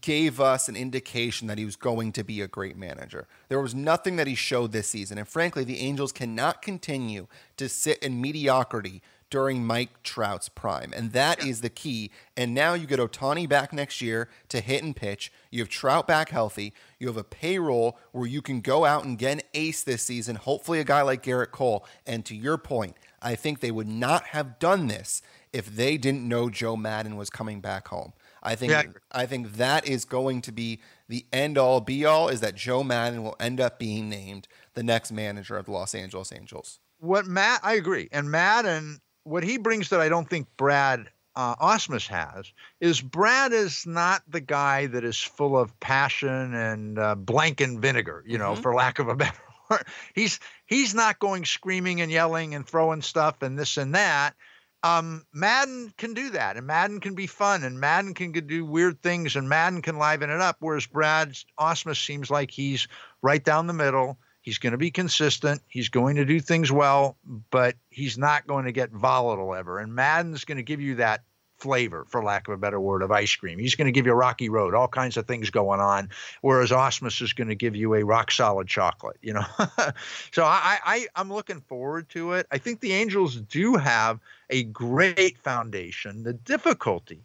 gave 0.00 0.40
us 0.40 0.68
an 0.68 0.76
indication 0.76 1.48
that 1.48 1.58
he 1.58 1.64
was 1.64 1.76
going 1.76 2.12
to 2.12 2.22
be 2.24 2.40
a 2.40 2.48
great 2.48 2.76
manager. 2.76 3.26
There 3.48 3.60
was 3.60 3.74
nothing 3.74 4.16
that 4.16 4.26
he 4.26 4.34
showed 4.34 4.72
this 4.72 4.88
season. 4.88 5.18
And 5.18 5.26
frankly, 5.26 5.64
the 5.64 5.80
Angels 5.80 6.12
cannot 6.12 6.62
continue 6.62 7.26
to 7.56 7.68
sit 7.68 7.98
in 7.98 8.20
mediocrity 8.20 9.02
during 9.30 9.64
Mike 9.64 10.02
Trout's 10.02 10.48
prime. 10.48 10.92
And 10.94 11.12
that 11.12 11.44
is 11.44 11.60
the 11.60 11.70
key. 11.70 12.10
And 12.36 12.52
now 12.52 12.74
you 12.74 12.86
get 12.86 12.98
Ohtani 12.98 13.48
back 13.48 13.72
next 13.72 14.00
year 14.00 14.28
to 14.48 14.60
hit 14.60 14.82
and 14.82 14.94
pitch. 14.94 15.32
You 15.50 15.60
have 15.60 15.68
Trout 15.68 16.06
back 16.06 16.30
healthy. 16.30 16.72
You 16.98 17.06
have 17.06 17.16
a 17.16 17.24
payroll 17.24 17.96
where 18.12 18.26
you 18.26 18.42
can 18.42 18.60
go 18.60 18.84
out 18.84 19.04
and 19.04 19.16
get 19.16 19.32
an 19.32 19.42
ace 19.54 19.82
this 19.82 20.02
season, 20.02 20.36
hopefully 20.36 20.80
a 20.80 20.84
guy 20.84 21.02
like 21.02 21.22
Gerrit 21.22 21.52
Cole. 21.52 21.86
And 22.06 22.24
to 22.26 22.34
your 22.34 22.58
point, 22.58 22.96
I 23.22 23.36
think 23.36 23.60
they 23.60 23.70
would 23.70 23.88
not 23.88 24.24
have 24.24 24.58
done 24.58 24.88
this 24.88 25.22
if 25.52 25.66
they 25.66 25.96
didn't 25.96 26.26
know 26.26 26.50
Joe 26.50 26.76
Maddon 26.76 27.16
was 27.16 27.30
coming 27.30 27.60
back 27.60 27.88
home. 27.88 28.12
I 28.42 28.54
think 28.54 28.72
Yeah. 28.72 28.82
I 29.12 29.26
think 29.26 29.54
that 29.54 29.86
is 29.86 30.04
going 30.04 30.42
to 30.42 30.52
be 30.52 30.80
the 31.08 31.26
end 31.32 31.58
all 31.58 31.80
be 31.80 32.04
all 32.04 32.28
is 32.28 32.40
that 32.40 32.54
Joe 32.54 32.82
Maddon 32.82 33.22
will 33.22 33.36
end 33.40 33.60
up 33.60 33.78
being 33.78 34.08
named 34.08 34.48
the 34.74 34.82
next 34.82 35.12
manager 35.12 35.56
of 35.56 35.66
the 35.66 35.72
Los 35.72 35.94
Angeles 35.94 36.32
Angels. 36.32 36.78
What 36.98 37.26
Matt, 37.26 37.60
I 37.62 37.74
agree, 37.74 38.08
and 38.12 38.30
Maddon, 38.30 39.00
what 39.24 39.42
he 39.42 39.56
brings 39.58 39.88
that 39.90 40.00
I 40.00 40.08
don't 40.08 40.28
think 40.28 40.48
Brad 40.56 41.08
uh, 41.36 41.54
Ausmus 41.56 42.06
has 42.08 42.52
is 42.80 43.00
Brad 43.00 43.52
is 43.52 43.86
not 43.86 44.22
the 44.28 44.40
guy 44.40 44.86
that 44.86 45.04
is 45.04 45.16
full 45.18 45.56
of 45.56 45.78
passion 45.80 46.54
and 46.54 46.98
uh, 46.98 47.14
blank 47.14 47.60
and 47.60 47.80
vinegar, 47.80 48.24
you 48.26 48.36
know, 48.36 48.54
Mhm. 48.54 48.62
for 48.62 48.74
lack 48.74 48.98
of 48.98 49.08
a 49.08 49.14
better 49.16 49.38
word. 49.70 49.86
He's 50.14 50.40
he's 50.66 50.94
not 50.94 51.18
going 51.20 51.44
screaming 51.44 52.00
and 52.00 52.10
yelling 52.10 52.54
and 52.54 52.66
throwing 52.66 53.00
stuff 53.02 53.42
and 53.42 53.58
this 53.58 53.76
and 53.76 53.94
that. 53.94 54.34
Um, 54.82 55.26
Maddon 55.32 55.92
can 55.98 56.14
do 56.14 56.30
that, 56.30 56.56
and 56.56 56.66
Maddon 56.66 57.00
can 57.00 57.14
be 57.14 57.26
fun, 57.26 57.64
and 57.64 57.78
Maddon 57.78 58.14
can 58.14 58.32
do 58.32 58.64
weird 58.64 59.02
things, 59.02 59.36
and 59.36 59.48
Maddon 59.48 59.82
can 59.82 59.98
liven 59.98 60.30
it 60.30 60.40
up. 60.40 60.56
Whereas 60.60 60.86
Brad 60.86 61.34
Ausmus 61.58 62.04
seems 62.04 62.30
like 62.30 62.50
he's 62.50 62.88
right 63.20 63.44
down 63.44 63.66
the 63.66 63.74
middle. 63.74 64.18
He's 64.40 64.58
going 64.58 64.72
to 64.72 64.78
be 64.78 64.90
consistent. 64.90 65.60
He's 65.68 65.90
going 65.90 66.16
to 66.16 66.24
do 66.24 66.40
things 66.40 66.72
well, 66.72 67.18
but 67.50 67.76
he's 67.90 68.16
not 68.16 68.46
going 68.46 68.64
to 68.64 68.72
get 68.72 68.90
volatile 68.90 69.54
ever. 69.54 69.78
And 69.78 69.94
Maddon's 69.94 70.46
going 70.46 70.56
to 70.56 70.62
give 70.62 70.80
you 70.80 70.94
that 70.96 71.24
flavor, 71.60 72.04
for 72.08 72.24
lack 72.24 72.48
of 72.48 72.54
a 72.54 72.56
better 72.56 72.80
word, 72.80 73.02
of 73.02 73.10
ice 73.10 73.34
cream. 73.36 73.58
He's 73.58 73.74
going 73.74 73.86
to 73.86 73.92
give 73.92 74.06
you 74.06 74.12
a 74.12 74.16
rocky 74.16 74.48
road, 74.48 74.74
all 74.74 74.88
kinds 74.88 75.16
of 75.16 75.26
things 75.26 75.50
going 75.50 75.80
on. 75.80 76.08
Whereas 76.40 76.70
Ausmus 76.70 77.22
is 77.22 77.32
going 77.32 77.48
to 77.48 77.54
give 77.54 77.76
you 77.76 77.94
a 77.94 78.04
rock 78.04 78.30
solid 78.30 78.66
chocolate, 78.66 79.18
you 79.22 79.34
know. 79.34 79.44
so 80.32 80.44
I, 80.44 80.78
I, 80.84 81.06
I'm 81.14 81.32
looking 81.32 81.60
forward 81.60 82.08
to 82.10 82.32
it. 82.32 82.46
I 82.50 82.58
think 82.58 82.80
the 82.80 82.92
Angels 82.92 83.36
do 83.36 83.74
have 83.76 84.18
a 84.48 84.64
great 84.64 85.38
foundation. 85.38 86.22
The 86.22 86.32
difficulty 86.32 87.22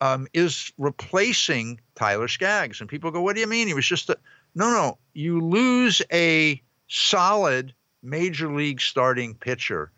um, 0.00 0.26
is 0.32 0.72
replacing 0.78 1.80
Tyler 1.94 2.28
Skaggs. 2.28 2.80
And 2.80 2.88
people 2.88 3.10
go, 3.10 3.20
what 3.20 3.34
do 3.34 3.40
you 3.40 3.46
mean? 3.46 3.68
He 3.68 3.74
was 3.74 3.86
just 3.86 4.10
a. 4.10 4.18
No, 4.54 4.70
no. 4.70 4.98
You 5.12 5.40
lose 5.40 6.00
a 6.12 6.60
solid 6.88 7.74
major 8.02 8.52
league 8.52 8.80
starting 8.80 9.34
pitcher 9.34 9.90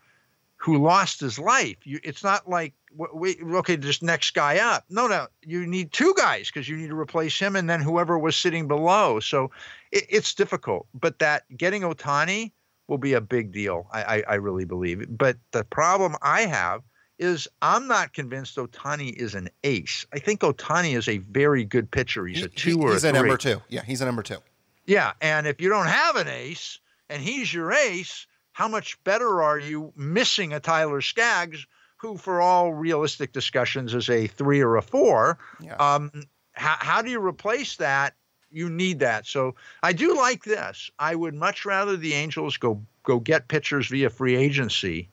who 0.59 0.77
lost 0.79 1.21
his 1.21 1.39
life. 1.39 1.77
You, 1.85 1.99
it's 2.03 2.23
not 2.23 2.49
like, 2.49 2.75
w- 2.97 3.17
wait, 3.17 3.39
okay, 3.43 3.77
just 3.77 4.03
next 4.03 4.33
guy 4.33 4.59
up. 4.59 4.85
No, 4.91 5.07
no. 5.07 5.29
You 5.47 5.67
need 5.67 5.93
two 5.93 6.13
guys 6.17 6.49
because 6.49 6.69
you 6.69 6.77
need 6.77 6.89
to 6.89 6.99
replace 6.99 7.39
him 7.39 7.57
and 7.57 7.71
then 7.71 7.81
whoever 7.81 8.19
was 8.19 8.37
sitting 8.37 8.67
below. 8.69 9.21
So 9.21 9.51
it, 9.93 10.05
it's 10.09 10.35
difficult. 10.35 10.87
But 10.95 11.21
that 11.21 11.45
getting 11.57 11.83
Ohtani 11.83 12.51
will 12.89 12.99
be 12.99 13.13
a 13.15 13.21
big 13.21 13.53
deal. 13.53 13.87
I, 13.93 14.03
I, 14.03 14.23
I 14.31 14.35
really 14.35 14.65
believe. 14.65 15.07
But 15.09 15.37
the 15.53 15.63
problem 15.65 16.17
I 16.23 16.43
have 16.43 16.83
is 17.21 17.49
I'm 17.63 17.87
not 17.87 18.13
convinced 18.13 18.57
Ohtani 18.57 19.13
is 19.13 19.35
an 19.35 19.49
ace. 19.65 20.07
I 20.13 20.19
think 20.19 20.41
Ohtani 20.41 20.97
is 20.97 21.09
a 21.09 21.19
very 21.19 21.65
good 21.65 21.91
pitcher. 21.91 22.27
He's 22.27 22.43
a 22.45 22.49
two 22.49 22.79
He- 22.79 22.85
or 22.85 22.93
he's 22.93 23.05
a 23.05 23.11
a 23.11 23.13
number 23.13 23.37
two. 23.37 23.61
Yeah, 23.69 23.83
he's 23.85 24.01
a 24.01 24.05
number 24.05 24.23
two. 24.23 24.39
Yeah, 24.87 25.13
and 25.21 25.47
if 25.47 25.61
you 25.61 25.69
don't 25.69 25.87
have 25.87 26.17
an 26.17 26.29
ace 26.29 26.79
and 27.11 27.23
he's 27.23 27.53
your 27.53 27.73
ace, 27.73 28.27
how 28.59 28.67
much 28.67 28.99
better 29.05 29.41
are 29.41 29.61
you 29.61 29.93
missing 29.95 30.53
a 30.53 30.59
Tyler 30.59 31.01
Skaggs, 31.01 31.65
who, 31.99 32.17
for 32.17 32.41
all 32.41 32.75
realistic 32.75 33.33
discussions, 33.33 33.95
is 33.95 34.11
a 34.11 34.27
three 34.27 34.61
or 34.61 34.75
a 34.75 34.83
four? 34.83 35.39
Yeah. 35.61 35.77
Um, 35.77 36.11
how, 36.55 36.75
how 36.81 37.03
do 37.03 37.09
you 37.09 37.25
replace 37.25 37.77
that? 37.77 38.15
You 38.51 38.69
need 38.69 38.99
that. 38.99 39.29
So 39.29 39.55
I 39.81 39.93
do 39.93 40.17
like 40.17 40.43
this. 40.43 40.91
I 40.99 41.15
would 41.15 41.35
much 41.35 41.67
rather 41.67 41.97
the 41.97 42.15
Angels 42.15 42.57
go 42.57 42.83
go 43.05 43.21
get 43.21 43.47
pitchers 43.47 43.87
via 43.87 44.11
free 44.11 44.35
agency 44.35 45.09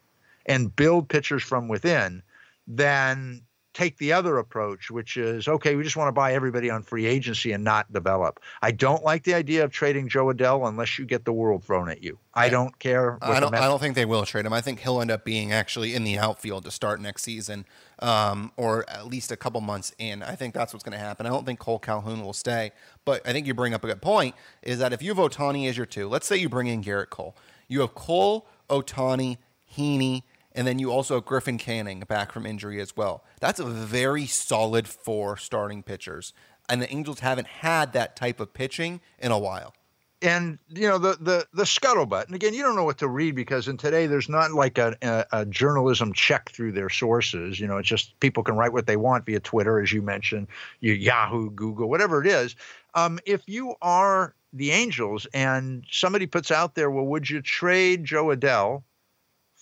and 0.48 0.76
build 0.76 1.08
pitchers 1.08 1.44
from 1.44 1.68
within 1.68 2.24
than 2.66 3.44
take 3.76 3.98
the 3.98 4.14
other 4.14 4.38
approach, 4.38 4.90
which 4.90 5.18
is 5.18 5.48
okay, 5.48 5.76
we 5.76 5.84
just 5.84 5.98
want 5.98 6.08
to 6.08 6.14
buy 6.14 6.34
everybody 6.34 6.70
on 6.70 6.82
free 6.82 7.06
agency 7.06 7.52
and 7.52 7.64
not 7.64 7.92
develop. 7.92 8.40
I 8.62 8.72
don't 8.72 9.04
like 9.04 9.24
the 9.24 9.34
idea 9.34 9.64
of 9.66 9.72
trading 9.72 10.08
Jo 10.08 10.28
Adell 10.28 10.68
unless 10.68 10.98
you 10.98 11.06
get 11.06 11.26
the 11.26 11.34
world 11.34 11.64
thrown 11.64 11.90
at 11.90 12.02
you. 12.02 12.18
I 12.34 12.50
don't 12.50 12.78
care. 12.80 13.20
I 13.22 13.40
don't. 13.40 13.54
I 13.54 13.68
don't 13.68 13.80
think 13.80 13.96
they 13.96 14.06
will 14.06 14.26
trade 14.26 14.46
him. 14.46 14.54
I 14.54 14.62
think 14.62 14.80
he'll 14.80 15.02
end 15.02 15.12
up 15.12 15.24
being 15.24 15.52
actually 15.52 15.94
in 15.94 16.04
the 16.04 16.18
outfield 16.18 16.64
to 16.66 16.72
start 16.72 17.00
next 17.00 17.24
season, 17.24 17.66
um, 18.00 18.52
or 18.58 18.90
at 18.90 19.06
least 19.08 19.32
a 19.32 19.38
couple 19.38 19.62
months 19.62 19.94
in. 20.00 20.24
I 20.24 20.36
think 20.36 20.54
that's 20.54 20.74
what's 20.74 20.84
going 20.84 20.98
to 20.98 21.04
happen. 21.04 21.26
I 21.26 21.30
don't 21.30 21.46
think 21.46 21.60
Kole 21.60 21.82
Calhoun 21.82 22.24
will 22.24 22.34
stay. 22.34 22.72
But 23.04 23.28
I 23.28 23.34
think 23.34 23.46
you 23.46 23.54
bring 23.54 23.74
up 23.74 23.84
a 23.84 23.88
good 23.88 24.02
point. 24.02 24.36
Is 24.64 24.80
that 24.80 24.94
if 24.94 25.04
you 25.04 25.14
have 25.14 25.18
Ohtani 25.18 25.70
as 25.70 25.78
your 25.78 25.86
two, 25.86 26.08
let's 26.08 26.26
say 26.26 26.38
you 26.38 26.50
bring 26.50 26.68
in 26.68 26.84
Gerrit 26.84 27.10
Cole, 27.10 27.36
you 27.68 27.82
have 27.82 27.94
Cole, 27.94 28.48
Ohtani, 28.70 29.38
Heaney 29.78 30.24
and 30.56 30.66
then 30.66 30.80
you 30.80 30.92
also 30.92 31.16
have 31.16 31.26
Griffin 31.26 31.58
Canning 31.58 32.00
back 32.00 32.32
from 32.32 32.46
injury 32.46 32.80
as 32.80 32.96
well. 32.96 33.24
That's 33.42 33.60
a 33.60 33.66
very 33.66 34.26
solid 34.26 34.88
four 34.88 35.38
starting 35.38 35.84
pitchers. 35.84 36.34
And 36.68 36.82
the 36.82 36.92
Angels 36.92 37.20
haven't 37.20 37.48
had 37.48 37.94
that 37.94 38.16
type 38.16 38.40
of 38.40 38.54
pitching 38.54 39.02
in 39.20 39.32
a 39.32 39.38
while. 39.38 39.74
And 40.22 40.58
you 40.70 40.88
know 40.88 40.98
the 40.98 41.18
the 41.20 41.46
the 41.54 41.64
scuttlebutt, 41.66 42.28
and 42.28 42.36
again, 42.36 42.54
you 42.54 42.64
don't 42.64 42.76
know 42.76 42.86
what 42.86 42.98
to 43.00 43.08
read 43.08 43.36
because 43.36 43.68
in 43.68 43.76
today 43.76 44.08
there's 44.08 44.30
not 44.30 44.54
like 44.54 44.78
a, 44.78 44.96
a, 45.02 45.26
a 45.42 45.46
journalism 45.46 46.14
check 46.14 46.50
through 46.50 46.72
their 46.72 46.90
sources. 46.90 47.60
You 47.60 47.68
know, 47.68 47.78
it's 47.78 47.90
just 47.90 48.18
people 48.22 48.42
can 48.42 48.56
write 48.56 48.72
what 48.72 48.88
they 48.88 48.96
want 48.96 49.26
via 49.26 49.42
Twitter, 49.42 49.80
as 49.80 49.92
you 49.92 50.02
mentioned, 50.02 50.48
your 50.80 50.96
Yahoo, 50.96 51.52
Google, 51.52 51.90
whatever 51.90 52.24
it 52.24 52.28
is. 52.28 52.56
Um, 52.96 53.20
if 53.26 53.42
you 53.46 53.76
are 53.82 54.34
the 54.54 54.72
Angels 54.72 55.28
and 55.34 55.86
somebody 55.92 56.26
puts 56.26 56.50
out 56.50 56.76
there, 56.76 56.90
well, 56.90 57.06
would 57.06 57.30
you 57.30 57.42
trade 57.42 58.06
Jo 58.06 58.28
Adell 58.28 58.84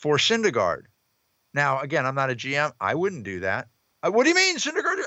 for 0.03 0.17
Syndergaard. 0.17 0.83
Now, 1.53 1.79
again, 1.79 2.05
I'm 2.05 2.13
not 2.13 2.29
a 2.29 2.35
GM. 2.35 2.73
I 2.81 2.93
wouldn't 2.93 3.23
do 3.23 3.39
that. 3.39 3.69
Uh, 4.03 4.11
what 4.11 4.23
do 4.23 4.29
you 4.29 4.35
mean, 4.35 4.57
Syndergaard? 4.57 4.97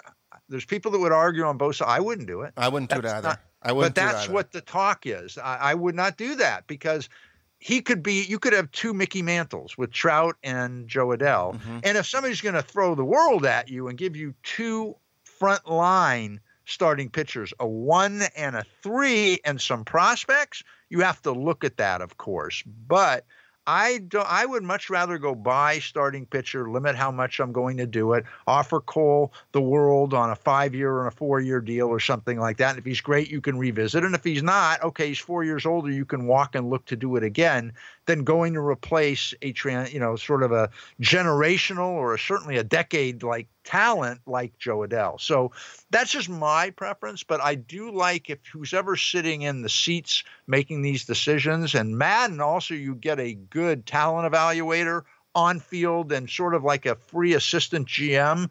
There's 0.48 0.64
people 0.64 0.90
that 0.92 0.98
would 0.98 1.12
argue 1.12 1.44
on 1.44 1.58
both 1.58 1.76
sides. 1.76 1.90
I 1.90 2.00
wouldn't 2.00 2.26
do 2.26 2.40
it. 2.40 2.54
I 2.56 2.70
wouldn't 2.70 2.88
that's 2.88 3.02
do 3.02 3.06
it 3.06 3.10
either. 3.10 3.28
Not, 3.28 3.40
I 3.62 3.72
wouldn't. 3.72 3.94
But 3.94 4.00
that's 4.00 4.26
what 4.26 4.52
the 4.52 4.62
talk 4.62 5.04
is. 5.04 5.36
I, 5.36 5.56
I 5.56 5.74
would 5.74 5.94
not 5.94 6.16
do 6.16 6.36
that 6.36 6.66
because 6.66 7.10
he 7.58 7.82
could 7.82 8.02
be. 8.02 8.22
You 8.22 8.38
could 8.38 8.54
have 8.54 8.70
two 8.70 8.94
Mickey 8.94 9.20
Mantles 9.20 9.76
with 9.76 9.92
Trout 9.92 10.36
and 10.42 10.88
Jo 10.88 11.08
Adell. 11.08 11.56
Mm-hmm. 11.56 11.80
And 11.84 11.98
if 11.98 12.06
somebody's 12.06 12.40
going 12.40 12.54
to 12.54 12.62
throw 12.62 12.94
the 12.94 13.04
world 13.04 13.44
at 13.44 13.68
you 13.68 13.88
and 13.88 13.98
give 13.98 14.16
you 14.16 14.34
two 14.42 14.96
front 15.24 15.68
line 15.68 16.40
starting 16.64 17.10
pitchers, 17.10 17.52
a 17.60 17.66
one 17.66 18.22
and 18.34 18.56
a 18.56 18.64
three, 18.82 19.40
and 19.44 19.60
some 19.60 19.84
prospects, 19.84 20.62
you 20.88 21.00
have 21.00 21.20
to 21.20 21.32
look 21.32 21.64
at 21.64 21.76
that, 21.76 22.00
of 22.00 22.16
course. 22.16 22.62
But 22.88 23.26
I 23.66 23.98
do, 23.98 24.18
I 24.20 24.46
would 24.46 24.62
much 24.62 24.88
rather 24.90 25.18
go 25.18 25.34
buy 25.34 25.80
starting 25.80 26.24
pitcher, 26.24 26.70
limit 26.70 26.94
how 26.94 27.10
much 27.10 27.40
I'm 27.40 27.52
going 27.52 27.76
to 27.78 27.86
do 27.86 28.12
it, 28.12 28.24
offer 28.46 28.80
Cole 28.80 29.32
the 29.52 29.60
world 29.60 30.14
on 30.14 30.30
a 30.30 30.36
five 30.36 30.74
year 30.74 30.92
or 30.92 31.06
a 31.08 31.12
four 31.12 31.40
year 31.40 31.60
deal 31.60 31.88
or 31.88 31.98
something 31.98 32.38
like 32.38 32.58
that. 32.58 32.70
And 32.70 32.78
if 32.78 32.84
he's 32.84 33.00
great, 33.00 33.28
you 33.28 33.40
can 33.40 33.58
revisit. 33.58 34.04
And 34.04 34.14
if 34.14 34.22
he's 34.22 34.42
not, 34.42 34.82
okay, 34.82 35.08
he's 35.08 35.18
four 35.18 35.42
years 35.42 35.66
older, 35.66 35.90
you 35.90 36.04
can 36.04 36.26
walk 36.26 36.54
and 36.54 36.70
look 36.70 36.84
to 36.86 36.96
do 36.96 37.16
it 37.16 37.24
again 37.24 37.72
than 38.06 38.22
going 38.22 38.54
to 38.54 38.60
replace 38.60 39.34
a 39.42 39.52
you 39.64 39.98
know, 39.98 40.14
sort 40.14 40.44
of 40.44 40.52
a 40.52 40.70
generational 41.02 41.88
or 41.88 42.14
a, 42.14 42.18
certainly 42.18 42.56
a 42.56 42.64
decade 42.64 43.24
like 43.24 43.48
talent 43.66 44.20
like 44.26 44.56
Jo 44.58 44.78
Adell. 44.78 45.20
So 45.20 45.52
that's 45.90 46.12
just 46.12 46.30
my 46.30 46.70
preference, 46.70 47.22
but 47.22 47.42
I 47.42 47.56
do 47.56 47.90
like 47.90 48.30
if 48.30 48.38
who's 48.50 48.72
ever 48.72 48.96
sitting 48.96 49.42
in 49.42 49.60
the 49.60 49.68
seats 49.68 50.24
making 50.46 50.80
these 50.80 51.04
decisions 51.04 51.74
and 51.74 51.98
Maddon 51.98 52.40
also 52.40 52.74
you 52.74 52.94
get 52.94 53.20
a 53.20 53.34
good 53.34 53.84
talent 53.84 54.32
evaluator 54.32 55.02
on 55.34 55.60
field 55.60 56.12
and 56.12 56.30
sort 56.30 56.54
of 56.54 56.64
like 56.64 56.86
a 56.86 56.94
free 56.94 57.34
assistant 57.34 57.86
GM 57.86 58.48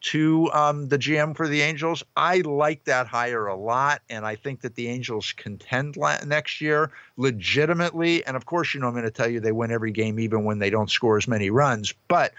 to 0.00 0.48
um, 0.52 0.88
the 0.88 0.98
GM 0.98 1.36
for 1.36 1.48
the 1.48 1.60
Angels. 1.62 2.04
I 2.16 2.38
like 2.38 2.84
that 2.84 3.08
hire 3.08 3.48
a 3.48 3.56
lot, 3.56 4.00
and 4.08 4.24
I 4.24 4.36
think 4.36 4.60
that 4.60 4.76
the 4.76 4.88
Angels 4.88 5.32
contend 5.32 5.96
la- 5.96 6.22
next 6.24 6.60
year 6.60 6.92
legitimately. 7.16 8.24
And 8.24 8.36
of 8.36 8.46
course, 8.46 8.74
you 8.74 8.80
know, 8.80 8.86
I'm 8.86 8.92
going 8.92 9.04
to 9.04 9.10
tell 9.10 9.28
you 9.28 9.40
they 9.40 9.50
win 9.50 9.72
every 9.72 9.90
game, 9.90 10.20
even 10.20 10.44
when 10.44 10.60
they 10.60 10.70
don't 10.70 10.90
score 10.90 11.16
as 11.16 11.26
many 11.26 11.50
runs. 11.50 11.92
But 12.06 12.32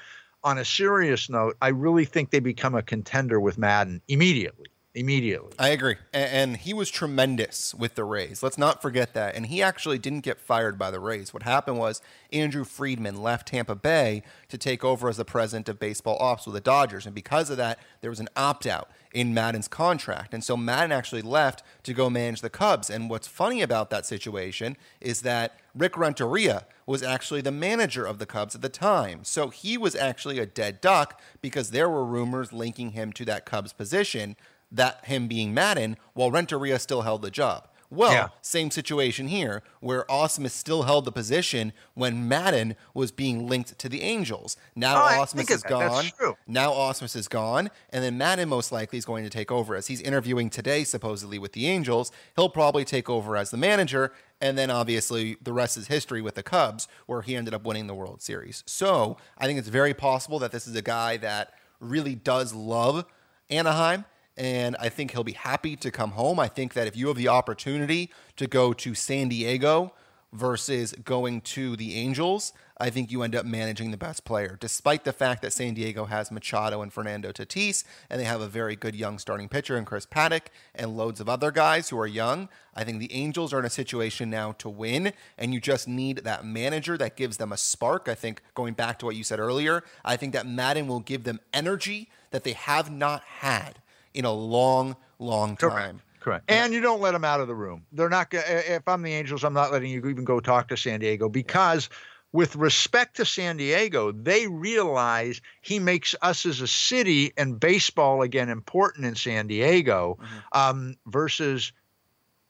on 0.43 0.57
a 0.57 0.65
serious 0.65 1.29
note, 1.29 1.57
I 1.61 1.69
really 1.69 2.05
think 2.05 2.29
they 2.29 2.39
become 2.39 2.75
a 2.75 2.81
contender 2.81 3.39
with 3.39 3.57
Maddon 3.57 4.01
immediately 4.07 4.67
immediately. 4.95 5.53
I 5.57 5.69
agree. 5.69 5.95
And, 6.13 6.57
he 6.57 6.73
was 6.73 6.89
tremendous 6.89 7.73
with 7.73 7.95
the 7.95 8.03
Rays. 8.03 8.41
Let's 8.43 8.57
not 8.57 8.81
forget 8.81 9.13
that. 9.13 9.35
And 9.35 9.45
he 9.45 9.61
actually 9.61 9.97
didn't 9.97 10.21
get 10.21 10.39
fired 10.39 10.77
by 10.77 10.91
the 10.91 10.99
Rays. 10.99 11.33
What 11.33 11.43
happened 11.43 11.77
was 11.77 12.01
Andrew 12.33 12.63
Friedman 12.63 13.21
left 13.21 13.47
Tampa 13.49 13.75
Bay 13.75 14.23
to 14.49 14.57
take 14.57 14.83
over 14.83 15.07
as 15.07 15.17
the 15.17 15.25
president 15.25 15.69
of 15.69 15.79
baseball 15.79 16.17
ops 16.19 16.45
with 16.45 16.55
the 16.55 16.61
Dodgers. 16.61 17.05
And 17.05 17.15
because 17.15 17.49
of 17.49 17.57
that, 17.57 17.79
there 18.01 18.09
was 18.09 18.19
an 18.19 18.29
opt 18.35 18.65
out 18.65 18.89
in 19.13 19.33
Maddon's 19.33 19.67
contract. 19.67 20.33
And 20.33 20.43
so 20.43 20.55
Maddon 20.55 20.91
actually 20.91 21.21
left 21.21 21.63
to 21.83 21.93
go 21.93 22.09
manage 22.09 22.41
the 22.41 22.49
Cubs. 22.49 22.89
And 22.89 23.09
what's 23.09 23.27
funny 23.27 23.61
about 23.61 23.89
that 23.89 24.05
situation 24.05 24.77
is 25.01 25.21
that 25.21 25.59
Rick 25.75 25.97
Renteria 25.97 26.65
was 26.85 27.01
actually 27.01 27.41
the 27.41 27.51
manager 27.51 28.05
of 28.05 28.19
the 28.19 28.25
Cubs 28.25 28.55
at 28.55 28.61
the 28.61 28.69
time. 28.69 29.23
So 29.23 29.49
he 29.49 29.77
was 29.77 29.95
actually 29.95 30.39
a 30.39 30.45
dead 30.45 30.81
duck 30.81 31.19
because 31.41 31.71
there 31.71 31.89
were 31.89 32.05
rumors 32.05 32.53
linking 32.53 32.91
him 32.91 33.11
to 33.13 33.25
that 33.25 33.45
Cubs 33.45 33.73
position 33.73 34.35
that 34.71 35.05
him 35.05 35.27
being 35.27 35.53
Maddon, 35.53 35.97
while 36.13 36.29
Renteria 36.29 36.77
still 36.77 37.01
held 37.01 37.23
the 37.23 37.31
job. 37.31 37.67
Well, 37.91 38.11
yeah. 38.11 38.27
same 38.41 38.69
situation 38.69 39.29
here, 39.29 39.63
where 39.79 40.03
Ausmus 40.03 40.51
still 40.51 40.83
held 40.83 41.05
the 41.05 41.11
position 41.11 41.73
when 41.95 42.27
Maddon 42.27 42.75
was 42.93 43.11
being 43.11 43.47
linked 43.47 43.79
to 43.79 43.89
the 43.89 44.03
Angels. 44.03 44.57
Now 44.75 45.03
oh, 45.03 45.23
Ausmus 45.23 45.49
is 45.49 45.63
gone. 45.63 46.05
Now 46.47 46.71
Ausmus 46.71 47.15
is 47.15 47.27
gone, 47.27 47.71
and 47.89 48.03
then 48.03 48.15
Maddon 48.17 48.47
most 48.47 48.71
likely 48.71 48.99
is 48.99 49.05
going 49.05 49.23
to 49.23 49.29
take 49.29 49.51
over 49.51 49.75
as 49.75 49.87
he's 49.87 50.01
interviewing 50.01 50.51
today, 50.51 50.83
supposedly 50.83 51.39
with 51.39 51.53
the 51.53 51.65
Angels. 51.65 52.11
He'll 52.35 52.49
probably 52.49 52.85
take 52.85 53.09
over 53.09 53.35
as 53.35 53.49
the 53.49 53.57
manager, 53.57 54.11
and 54.39 54.55
then 54.55 54.69
obviously 54.69 55.37
the 55.41 55.53
rest 55.53 55.75
is 55.75 55.87
history 55.87 56.21
with 56.21 56.35
the 56.35 56.43
Cubs, 56.43 56.87
where 57.07 57.23
he 57.23 57.35
ended 57.35 57.55
up 57.55 57.63
winning 57.63 57.87
the 57.87 57.95
World 57.95 58.21
Series. 58.21 58.63
So 58.67 59.17
I 59.37 59.47
think 59.47 59.57
it's 59.57 59.67
very 59.67 59.95
possible 59.95 60.37
that 60.39 60.51
this 60.51 60.67
is 60.67 60.75
a 60.75 60.83
guy 60.83 61.17
that 61.17 61.53
really 61.79 62.13
does 62.13 62.53
love 62.53 63.05
Anaheim 63.49 64.05
and 64.39 64.77
I 64.79 64.87
think 64.87 65.11
he'll 65.11 65.25
be 65.25 65.33
happy 65.33 65.75
to 65.75 65.91
come 65.91 66.11
home. 66.11 66.39
I 66.39 66.47
think 66.47 66.73
that 66.73 66.87
if 66.87 66.95
you 66.95 67.09
have 67.09 67.17
the 67.17 67.27
opportunity 67.27 68.09
to 68.37 68.47
go 68.47 68.71
to 68.71 68.95
San 68.95 69.27
Diego 69.27 69.93
versus 70.31 70.93
going 71.03 71.41
to 71.41 71.75
the 71.75 71.95
Angels, 71.95 72.53
I 72.77 72.89
think 72.89 73.11
you 73.11 73.21
end 73.21 73.35
up 73.35 73.45
managing 73.45 73.91
the 73.91 73.97
best 73.97 74.23
player, 74.23 74.55
despite 74.57 75.03
the 75.03 75.11
fact 75.11 75.41
that 75.41 75.51
San 75.51 75.73
Diego 75.73 76.05
has 76.05 76.31
Machado 76.31 76.81
and 76.81 76.93
Fernando 76.93 77.33
Tatis, 77.33 77.83
and 78.09 78.21
they 78.21 78.23
have 78.23 78.39
a 78.39 78.47
very 78.47 78.77
good 78.77 78.95
young 78.95 79.19
starting 79.19 79.49
pitcher 79.49 79.75
in 79.75 79.83
Chris 79.83 80.05
Paddack 80.05 80.43
and 80.73 80.95
loads 80.95 81.19
of 81.19 81.27
other 81.27 81.51
guys 81.51 81.89
who 81.89 81.99
are 81.99 82.07
young. 82.07 82.47
I 82.73 82.85
think 82.85 82.99
the 82.99 83.11
Angels 83.11 83.51
are 83.51 83.59
in 83.59 83.65
a 83.65 83.69
situation 83.69 84.29
now 84.29 84.53
to 84.53 84.69
win, 84.69 85.11
and 85.37 85.53
you 85.53 85.59
just 85.59 85.85
need 85.85 86.19
that 86.19 86.45
manager 86.45 86.97
that 86.97 87.17
gives 87.17 87.35
them 87.35 87.51
a 87.51 87.57
spark. 87.57 88.07
I 88.07 88.15
think 88.15 88.41
going 88.53 88.73
back 88.73 88.99
to 88.99 89.05
what 89.05 89.17
you 89.17 89.25
said 89.25 89.39
earlier, 89.39 89.83
I 90.05 90.15
think 90.15 90.31
that 90.31 90.47
Maddon 90.47 90.87
will 90.87 91.01
give 91.01 91.25
them 91.25 91.41
energy 91.53 92.09
that 92.31 92.45
they 92.45 92.53
have 92.53 92.89
not 92.89 93.23
had 93.23 93.79
in 94.13 94.25
a 94.25 94.31
long, 94.31 94.95
long 95.19 95.55
time. 95.57 95.71
Correct. 95.71 95.99
Correct. 96.19 96.51
And 96.51 96.73
you 96.73 96.81
don't 96.81 97.01
let 97.01 97.13
them 97.13 97.23
out 97.23 97.39
of 97.39 97.47
the 97.47 97.55
room. 97.55 97.85
They're 97.91 98.09
not. 98.09 98.29
Gonna 98.29 98.43
if 98.45 98.87
I'm 98.87 99.01
the 99.01 99.13
Angels, 99.13 99.43
I'm 99.43 99.53
not 99.53 99.71
letting 99.71 99.89
you 99.89 100.05
even 100.07 100.25
go 100.25 100.39
talk 100.39 100.67
to 100.67 100.77
San 100.77 100.99
Diego 100.99 101.29
because, 101.29 101.89
with 102.33 102.55
respect 102.57 103.15
to 103.17 103.25
San 103.25 103.57
Diego, 103.57 104.11
they 104.11 104.47
realize 104.47 105.41
he 105.61 105.79
makes 105.79 106.15
us 106.21 106.45
as 106.45 106.59
a 106.59 106.67
city 106.67 107.31
and 107.37 107.59
baseball 107.59 108.21
again 108.21 108.49
important 108.49 109.05
in 109.05 109.15
San 109.15 109.47
Diego, 109.47 110.17
mm-hmm. 110.21 110.37
um, 110.51 110.95
versus 111.07 111.71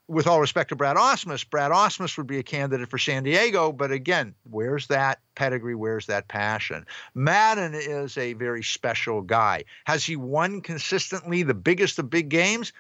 with 0.10 0.26
all 0.26 0.41
respect 0.41 0.70
to 0.70 0.76
Brad 0.76 0.97
Ausmus, 0.97 1.47
Brad 1.47 1.72
Ausmus 1.72 2.18
would 2.18 2.26
be 2.26 2.39
a 2.39 2.43
candidate 2.43 2.89
for 2.89 2.97
San 2.97 3.24
Diego, 3.24 3.72
but 3.72 3.91
again, 3.91 4.34
where's 4.49 4.88
that 4.88 5.20
pedigree? 5.36 5.76
Where's 5.76 6.07
that 6.07 6.28
passion? 6.28 6.86
Maddon 7.14 7.76
is 7.76 8.18
a 8.18 8.34
very 8.34 8.64
special 8.64 9.22
guy. 9.22 9.66
Has 9.86 10.03
he 10.03 10.16
won 10.16 10.62
consistently 10.62 11.43
the 11.43 11.53
biggest 11.53 11.99
of 11.99 12.10
big 12.10 12.30
games? 12.30 12.74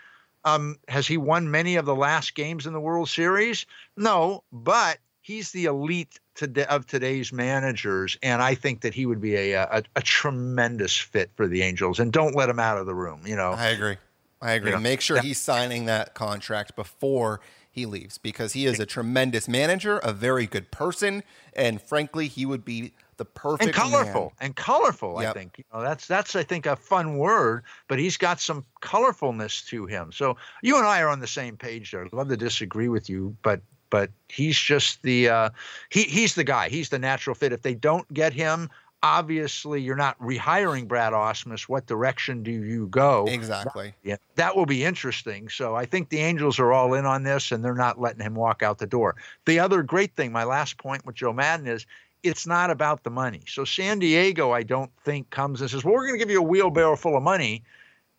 Um, 0.43 0.77
has 0.87 1.05
he 1.05 1.17
won 1.17 1.51
many 1.51 1.75
of 1.75 1.85
the 1.85 1.95
last 1.95 2.33
games 2.33 2.65
in 2.65 2.73
the 2.73 2.79
World 2.79 3.09
Series? 3.09 3.67
No, 3.95 4.43
but 4.51 4.97
he's 5.21 5.51
the 5.51 5.65
elite 5.65 6.19
of 6.67 6.87
today's 6.87 7.31
managers, 7.31 8.17
and 8.23 8.41
I 8.41 8.55
think 8.55 8.81
that 8.81 8.95
he 8.95 9.05
would 9.05 9.21
be 9.21 9.35
a, 9.35 9.53
a, 9.53 9.83
a 9.95 10.01
tremendous 10.01 10.97
fit 10.97 11.29
for 11.35 11.47
the 11.47 11.61
Angels. 11.61 11.99
And 11.99 12.11
don't 12.11 12.35
let 12.35 12.49
him 12.49 12.59
out 12.59 12.79
of 12.79 12.87
the 12.87 12.95
room. 12.95 13.21
You 13.25 13.35
know, 13.35 13.51
I 13.51 13.67
agree. 13.67 13.97
I 14.41 14.53
agree. 14.53 14.75
Make 14.77 15.01
sure 15.01 15.17
yeah. 15.17 15.23
he's 15.23 15.39
signing 15.39 15.85
that 15.85 16.13
contract 16.13 16.75
before 16.75 17.41
he 17.71 17.85
leaves 17.85 18.17
because 18.17 18.53
he 18.53 18.65
is 18.65 18.79
a 18.79 18.85
tremendous 18.85 19.47
manager, 19.47 19.97
a 19.99 20.13
very 20.13 20.47
good 20.47 20.71
person, 20.71 21.23
and 21.53 21.81
frankly, 21.81 22.27
he 22.27 22.45
would 22.45 22.65
be 22.65 22.93
the 23.17 23.25
perfect 23.25 23.65
and 23.65 23.73
colorful 23.73 24.21
man. 24.21 24.31
and 24.39 24.55
colorful. 24.55 25.21
Yep. 25.21 25.29
I 25.29 25.39
think 25.39 25.57
you 25.57 25.65
know 25.73 25.81
that's 25.81 26.07
that's 26.07 26.35
I 26.35 26.43
think 26.43 26.65
a 26.65 26.75
fun 26.75 27.17
word, 27.17 27.63
but 27.87 27.99
he's 27.99 28.17
got 28.17 28.39
some 28.39 28.65
colorfulness 28.81 29.67
to 29.67 29.85
him. 29.85 30.11
So 30.11 30.37
you 30.63 30.77
and 30.77 30.87
I 30.87 31.01
are 31.01 31.09
on 31.09 31.19
the 31.19 31.27
same 31.27 31.57
page 31.57 31.91
there. 31.91 32.03
I'd 32.03 32.13
love 32.13 32.29
to 32.29 32.37
disagree 32.37 32.87
with 32.87 33.09
you, 33.09 33.35
but 33.43 33.61
but 33.89 34.09
he's 34.29 34.57
just 34.57 35.03
the 35.03 35.29
uh, 35.29 35.49
he 35.89 36.03
he's 36.03 36.35
the 36.35 36.43
guy. 36.43 36.69
He's 36.69 36.89
the 36.89 36.99
natural 36.99 37.35
fit. 37.35 37.51
If 37.51 37.61
they 37.61 37.75
don't 37.75 38.11
get 38.13 38.33
him, 38.33 38.69
obviously 39.01 39.81
you're 39.81 39.95
not 39.95 40.19
rehiring 40.19 40.87
Brad 40.87 41.13
Ausmus. 41.13 41.63
What 41.63 41.85
direction 41.85 42.43
do 42.43 42.51
you 42.51 42.87
go? 42.87 43.25
Exactly. 43.27 43.93
Yeah, 44.03 44.17
that 44.35 44.55
will 44.55 44.65
be 44.65 44.83
interesting. 44.83 45.49
So 45.49 45.75
I 45.75 45.85
think 45.85 46.09
the 46.09 46.19
Angels 46.19 46.59
are 46.59 46.73
all 46.73 46.93
in 46.93 47.05
on 47.05 47.23
this, 47.23 47.51
and 47.51 47.63
they're 47.63 47.73
not 47.73 47.99
letting 47.99 48.21
him 48.21 48.35
walk 48.35 48.63
out 48.63 48.77
the 48.77 48.87
door. 48.87 49.15
The 49.45 49.59
other 49.59 49.83
great 49.83 50.15
thing, 50.15 50.31
my 50.31 50.43
last 50.43 50.77
point 50.77 51.05
with 51.05 51.15
Joe 51.15 51.33
Maddon 51.33 51.67
is 51.67 51.85
it's 52.23 52.45
not 52.45 52.69
about 52.69 53.03
the 53.03 53.09
money. 53.09 53.43
So 53.47 53.63
San 53.63 53.99
Diego, 53.99 54.51
I 54.51 54.63
don't 54.63 54.91
think 55.05 55.29
comes 55.29 55.61
and 55.61 55.69
says, 55.69 55.83
"Well, 55.83 55.93
we're 55.93 56.07
going 56.07 56.19
to 56.19 56.25
give 56.25 56.31
you 56.31 56.39
a 56.39 56.43
wheelbarrow 56.43 56.95
full 56.95 57.15
of 57.15 57.23
money." 57.23 57.63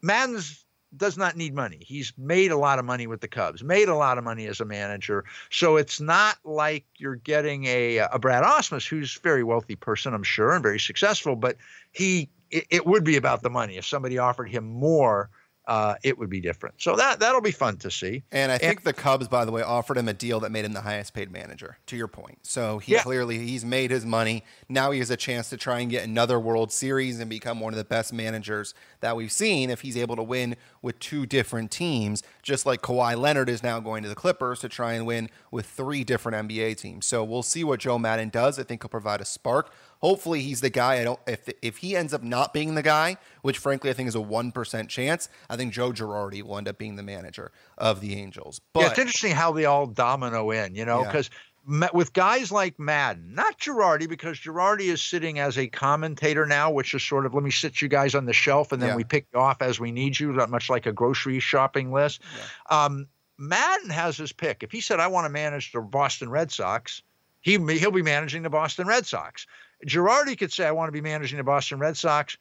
Maddon's 0.03 0.65
does 0.97 1.17
not 1.17 1.37
need 1.37 1.55
money. 1.55 1.79
He's 1.81 2.13
made 2.19 2.51
a 2.51 2.57
lot 2.57 2.79
of 2.79 2.85
money 2.85 3.07
with 3.07 3.21
the 3.21 3.29
Cubs, 3.29 3.63
made 3.63 3.89
a 3.89 3.95
lot 3.95 4.19
of 4.19 4.25
money 4.25 4.47
as 4.47 4.61
a 4.61 4.65
manager. 4.65 5.25
So 5.51 5.77
it's 5.77 6.01
not 6.01 6.39
like 6.45 6.85
you're 6.97 7.17
getting 7.17 7.67
a 7.67 7.99
a 7.99 8.19
Brad 8.19 8.43
Ausmus, 8.43 8.87
who's 8.87 9.17
a 9.17 9.21
very 9.21 9.45
wealthy 9.45 9.77
person, 9.77 10.15
I'm 10.15 10.23
sure, 10.23 10.53
and 10.53 10.63
very 10.63 10.81
successful. 10.81 11.37
But 11.37 11.57
he, 11.93 12.29
it, 12.51 12.67
it 12.71 12.87
would 12.87 13.05
be 13.05 13.17
about 13.17 13.43
the 13.43 13.51
money. 13.51 13.77
If 13.77 13.87
somebody 13.87 14.19
offered 14.19 14.49
him 14.49 14.65
more, 14.65 15.31
uh, 15.71 15.95
it 16.03 16.19
would 16.19 16.29
be 16.29 16.41
different. 16.41 16.75
So 16.83 16.97
that 16.97 17.21
that'll 17.21 17.41
be 17.41 17.53
fun 17.53 17.77
to 17.77 17.93
see. 17.93 18.25
And 18.33 18.51
I 18.51 18.59
think 18.59 18.81
and, 18.81 18.85
the 18.85 18.93
Cubs, 18.93 19.29
by 19.29 19.45
the 19.45 19.53
way, 19.53 19.63
offered 19.63 19.97
him 19.97 20.09
a 20.09 20.13
deal 20.13 20.41
that 20.41 20.51
made 20.51 20.65
him 20.65 20.73
the 20.73 20.81
highest 20.81 21.15
paid 21.15 21.31
manager. 21.31 21.79
To 21.87 21.97
your 21.97 22.09
point, 22.09 22.39
so 22.43 22.79
he 22.79 22.95
yeah. 22.95 23.03
clearly 23.03 23.39
he's 23.39 23.65
made 23.65 23.93
his 23.93 24.05
money. 24.05 24.43
Now 24.69 24.91
he 24.91 24.99
has 24.99 25.11
a 25.11 25.17
chance 25.17 25.49
to 25.51 25.57
try 25.57 25.79
and 25.79 25.89
get 25.89 26.03
another 26.05 26.41
World 26.41 26.73
Series 26.73 27.21
and 27.21 27.31
become 27.31 27.61
one 27.61 27.73
of 27.73 27.77
the 27.77 27.85
best 27.85 28.13
managers 28.13 28.75
that 28.99 29.15
we've 29.15 29.31
seen 29.31 29.71
if 29.71 29.83
he's 29.83 29.97
able 29.97 30.17
to 30.17 30.25
win 30.25 30.57
with 30.83 30.99
two 30.99 31.25
different 31.25 31.71
teams, 31.71 32.25
just 32.43 32.67
like 32.67 32.83
Kawhi 32.83 33.17
Leonard 33.17 33.49
is 33.49 33.63
now 33.63 33.79
going 33.79 34.03
to 34.03 34.09
the 34.09 34.17
Clippers 34.17 34.59
to 34.61 34.69
try 34.69 34.95
and 34.95 35.07
win 35.07 35.31
with 35.53 35.67
three 35.67 36.03
different 36.03 36.49
NBA 36.49 36.79
teams. 36.79 37.07
So 37.07 37.23
we'll 37.23 37.45
see 37.45 37.63
what 37.63 37.79
Joe 37.79 37.97
Maddon 37.97 38.29
does. 38.29 38.59
I 38.59 38.65
think 38.65 38.83
he'll 38.83 38.89
provide 38.89 39.21
a 39.21 39.25
spark. 39.25 39.73
Hopefully 40.01 40.41
he's 40.41 40.63
the 40.63 40.71
guy. 40.71 41.01
I 41.01 41.05
don't 41.05 41.21
if 41.27 41.49
if 41.61 41.79
he 41.79 41.95
ends 41.95 42.15
up 42.15 42.23
not 42.23 42.55
being 42.55 42.75
the 42.75 42.83
guy, 42.83 43.19
which 43.43 43.59
frankly 43.59 43.91
I 43.91 43.93
think 43.93 44.09
is 44.09 44.15
a 44.15 44.21
one 44.21 44.51
percent 44.51 44.89
chance, 44.89 45.29
I 45.49 45.57
think 45.57 45.73
Joe 45.73 45.93
Girardi 45.93 46.43
will 46.43 46.57
end 46.57 46.69
up 46.69 46.79
being 46.79 46.97
the 46.97 47.03
manager 47.03 47.53
of 47.77 48.01
the 48.01 48.15
Angels. 48.17 48.61
But 48.73 48.81
yeah, 48.81 48.91
it's 48.91 48.99
interesting 48.99 49.33
how 49.33 49.53
they 49.53 49.67
all 49.67 49.87
domino 49.87 50.51
in, 50.51 50.75
you 50.75 50.87
know, 50.87 51.05
because 51.05 51.29
yeah. 51.69 51.89
with 51.93 52.15
guys 52.15 52.51
like 52.51 52.79
Maddon, 52.79 53.35
not 53.35 53.59
Girardi, 53.59 54.09
because 54.09 54.39
Girardi 54.39 54.91
is 54.91 55.03
sitting 55.03 55.39
as 55.39 55.59
a 55.59 55.67
commentator 55.67 56.47
now, 56.47 56.71
which 56.71 56.95
is 56.95 57.03
sort 57.03 57.27
of 57.27 57.35
let 57.35 57.43
me 57.43 57.51
sit 57.51 57.83
you 57.83 57.89
guys 57.89 58.15
on 58.15 58.25
the 58.25 58.33
shelf 58.33 58.73
and 58.73 58.81
then 58.81 58.91
yeah. 58.91 58.97
we 58.97 59.05
pick 59.05 59.27
you 59.35 59.39
off 59.39 59.61
as 59.61 59.79
we 59.79 59.93
need 59.93 60.19
you, 60.19 60.33
not 60.33 60.49
much 60.49 60.71
like 60.71 60.87
a 60.87 60.93
grocery 60.93 61.41
shopping 61.41 61.93
list. 61.93 62.23
Yeah. 62.71 62.85
Um, 62.85 63.07
Maddon 63.37 63.91
has 63.91 64.17
his 64.17 64.33
pick. 64.33 64.63
If 64.63 64.73
he 64.73 64.81
said, 64.81 65.01
I 65.01 65.09
want 65.09 65.27
to 65.27 65.31
manage 65.31 65.73
the 65.73 65.81
Boston 65.81 66.31
Red 66.31 66.51
Sox, 66.51 67.03
he, 67.41 67.53
he'll 67.53 67.91
be 67.91 68.03
managing 68.03 68.43
the 68.43 68.51
Boston 68.51 68.87
Red 68.87 69.07
Sox. 69.07 69.47
Girardi 69.87 70.39
could 70.39 70.53
say, 70.53 70.67
I 70.67 70.73
want 70.73 70.89
to 70.89 70.93
be 70.93 71.01
managing 71.01 71.39
the 71.39 71.45
Boston 71.45 71.79
Red 71.79 71.97
Sox. 71.97 72.37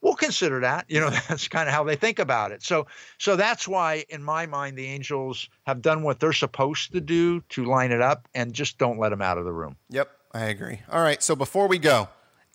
We'll 0.00 0.14
consider 0.14 0.60
that. 0.60 0.84
You 0.88 1.00
know, 1.00 1.10
that's 1.28 1.48
kind 1.48 1.68
of 1.68 1.74
how 1.74 1.84
they 1.84 1.96
think 1.96 2.18
about 2.18 2.52
it. 2.52 2.62
So, 2.62 2.86
so 3.18 3.36
that's 3.36 3.66
why, 3.66 4.04
in 4.08 4.22
my 4.22 4.46
mind, 4.46 4.76
the 4.76 4.86
Angels 4.86 5.48
have 5.66 5.82
done 5.82 6.02
what 6.02 6.20
they're 6.20 6.32
supposed 6.32 6.92
to 6.92 7.00
do 7.00 7.40
to 7.50 7.64
line 7.64 7.92
it 7.92 8.00
up, 8.00 8.28
and 8.34 8.52
just 8.52 8.78
don't 8.78 8.98
let 8.98 9.10
them 9.10 9.22
out 9.22 9.38
of 9.38 9.44
the 9.44 9.52
room. 9.52 9.76
Yep, 9.90 10.10
I 10.32 10.44
agree. 10.44 10.80
All 10.90 11.02
right, 11.02 11.22
so 11.22 11.34
before 11.34 11.66
we 11.66 11.78
go, 11.78 12.08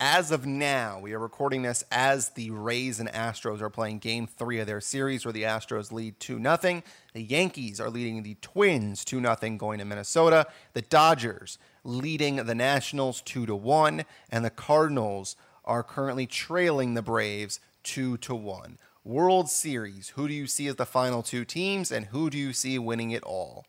as 0.03 0.31
of 0.31 0.47
now, 0.47 0.99
we 0.99 1.13
are 1.13 1.19
recording 1.19 1.61
this 1.61 1.83
as 1.91 2.29
the 2.29 2.49
Rays 2.49 2.99
and 2.99 3.07
Astros 3.09 3.61
are 3.61 3.69
playing 3.69 3.99
game 3.99 4.25
three 4.25 4.57
of 4.57 4.65
their 4.65 4.81
series 4.81 5.25
where 5.25 5.31
the 5.31 5.43
Astros 5.43 5.91
lead 5.91 6.19
2 6.19 6.41
0. 6.41 6.81
The 7.13 7.21
Yankees 7.21 7.79
are 7.79 7.89
leading 7.89 8.23
the 8.23 8.35
Twins 8.41 9.05
2 9.05 9.21
0 9.21 9.57
going 9.57 9.77
to 9.77 9.85
Minnesota. 9.85 10.47
The 10.73 10.81
Dodgers 10.81 11.59
leading 11.83 12.37
the 12.37 12.55
Nationals 12.55 13.21
2 13.21 13.45
to 13.45 13.55
1. 13.55 14.05
And 14.31 14.45
the 14.45 14.49
Cardinals 14.49 15.35
are 15.65 15.83
currently 15.83 16.27
trailing 16.27 16.93
the 16.93 17.01
Braves 17.01 17.59
2 17.83 18.17
to 18.17 18.35
1. 18.35 18.77
World 19.03 19.49
Series, 19.49 20.09
who 20.09 20.27
do 20.27 20.33
you 20.33 20.45
see 20.45 20.67
as 20.67 20.75
the 20.75 20.85
final 20.85 21.23
two 21.23 21.43
teams 21.43 21.91
and 21.91 22.05
who 22.05 22.29
do 22.29 22.37
you 22.37 22.53
see 22.53 22.77
winning 22.77 23.11
it 23.11 23.23
all? 23.23 23.65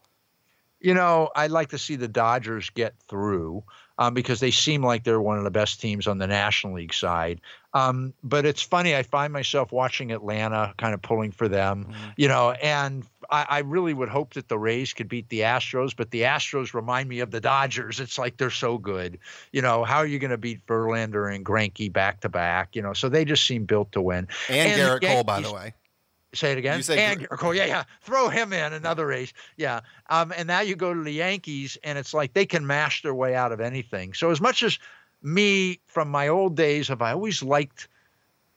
You 0.80 0.94
know, 0.94 1.30
I'd 1.34 1.52
like 1.52 1.70
to 1.70 1.78
see 1.78 1.96
the 1.96 2.08
Dodgers 2.08 2.68
get 2.70 2.94
through 3.08 3.62
um, 3.98 4.14
because 4.14 4.40
they 4.40 4.50
seem 4.50 4.84
like 4.84 5.04
they're 5.04 5.20
one 5.20 5.38
of 5.38 5.44
the 5.44 5.50
best 5.50 5.80
teams 5.80 6.06
on 6.06 6.18
the 6.18 6.26
National 6.26 6.74
League 6.74 6.92
side. 6.92 7.40
Um, 7.72 8.12
but 8.22 8.44
it's 8.44 8.62
funny, 8.62 8.94
I 8.94 9.04
find 9.04 9.32
myself 9.32 9.70
watching 9.70 10.10
Atlanta, 10.10 10.74
kind 10.76 10.92
of 10.92 11.00
pulling 11.00 11.30
for 11.30 11.48
them, 11.48 11.84
mm-hmm. 11.84 12.08
you 12.16 12.28
know, 12.28 12.50
and 12.50 13.04
I, 13.32 13.46
I, 13.48 13.58
really 13.60 13.94
would 13.94 14.10
hope 14.10 14.34
that 14.34 14.48
the 14.48 14.58
Rays 14.58 14.92
could 14.92 15.08
beat 15.08 15.28
the 15.30 15.40
Astros, 15.40 15.96
but 15.96 16.10
the 16.10 16.22
Astros 16.22 16.74
remind 16.74 17.08
me 17.08 17.20
of 17.20 17.30
the 17.30 17.40
Dodgers. 17.40 17.98
It's 17.98 18.18
like 18.18 18.36
they're 18.36 18.50
so 18.50 18.76
good. 18.76 19.18
You 19.52 19.62
know, 19.62 19.84
how 19.84 19.96
are 19.96 20.06
you 20.06 20.18
going 20.18 20.30
to 20.30 20.38
beat 20.38 20.64
Verlander 20.66 21.34
and 21.34 21.44
Greinke 21.44 21.90
back 21.90 22.20
to 22.20 22.28
back? 22.28 22.76
You 22.76 22.82
know, 22.82 22.92
so 22.92 23.08
they 23.08 23.24
just 23.24 23.46
seem 23.46 23.64
built 23.64 23.90
to 23.92 24.02
win. 24.02 24.28
And, 24.48 24.80
and 24.80 24.80
Gerrit 24.80 25.08
Cole, 25.08 25.24
by 25.24 25.40
the 25.40 25.52
way. 25.52 25.72
Say 26.34 26.52
it 26.52 26.58
again. 26.58 26.78
You 26.78 26.82
say 26.82 26.98
and 26.98 27.28
Cole, 27.30 27.54
yeah, 27.54 27.66
yeah. 27.66 27.84
Throw 28.02 28.28
him 28.28 28.52
in 28.52 28.72
another 28.72 29.06
race. 29.06 29.32
Yeah. 29.56 29.80
Um, 30.10 30.32
and 30.36 30.46
now 30.46 30.60
you 30.60 30.76
go 30.76 30.92
to 30.92 31.02
the 31.02 31.12
Yankees, 31.12 31.78
and 31.84 31.98
it's 31.98 32.14
like 32.14 32.34
they 32.34 32.46
can 32.46 32.66
mash 32.66 33.02
their 33.02 33.14
way 33.14 33.34
out 33.34 33.52
of 33.52 33.60
anything. 33.60 34.14
So 34.14 34.30
as 34.30 34.40
much 34.40 34.62
as 34.62 34.78
me 35.22 35.80
from 35.86 36.08
my 36.08 36.28
old 36.28 36.56
days, 36.56 36.88
have 36.88 37.02
I 37.02 37.12
always 37.12 37.42
liked 37.42 37.88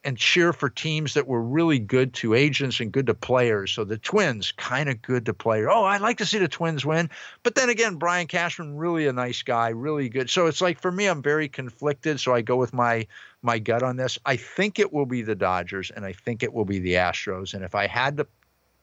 and 0.06 0.18
cheer 0.18 0.54
for 0.54 0.70
teams 0.70 1.16
that 1.16 1.28
were 1.28 1.42
really 1.42 1.80
good 1.80 2.14
to 2.14 2.36
agents 2.36 2.80
and 2.80 2.92
good 2.92 3.08
to 3.08 3.16
players. 3.16 3.72
So 3.72 3.84
the 3.84 3.98
Twins, 3.98 4.52
kind 4.52 4.88
of 4.88 5.02
good 5.02 5.26
to 5.26 5.34
players. 5.34 5.70
Oh, 5.72 5.84
I'd 5.84 6.02
like 6.02 6.20
to 6.20 6.26
see 6.26 6.38
the 6.38 6.48
Twins 6.48 6.86
win. 6.86 7.10
But 7.42 7.56
then 7.56 7.70
again, 7.70 7.96
Brian 7.96 8.28
Cashman, 8.28 8.78
really 8.78 9.08
a 9.08 9.14
nice 9.14 9.42
guy, 9.42 9.70
really 9.70 10.08
good. 10.08 10.30
So 10.30 10.46
it's 10.46 10.62
like 10.62 10.80
for 10.80 10.92
me, 10.92 11.08
I'm 11.08 11.24
very 11.24 11.50
conflicted. 11.50 12.20
So 12.20 12.34
I 12.34 12.42
go 12.42 12.56
with 12.56 12.72
my 12.72 13.08
my 13.42 13.58
gut 13.58 13.84
on 13.84 13.98
this. 13.98 14.20
I 14.26 14.38
think 14.38 14.78
it 14.80 14.94
will 14.94 15.08
be 15.08 15.24
the 15.24 15.36
Dodgers 15.36 15.92
and 15.92 16.06
I 16.06 16.14
think 16.14 16.44
it 16.44 16.54
will 16.54 16.66
be 16.66 16.80
the 16.80 16.94
Astros. 16.94 17.56
And 17.56 17.64
if 17.64 17.74
I 17.74 17.88
had 17.88 18.18
to 18.18 18.28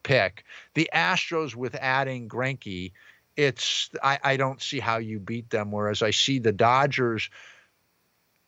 pick 0.02 0.44
the 0.74 0.90
Astros 0.92 1.54
with 1.54 1.76
adding 1.76 2.28
Greinke, 2.28 2.92
it's 3.36 3.90
I, 4.02 4.18
I 4.22 4.36
don't 4.36 4.60
see 4.60 4.80
how 4.80 4.98
you 4.98 5.20
beat 5.20 5.50
them. 5.50 5.70
Whereas 5.70 6.02
I 6.02 6.10
see 6.10 6.40
the 6.40 6.52
Dodgers 6.52 7.30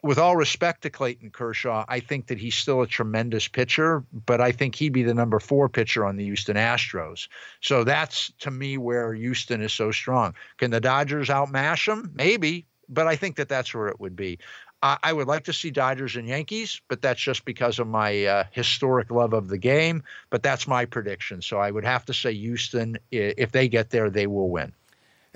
with 0.04 0.18
all 0.18 0.36
respect 0.36 0.82
to 0.82 0.90
Clayton 0.90 1.30
Kershaw, 1.30 1.86
I 1.88 1.98
think 1.98 2.26
that 2.26 2.38
he's 2.38 2.54
still 2.54 2.82
a 2.82 2.86
tremendous 2.86 3.48
pitcher, 3.48 4.04
but 4.26 4.38
I 4.38 4.52
think 4.52 4.74
he'd 4.74 4.92
be 4.92 5.02
the 5.02 5.14
number 5.14 5.40
four 5.40 5.70
pitcher 5.70 6.04
on 6.04 6.16
the 6.16 6.24
Houston 6.24 6.56
Astros. 6.56 7.28
So 7.62 7.84
that's 7.84 8.30
to 8.40 8.50
me 8.50 8.76
where 8.76 9.14
Houston 9.14 9.62
is 9.62 9.72
so 9.72 9.90
strong. 9.90 10.34
Can 10.58 10.70
the 10.70 10.80
Dodgers 10.80 11.30
outmash 11.30 11.86
them? 11.86 12.12
Maybe, 12.14 12.66
but 12.86 13.06
I 13.06 13.16
think 13.16 13.36
that 13.36 13.48
that's 13.48 13.72
where 13.72 13.88
it 13.88 13.98
would 13.98 14.14
be. 14.14 14.38
I, 14.82 14.98
I 15.02 15.12
would 15.14 15.26
like 15.26 15.44
to 15.44 15.54
see 15.54 15.70
Dodgers 15.70 16.16
and 16.16 16.28
Yankees, 16.28 16.82
but 16.88 17.00
that's 17.00 17.22
just 17.22 17.46
because 17.46 17.78
of 17.78 17.88
my 17.88 18.26
uh, 18.26 18.44
historic 18.50 19.10
love 19.10 19.32
of 19.32 19.48
the 19.48 19.56
game. 19.56 20.02
But 20.28 20.42
that's 20.42 20.68
my 20.68 20.84
prediction. 20.84 21.40
So 21.40 21.58
I 21.58 21.70
would 21.70 21.86
have 21.86 22.04
to 22.04 22.12
say 22.12 22.34
Houston, 22.34 22.98
if 23.10 23.52
they 23.52 23.68
get 23.68 23.88
there, 23.88 24.10
they 24.10 24.26
will 24.26 24.50
win. 24.50 24.74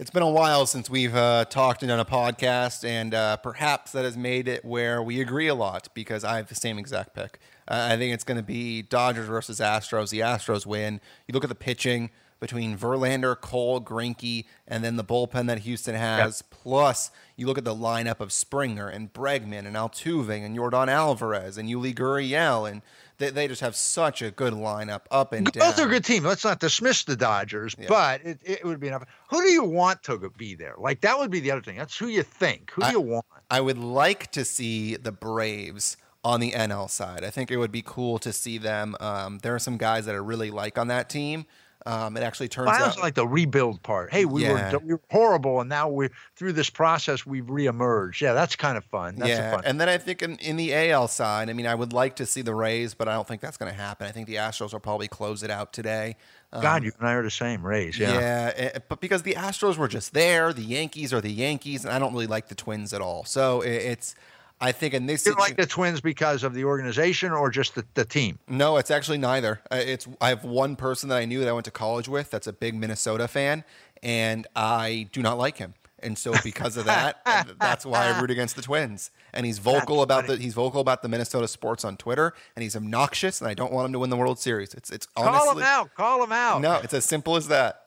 It's 0.00 0.10
been 0.10 0.22
a 0.22 0.30
while 0.30 0.64
since 0.64 0.88
we've 0.88 1.16
uh, 1.16 1.44
talked 1.46 1.82
and 1.82 1.88
done 1.88 1.98
a 1.98 2.04
podcast, 2.04 2.84
and 2.84 3.12
uh, 3.12 3.36
perhaps 3.38 3.90
that 3.90 4.04
has 4.04 4.16
made 4.16 4.46
it 4.46 4.64
where 4.64 5.02
we 5.02 5.20
agree 5.20 5.48
a 5.48 5.56
lot 5.56 5.88
because 5.92 6.22
I 6.22 6.36
have 6.36 6.46
the 6.46 6.54
same 6.54 6.78
exact 6.78 7.14
pick. 7.14 7.40
Uh, 7.66 7.88
I 7.90 7.96
think 7.96 8.14
it's 8.14 8.22
going 8.22 8.36
to 8.36 8.44
be 8.44 8.80
Dodgers 8.80 9.26
versus 9.26 9.58
Astros. 9.58 10.10
The 10.10 10.20
Astros 10.20 10.64
win. 10.64 11.00
You 11.26 11.32
look 11.32 11.42
at 11.42 11.48
the 11.48 11.56
pitching 11.56 12.10
between 12.38 12.78
Verlander, 12.78 13.34
Cole, 13.40 13.80
Greinke, 13.80 14.44
and 14.68 14.84
then 14.84 14.94
the 14.94 15.02
bullpen 15.02 15.48
that 15.48 15.58
Houston 15.58 15.96
has. 15.96 16.44
Yep. 16.48 16.60
Plus, 16.62 17.10
you 17.34 17.48
look 17.48 17.58
at 17.58 17.64
the 17.64 17.74
lineup 17.74 18.20
of 18.20 18.32
Springer 18.32 18.88
and 18.88 19.12
Bregman 19.12 19.66
and 19.66 19.74
Altuve 19.74 20.44
and 20.44 20.56
Yordan 20.56 20.86
Alvarez 20.86 21.58
and 21.58 21.68
Yuli 21.68 21.92
Gurriel 21.92 22.70
and 22.70 22.82
they, 23.18 23.30
they 23.30 23.48
just 23.48 23.60
have 23.60 23.76
such 23.76 24.22
a 24.22 24.30
good 24.30 24.54
lineup 24.54 25.02
up 25.10 25.32
and 25.32 25.50
down. 25.52 25.68
Both 25.68 25.80
are 25.80 25.88
good 25.88 26.04
teams. 26.04 26.24
Let's 26.24 26.44
not 26.44 26.60
dismiss 26.60 27.04
the 27.04 27.16
Dodgers, 27.16 27.74
yeah. 27.78 27.86
but 27.88 28.24
it, 28.24 28.40
it 28.44 28.64
would 28.64 28.80
be 28.80 28.88
enough. 28.88 29.04
Who 29.30 29.42
do 29.42 29.48
you 29.48 29.64
want 29.64 30.02
to 30.04 30.30
be 30.36 30.54
there? 30.54 30.74
Like 30.78 31.00
that 31.02 31.18
would 31.18 31.30
be 31.30 31.40
the 31.40 31.50
other 31.50 31.60
thing. 31.60 31.76
That's 31.76 31.96
who 31.96 32.06
you 32.06 32.22
think. 32.22 32.70
Who 32.72 32.82
do 32.82 32.90
you 32.90 33.00
want? 33.00 33.26
I 33.50 33.60
would 33.60 33.78
like 33.78 34.30
to 34.32 34.44
see 34.44 34.96
the 34.96 35.12
Braves 35.12 35.96
on 36.24 36.40
the 36.40 36.52
NL 36.52 36.90
side. 36.90 37.24
I 37.24 37.30
think 37.30 37.50
it 37.50 37.56
would 37.56 37.72
be 37.72 37.82
cool 37.84 38.18
to 38.20 38.32
see 38.32 38.58
them. 38.58 38.96
Um, 39.00 39.38
there 39.38 39.54
are 39.54 39.60
some 39.60 39.76
guys 39.76 40.06
that 40.06 40.14
I 40.14 40.18
really 40.18 40.50
like 40.50 40.78
on 40.78 40.88
that 40.88 41.08
team. 41.08 41.46
Um, 41.88 42.18
it 42.18 42.22
actually 42.22 42.48
turns 42.48 42.66
well, 42.66 42.84
out 42.84 43.00
like 43.00 43.14
the 43.14 43.26
rebuild 43.26 43.82
part. 43.82 44.12
Hey, 44.12 44.26
we, 44.26 44.42
yeah. 44.42 44.72
were, 44.72 44.78
we 44.80 44.92
were 44.92 45.00
horrible, 45.10 45.60
and 45.60 45.70
now 45.70 45.88
we're 45.88 46.10
through 46.36 46.52
this 46.52 46.68
process. 46.68 47.24
We've 47.24 47.46
reemerged. 47.46 48.20
Yeah, 48.20 48.34
that's 48.34 48.56
kind 48.56 48.76
of 48.76 48.84
fun. 48.84 49.16
That's 49.16 49.30
yeah, 49.30 49.52
fun. 49.52 49.62
and 49.64 49.80
then 49.80 49.88
I 49.88 49.96
think 49.96 50.20
in, 50.20 50.36
in 50.36 50.58
the 50.58 50.74
AL 50.74 51.08
side, 51.08 51.48
I 51.48 51.54
mean, 51.54 51.66
I 51.66 51.74
would 51.74 51.94
like 51.94 52.16
to 52.16 52.26
see 52.26 52.42
the 52.42 52.54
Rays, 52.54 52.92
but 52.92 53.08
I 53.08 53.14
don't 53.14 53.26
think 53.26 53.40
that's 53.40 53.56
going 53.56 53.72
to 53.72 53.78
happen. 53.78 54.06
I 54.06 54.10
think 54.10 54.26
the 54.26 54.34
Astros 54.34 54.74
will 54.74 54.80
probably 54.80 55.08
close 55.08 55.42
it 55.42 55.50
out 55.50 55.72
today. 55.72 56.16
Um, 56.52 56.60
God, 56.60 56.84
you 56.84 56.92
and 56.98 57.08
I 57.08 57.14
are 57.14 57.22
the 57.22 57.30
same 57.30 57.66
Rays. 57.66 57.98
Yeah, 57.98 58.12
yeah, 58.12 58.52
eh, 58.54 58.70
eh, 58.74 58.78
but 58.86 59.00
because 59.00 59.22
the 59.22 59.32
Astros 59.32 59.78
were 59.78 59.88
just 59.88 60.12
there, 60.12 60.52
the 60.52 60.60
Yankees 60.60 61.14
are 61.14 61.22
the 61.22 61.32
Yankees, 61.32 61.86
and 61.86 61.94
I 61.94 61.98
don't 61.98 62.12
really 62.12 62.26
like 62.26 62.48
the 62.48 62.54
Twins 62.54 62.92
at 62.92 63.00
all. 63.00 63.24
So 63.24 63.62
it's 63.62 64.14
I 64.60 64.72
think 64.72 64.94
in 64.94 65.06
this, 65.06 65.24
you 65.24 65.32
situ- 65.32 65.40
like 65.40 65.56
the 65.56 65.66
Twins 65.66 66.00
because 66.00 66.42
of 66.42 66.52
the 66.54 66.64
organization 66.64 67.32
or 67.32 67.50
just 67.50 67.74
the, 67.74 67.84
the 67.94 68.04
team? 68.04 68.38
No, 68.48 68.76
it's 68.76 68.90
actually 68.90 69.18
neither. 69.18 69.60
Uh, 69.70 69.76
it's 69.76 70.08
I 70.20 70.30
have 70.30 70.44
one 70.44 70.74
person 70.76 71.08
that 71.10 71.16
I 71.16 71.24
knew 71.24 71.40
that 71.40 71.48
I 71.48 71.52
went 71.52 71.64
to 71.66 71.70
college 71.70 72.08
with 72.08 72.30
that's 72.30 72.46
a 72.46 72.52
big 72.52 72.74
Minnesota 72.74 73.28
fan, 73.28 73.64
and 74.02 74.46
I 74.56 75.08
do 75.12 75.22
not 75.22 75.38
like 75.38 75.58
him. 75.58 75.74
And 76.00 76.16
so 76.16 76.32
because 76.44 76.76
of 76.76 76.84
that, 76.84 77.20
that's 77.60 77.84
why 77.84 78.06
I 78.06 78.20
root 78.20 78.30
against 78.30 78.54
the 78.56 78.62
Twins. 78.62 79.10
And 79.32 79.44
he's 79.44 79.58
vocal 79.58 79.96
That's 79.96 80.04
about 80.04 80.26
funny. 80.26 80.38
the 80.38 80.42
he's 80.44 80.54
vocal 80.54 80.80
about 80.80 81.02
the 81.02 81.08
Minnesota 81.08 81.48
sports 81.48 81.84
on 81.84 81.96
Twitter, 81.96 82.34
and 82.56 82.62
he's 82.62 82.76
obnoxious, 82.76 83.40
and 83.40 83.48
I 83.50 83.54
don't 83.54 83.72
want 83.72 83.86
him 83.86 83.92
to 83.94 83.98
win 83.98 84.10
the 84.10 84.16
World 84.16 84.38
Series. 84.38 84.74
It's 84.74 84.90
it's 84.90 85.06
Call 85.06 85.56
him 85.56 85.62
out. 85.62 85.94
Call 85.94 86.22
him 86.22 86.32
out. 86.32 86.60
no, 86.60 86.80
it's 86.82 86.94
as 86.94 87.04
simple 87.04 87.36
as 87.36 87.48
that. 87.48 87.82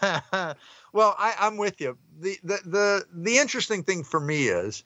well, 0.92 1.14
I, 1.18 1.34
I'm 1.38 1.56
with 1.56 1.80
you. 1.80 1.98
The, 2.18 2.38
the 2.42 2.58
the 2.64 3.04
the 3.12 3.38
interesting 3.38 3.82
thing 3.82 4.04
for 4.04 4.20
me 4.20 4.46
is, 4.48 4.84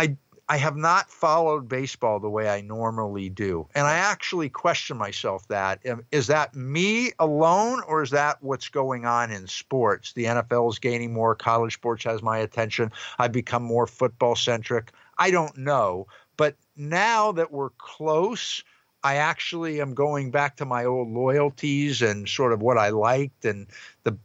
I 0.00 0.16
I 0.48 0.56
have 0.56 0.76
not 0.76 1.10
followed 1.10 1.68
baseball 1.68 2.18
the 2.18 2.30
way 2.30 2.48
I 2.48 2.60
normally 2.62 3.28
do, 3.28 3.68
and 3.74 3.86
I 3.86 3.94
actually 3.94 4.48
question 4.48 4.96
myself 4.96 5.46
that 5.48 5.86
um, 5.86 6.04
that 6.10 6.54
me 6.56 7.12
alone, 7.18 7.82
or 7.86 8.02
is 8.02 8.10
that 8.10 8.42
what's 8.42 8.68
going 8.68 9.04
on 9.04 9.30
in 9.30 9.46
sports? 9.46 10.12
The 10.14 10.24
NFL 10.24 10.72
is 10.72 10.78
gaining 10.78 11.12
more. 11.12 11.34
College 11.36 11.74
sports 11.74 12.02
has 12.04 12.22
my 12.22 12.38
attention. 12.38 12.90
I've 13.18 13.30
become 13.30 13.62
more 13.62 13.86
football 13.86 14.34
centric. 14.34 14.90
I 15.18 15.30
don't 15.30 15.56
know, 15.56 16.06
but 16.36 16.56
now 16.76 17.32
that 17.32 17.52
we're 17.52 17.70
close. 17.78 18.64
I 19.02 19.16
actually 19.16 19.80
am 19.80 19.94
going 19.94 20.30
back 20.30 20.56
to 20.56 20.64
my 20.64 20.84
old 20.84 21.08
loyalties 21.08 22.02
and 22.02 22.28
sort 22.28 22.52
of 22.52 22.60
what 22.60 22.78
I 22.78 22.90
liked 22.90 23.44
and 23.44 23.66
the 24.04 24.16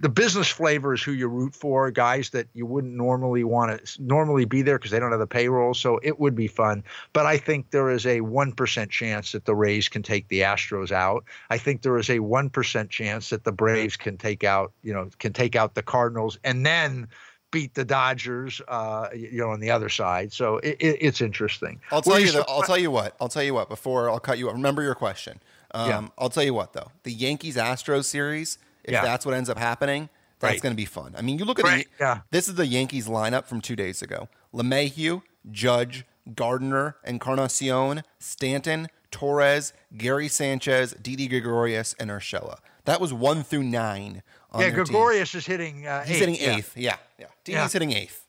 the 0.00 0.08
business 0.08 0.48
flavor 0.48 0.94
is 0.94 1.02
who 1.02 1.12
you 1.12 1.28
root 1.28 1.54
for, 1.54 1.90
guys 1.90 2.30
that 2.30 2.46
you 2.54 2.66
wouldn't 2.66 2.94
normally 2.94 3.44
want 3.44 3.84
to 3.84 4.02
normally 4.02 4.44
be 4.44 4.62
there 4.62 4.78
because 4.78 4.90
they 4.90 4.98
don't 4.98 5.10
have 5.10 5.20
the 5.20 5.26
payroll. 5.26 5.74
So 5.74 5.98
it 6.02 6.18
would 6.20 6.34
be 6.34 6.46
fun. 6.46 6.84
But 7.12 7.26
I 7.26 7.38
think 7.38 7.70
there 7.70 7.90
is 7.90 8.06
a 8.06 8.20
1% 8.20 8.90
chance 8.90 9.32
that 9.32 9.44
the 9.44 9.54
Rays 9.54 9.88
can 9.88 10.02
take 10.02 10.28
the 10.28 10.40
Astros 10.40 10.92
out. 10.92 11.24
I 11.50 11.58
think 11.58 11.82
there 11.82 11.98
is 11.98 12.08
a 12.08 12.18
1% 12.18 12.88
chance 12.88 13.30
that 13.30 13.44
the 13.44 13.52
Braves 13.52 13.96
can 13.96 14.16
take 14.16 14.44
out, 14.44 14.72
you 14.82 14.92
know, 14.92 15.08
can 15.18 15.32
take 15.32 15.56
out 15.56 15.74
the 15.74 15.82
Cardinals 15.82 16.38
and 16.44 16.64
then 16.64 17.08
beat 17.52 17.74
the 17.74 17.84
Dodgers, 17.84 18.60
uh, 18.66 19.08
you 19.14 19.38
know, 19.38 19.50
on 19.50 19.60
the 19.60 19.70
other 19.70 19.88
side. 19.88 20.32
So 20.32 20.56
it, 20.58 20.76
it, 20.80 20.96
it's 21.00 21.20
interesting. 21.20 21.80
I'll 21.92 22.02
tell 22.02 22.14
Were 22.14 22.18
you. 22.18 22.26
you 22.26 22.32
The, 22.32 22.44
I'll 22.48 22.62
tell 22.62 22.76
you 22.78 22.90
what. 22.90 23.14
I'll 23.20 23.28
tell 23.28 23.44
you 23.44 23.54
what. 23.54 23.68
Before 23.68 24.10
I'll 24.10 24.18
cut 24.18 24.38
you 24.38 24.48
off. 24.48 24.54
Remember 24.54 24.82
your 24.82 24.96
question. 24.96 25.40
Um, 25.72 25.88
Yeah. 25.88 26.08
I'll 26.18 26.28
tell 26.30 26.42
you 26.42 26.54
what 26.54 26.72
though. 26.72 26.90
The 27.04 27.12
Yankees 27.12 27.56
Astros 27.56 28.06
series. 28.06 28.58
If 28.82 28.90
Yeah. 28.92 29.02
that's 29.02 29.24
what 29.24 29.34
ends 29.36 29.48
up 29.48 29.58
happening, 29.58 30.08
that's 30.40 30.54
Right. 30.54 30.60
going 30.60 30.72
to 30.72 30.76
be 30.76 30.84
fun. 30.86 31.14
I 31.16 31.22
mean, 31.22 31.38
you 31.38 31.44
look 31.44 31.60
at 31.60 31.64
Right, 31.64 31.86
the. 31.98 32.04
yeah. 32.04 32.20
This 32.32 32.48
is 32.48 32.56
the 32.56 32.66
Yankees 32.66 33.06
lineup 33.06 33.44
from 33.46 33.60
two 33.60 33.76
days 33.76 34.02
ago: 34.02 34.28
LeMahieu, 34.52 35.22
Judge, 35.50 36.04
Gardner, 36.34 36.96
Encarnacion, 37.04 38.02
Stanton, 38.18 38.88
Torres, 39.10 39.72
Gary 39.96 40.28
Sanchez, 40.28 40.94
Didi 41.00 41.28
Gregorius, 41.28 41.94
and 41.98 42.10
Urshela. 42.10 42.58
That 42.84 43.00
was 43.00 43.12
one 43.12 43.42
through 43.44 43.62
nine. 43.64 44.22
Yeah, 44.54 44.60
their 44.70 44.84
team. 44.84 44.84
Gregorius 44.84 45.34
is 45.34 45.46
hitting. 45.46 45.86
Uh, 45.86 46.02
He's 46.04 46.16
eighth, 46.16 46.18
hitting 46.20 46.34
yeah. 46.36 46.56
eighth. 46.56 46.76
Yeah, 46.76 46.96
yeah. 47.18 47.26
Didi's 47.44 47.54
Yeah. 47.54 47.68
hitting 47.68 47.92
eighth. 47.92 48.26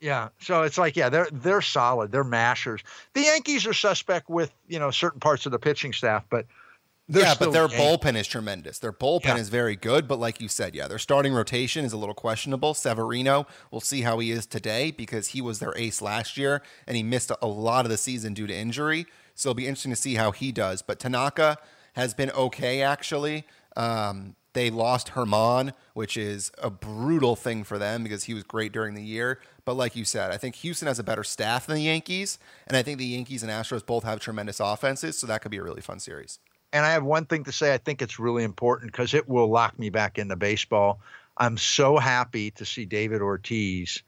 Yeah, 0.00 0.28
so 0.38 0.62
it's 0.62 0.76
like 0.76 0.96
yeah, 0.96 1.08
they're 1.08 1.28
they're 1.32 1.62
solid. 1.62 2.12
They're 2.12 2.24
mashers. 2.24 2.82
The 3.14 3.22
Yankees 3.22 3.66
are 3.66 3.72
suspect 3.72 4.28
with 4.28 4.52
you 4.68 4.78
know 4.78 4.90
certain 4.90 5.20
parts 5.20 5.46
of 5.46 5.52
the 5.52 5.58
pitching 5.58 5.92
staff, 5.94 6.24
but 6.28 6.46
yeah, 7.08 7.34
but 7.38 7.52
their 7.52 7.68
Yankees. 7.68 7.78
bullpen 7.80 8.16
is 8.16 8.26
tremendous. 8.26 8.78
Their 8.78 8.92
bullpen 8.92 9.24
Yeah. 9.24 9.36
is 9.38 9.48
very 9.50 9.76
good, 9.76 10.06
but 10.08 10.18
like 10.18 10.40
you 10.40 10.48
said, 10.48 10.74
yeah, 10.74 10.88
their 10.88 10.98
starting 10.98 11.32
rotation 11.32 11.84
is 11.84 11.92
a 11.92 11.96
little 11.96 12.14
questionable. 12.14 12.74
Severino, 12.74 13.46
we'll 13.70 13.80
see 13.80 14.02
how 14.02 14.18
he 14.18 14.30
is 14.30 14.46
today 14.46 14.90
because 14.90 15.28
he 15.28 15.40
was 15.40 15.58
their 15.58 15.76
ace 15.76 16.00
last 16.02 16.36
year 16.36 16.62
and 16.86 16.96
he 16.96 17.02
missed 17.02 17.30
a, 17.30 17.38
a 17.42 17.46
lot 17.46 17.84
of 17.84 17.90
the 17.90 17.98
season 17.98 18.32
due 18.34 18.46
to 18.46 18.54
injury. 18.54 19.06
So 19.34 19.50
it'll 19.50 19.56
be 19.56 19.66
interesting 19.66 19.92
to 19.92 19.96
see 19.96 20.14
how 20.14 20.32
he 20.32 20.50
does. 20.52 20.80
But 20.82 20.98
Tanaka 20.98 21.58
has 21.94 22.14
been 22.14 22.30
okay 22.30 22.80
actually. 22.82 23.44
Um, 23.76 24.34
they 24.54 24.70
lost 24.70 25.12
Germán, 25.12 25.72
which 25.92 26.16
is 26.16 26.50
a 26.58 26.70
brutal 26.70 27.36
thing 27.36 27.64
for 27.64 27.78
them 27.78 28.02
because 28.02 28.24
he 28.24 28.34
was 28.34 28.42
great 28.42 28.72
during 28.72 28.94
the 28.94 29.02
year. 29.02 29.38
But 29.64 29.74
like 29.74 29.94
you 29.94 30.04
said, 30.04 30.30
I 30.30 30.36
think 30.36 30.56
Houston 30.56 30.88
has 30.88 30.98
a 30.98 31.04
better 31.04 31.24
staff 31.24 31.66
than 31.66 31.76
the 31.76 31.82
Yankees, 31.82 32.38
and 32.66 32.76
I 32.76 32.82
think 32.82 32.98
the 32.98 33.06
Yankees 33.06 33.42
and 33.42 33.52
Astros 33.52 33.84
both 33.84 34.04
have 34.04 34.20
tremendous 34.20 34.60
offenses, 34.60 35.18
so 35.18 35.26
that 35.26 35.42
could 35.42 35.50
be 35.50 35.58
a 35.58 35.62
really 35.62 35.80
fun 35.80 36.00
series. 36.00 36.38
And 36.72 36.84
I 36.84 36.92
have 36.92 37.04
one 37.04 37.26
thing 37.26 37.44
to 37.44 37.52
say. 37.52 37.72
I 37.72 37.78
think 37.78 38.02
it's 38.02 38.18
really 38.18 38.42
important 38.42 38.90
because 38.90 39.14
it 39.14 39.28
will 39.28 39.48
lock 39.48 39.78
me 39.78 39.90
back 39.90 40.18
into 40.18 40.36
baseball. 40.36 41.00
I'm 41.36 41.56
so 41.56 41.98
happy 41.98 42.50
to 42.52 42.64
see 42.64 42.84
David 42.84 43.22
Ortiz 43.22 44.02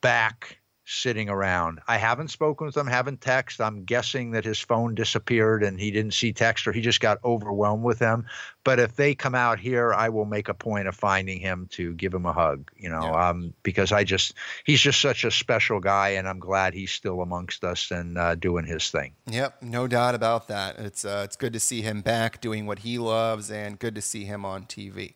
back 0.00 0.58
sitting 0.84 1.28
around. 1.28 1.78
I 1.86 1.96
haven't 1.96 2.28
spoken 2.28 2.66
with 2.66 2.76
him, 2.76 2.86
haven't 2.88 3.20
texted. 3.20 3.64
I'm 3.64 3.84
guessing 3.84 4.32
that 4.32 4.44
his 4.44 4.58
phone 4.58 4.94
disappeared 4.96 5.62
and 5.62 5.78
he 5.78 5.90
didn't 5.92 6.14
see 6.14 6.32
text 6.32 6.66
or 6.66 6.72
he 6.72 6.80
just 6.80 7.00
got 7.00 7.18
overwhelmed 7.24 7.84
with 7.84 8.00
them. 8.00 8.26
But 8.64 8.80
if 8.80 8.96
they 8.96 9.14
come 9.14 9.34
out 9.36 9.60
here, 9.60 9.94
I 9.94 10.08
will 10.08 10.24
make 10.24 10.48
a 10.48 10.54
point 10.54 10.88
of 10.88 10.96
finding 10.96 11.38
him 11.40 11.68
to 11.72 11.94
give 11.94 12.12
him 12.12 12.26
a 12.26 12.32
hug, 12.32 12.70
you 12.76 12.88
know, 12.88 13.02
Yeah. 13.04 13.28
um, 13.28 13.54
because 13.62 13.92
I 13.92 14.02
just, 14.02 14.34
he's 14.64 14.80
just 14.80 15.00
such 15.00 15.22
a 15.24 15.30
special 15.30 15.78
guy 15.78 16.10
and 16.10 16.28
I'm 16.28 16.40
glad 16.40 16.74
he's 16.74 16.90
still 16.90 17.20
amongst 17.22 17.62
us 17.64 17.90
and 17.92 18.18
uh, 18.18 18.34
doing 18.34 18.64
his 18.66 18.90
thing. 18.90 19.12
Yep, 19.26 19.62
no 19.62 19.86
doubt 19.86 20.14
about 20.16 20.48
that. 20.48 20.78
It's 20.78 21.04
uh, 21.04 21.22
it's 21.24 21.36
good 21.36 21.52
to 21.52 21.60
see 21.60 21.82
him 21.82 22.00
back 22.00 22.40
doing 22.40 22.66
what 22.66 22.80
he 22.80 22.98
loves, 22.98 23.50
and 23.50 23.78
good 23.78 23.94
to 23.94 24.02
see 24.02 24.24
him 24.24 24.44
on 24.44 24.64
TV. 24.64 25.14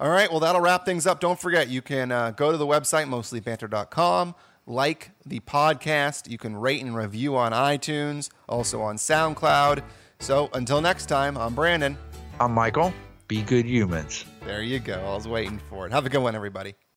All 0.00 0.10
right, 0.10 0.30
well 0.30 0.38
that'll 0.40 0.60
wrap 0.60 0.84
things 0.84 1.06
up. 1.08 1.18
Don't 1.18 1.40
forget, 1.40 1.68
you 1.68 1.82
can 1.82 2.12
uh, 2.12 2.30
go 2.30 2.52
to 2.52 2.56
the 2.56 2.66
website 2.66 3.08
mostlybanter.com, 3.08 4.34
like 4.68 5.10
the 5.26 5.40
podcast. 5.40 6.30
You 6.30 6.38
can 6.38 6.54
rate 6.54 6.82
and 6.82 6.94
review 6.94 7.36
on 7.36 7.52
iTunes, 7.52 8.30
also 8.48 8.80
on 8.80 8.96
SoundCloud. 8.96 9.82
So 10.20 10.50
until 10.52 10.80
next 10.80 11.06
time, 11.06 11.36
I'm 11.36 11.54
Brandon. 11.54 11.96
I'm 12.38 12.52
Michael. 12.52 12.92
Be 13.26 13.42
good 13.42 13.66
humans. 13.66 14.24
There 14.44 14.62
you 14.62 14.78
go. 14.78 14.94
I 14.94 15.14
was 15.14 15.26
waiting 15.26 15.58
for 15.68 15.86
it. 15.86 15.92
Have 15.92 16.06
a 16.06 16.08
good 16.08 16.22
one, 16.22 16.34
everybody. 16.34 16.74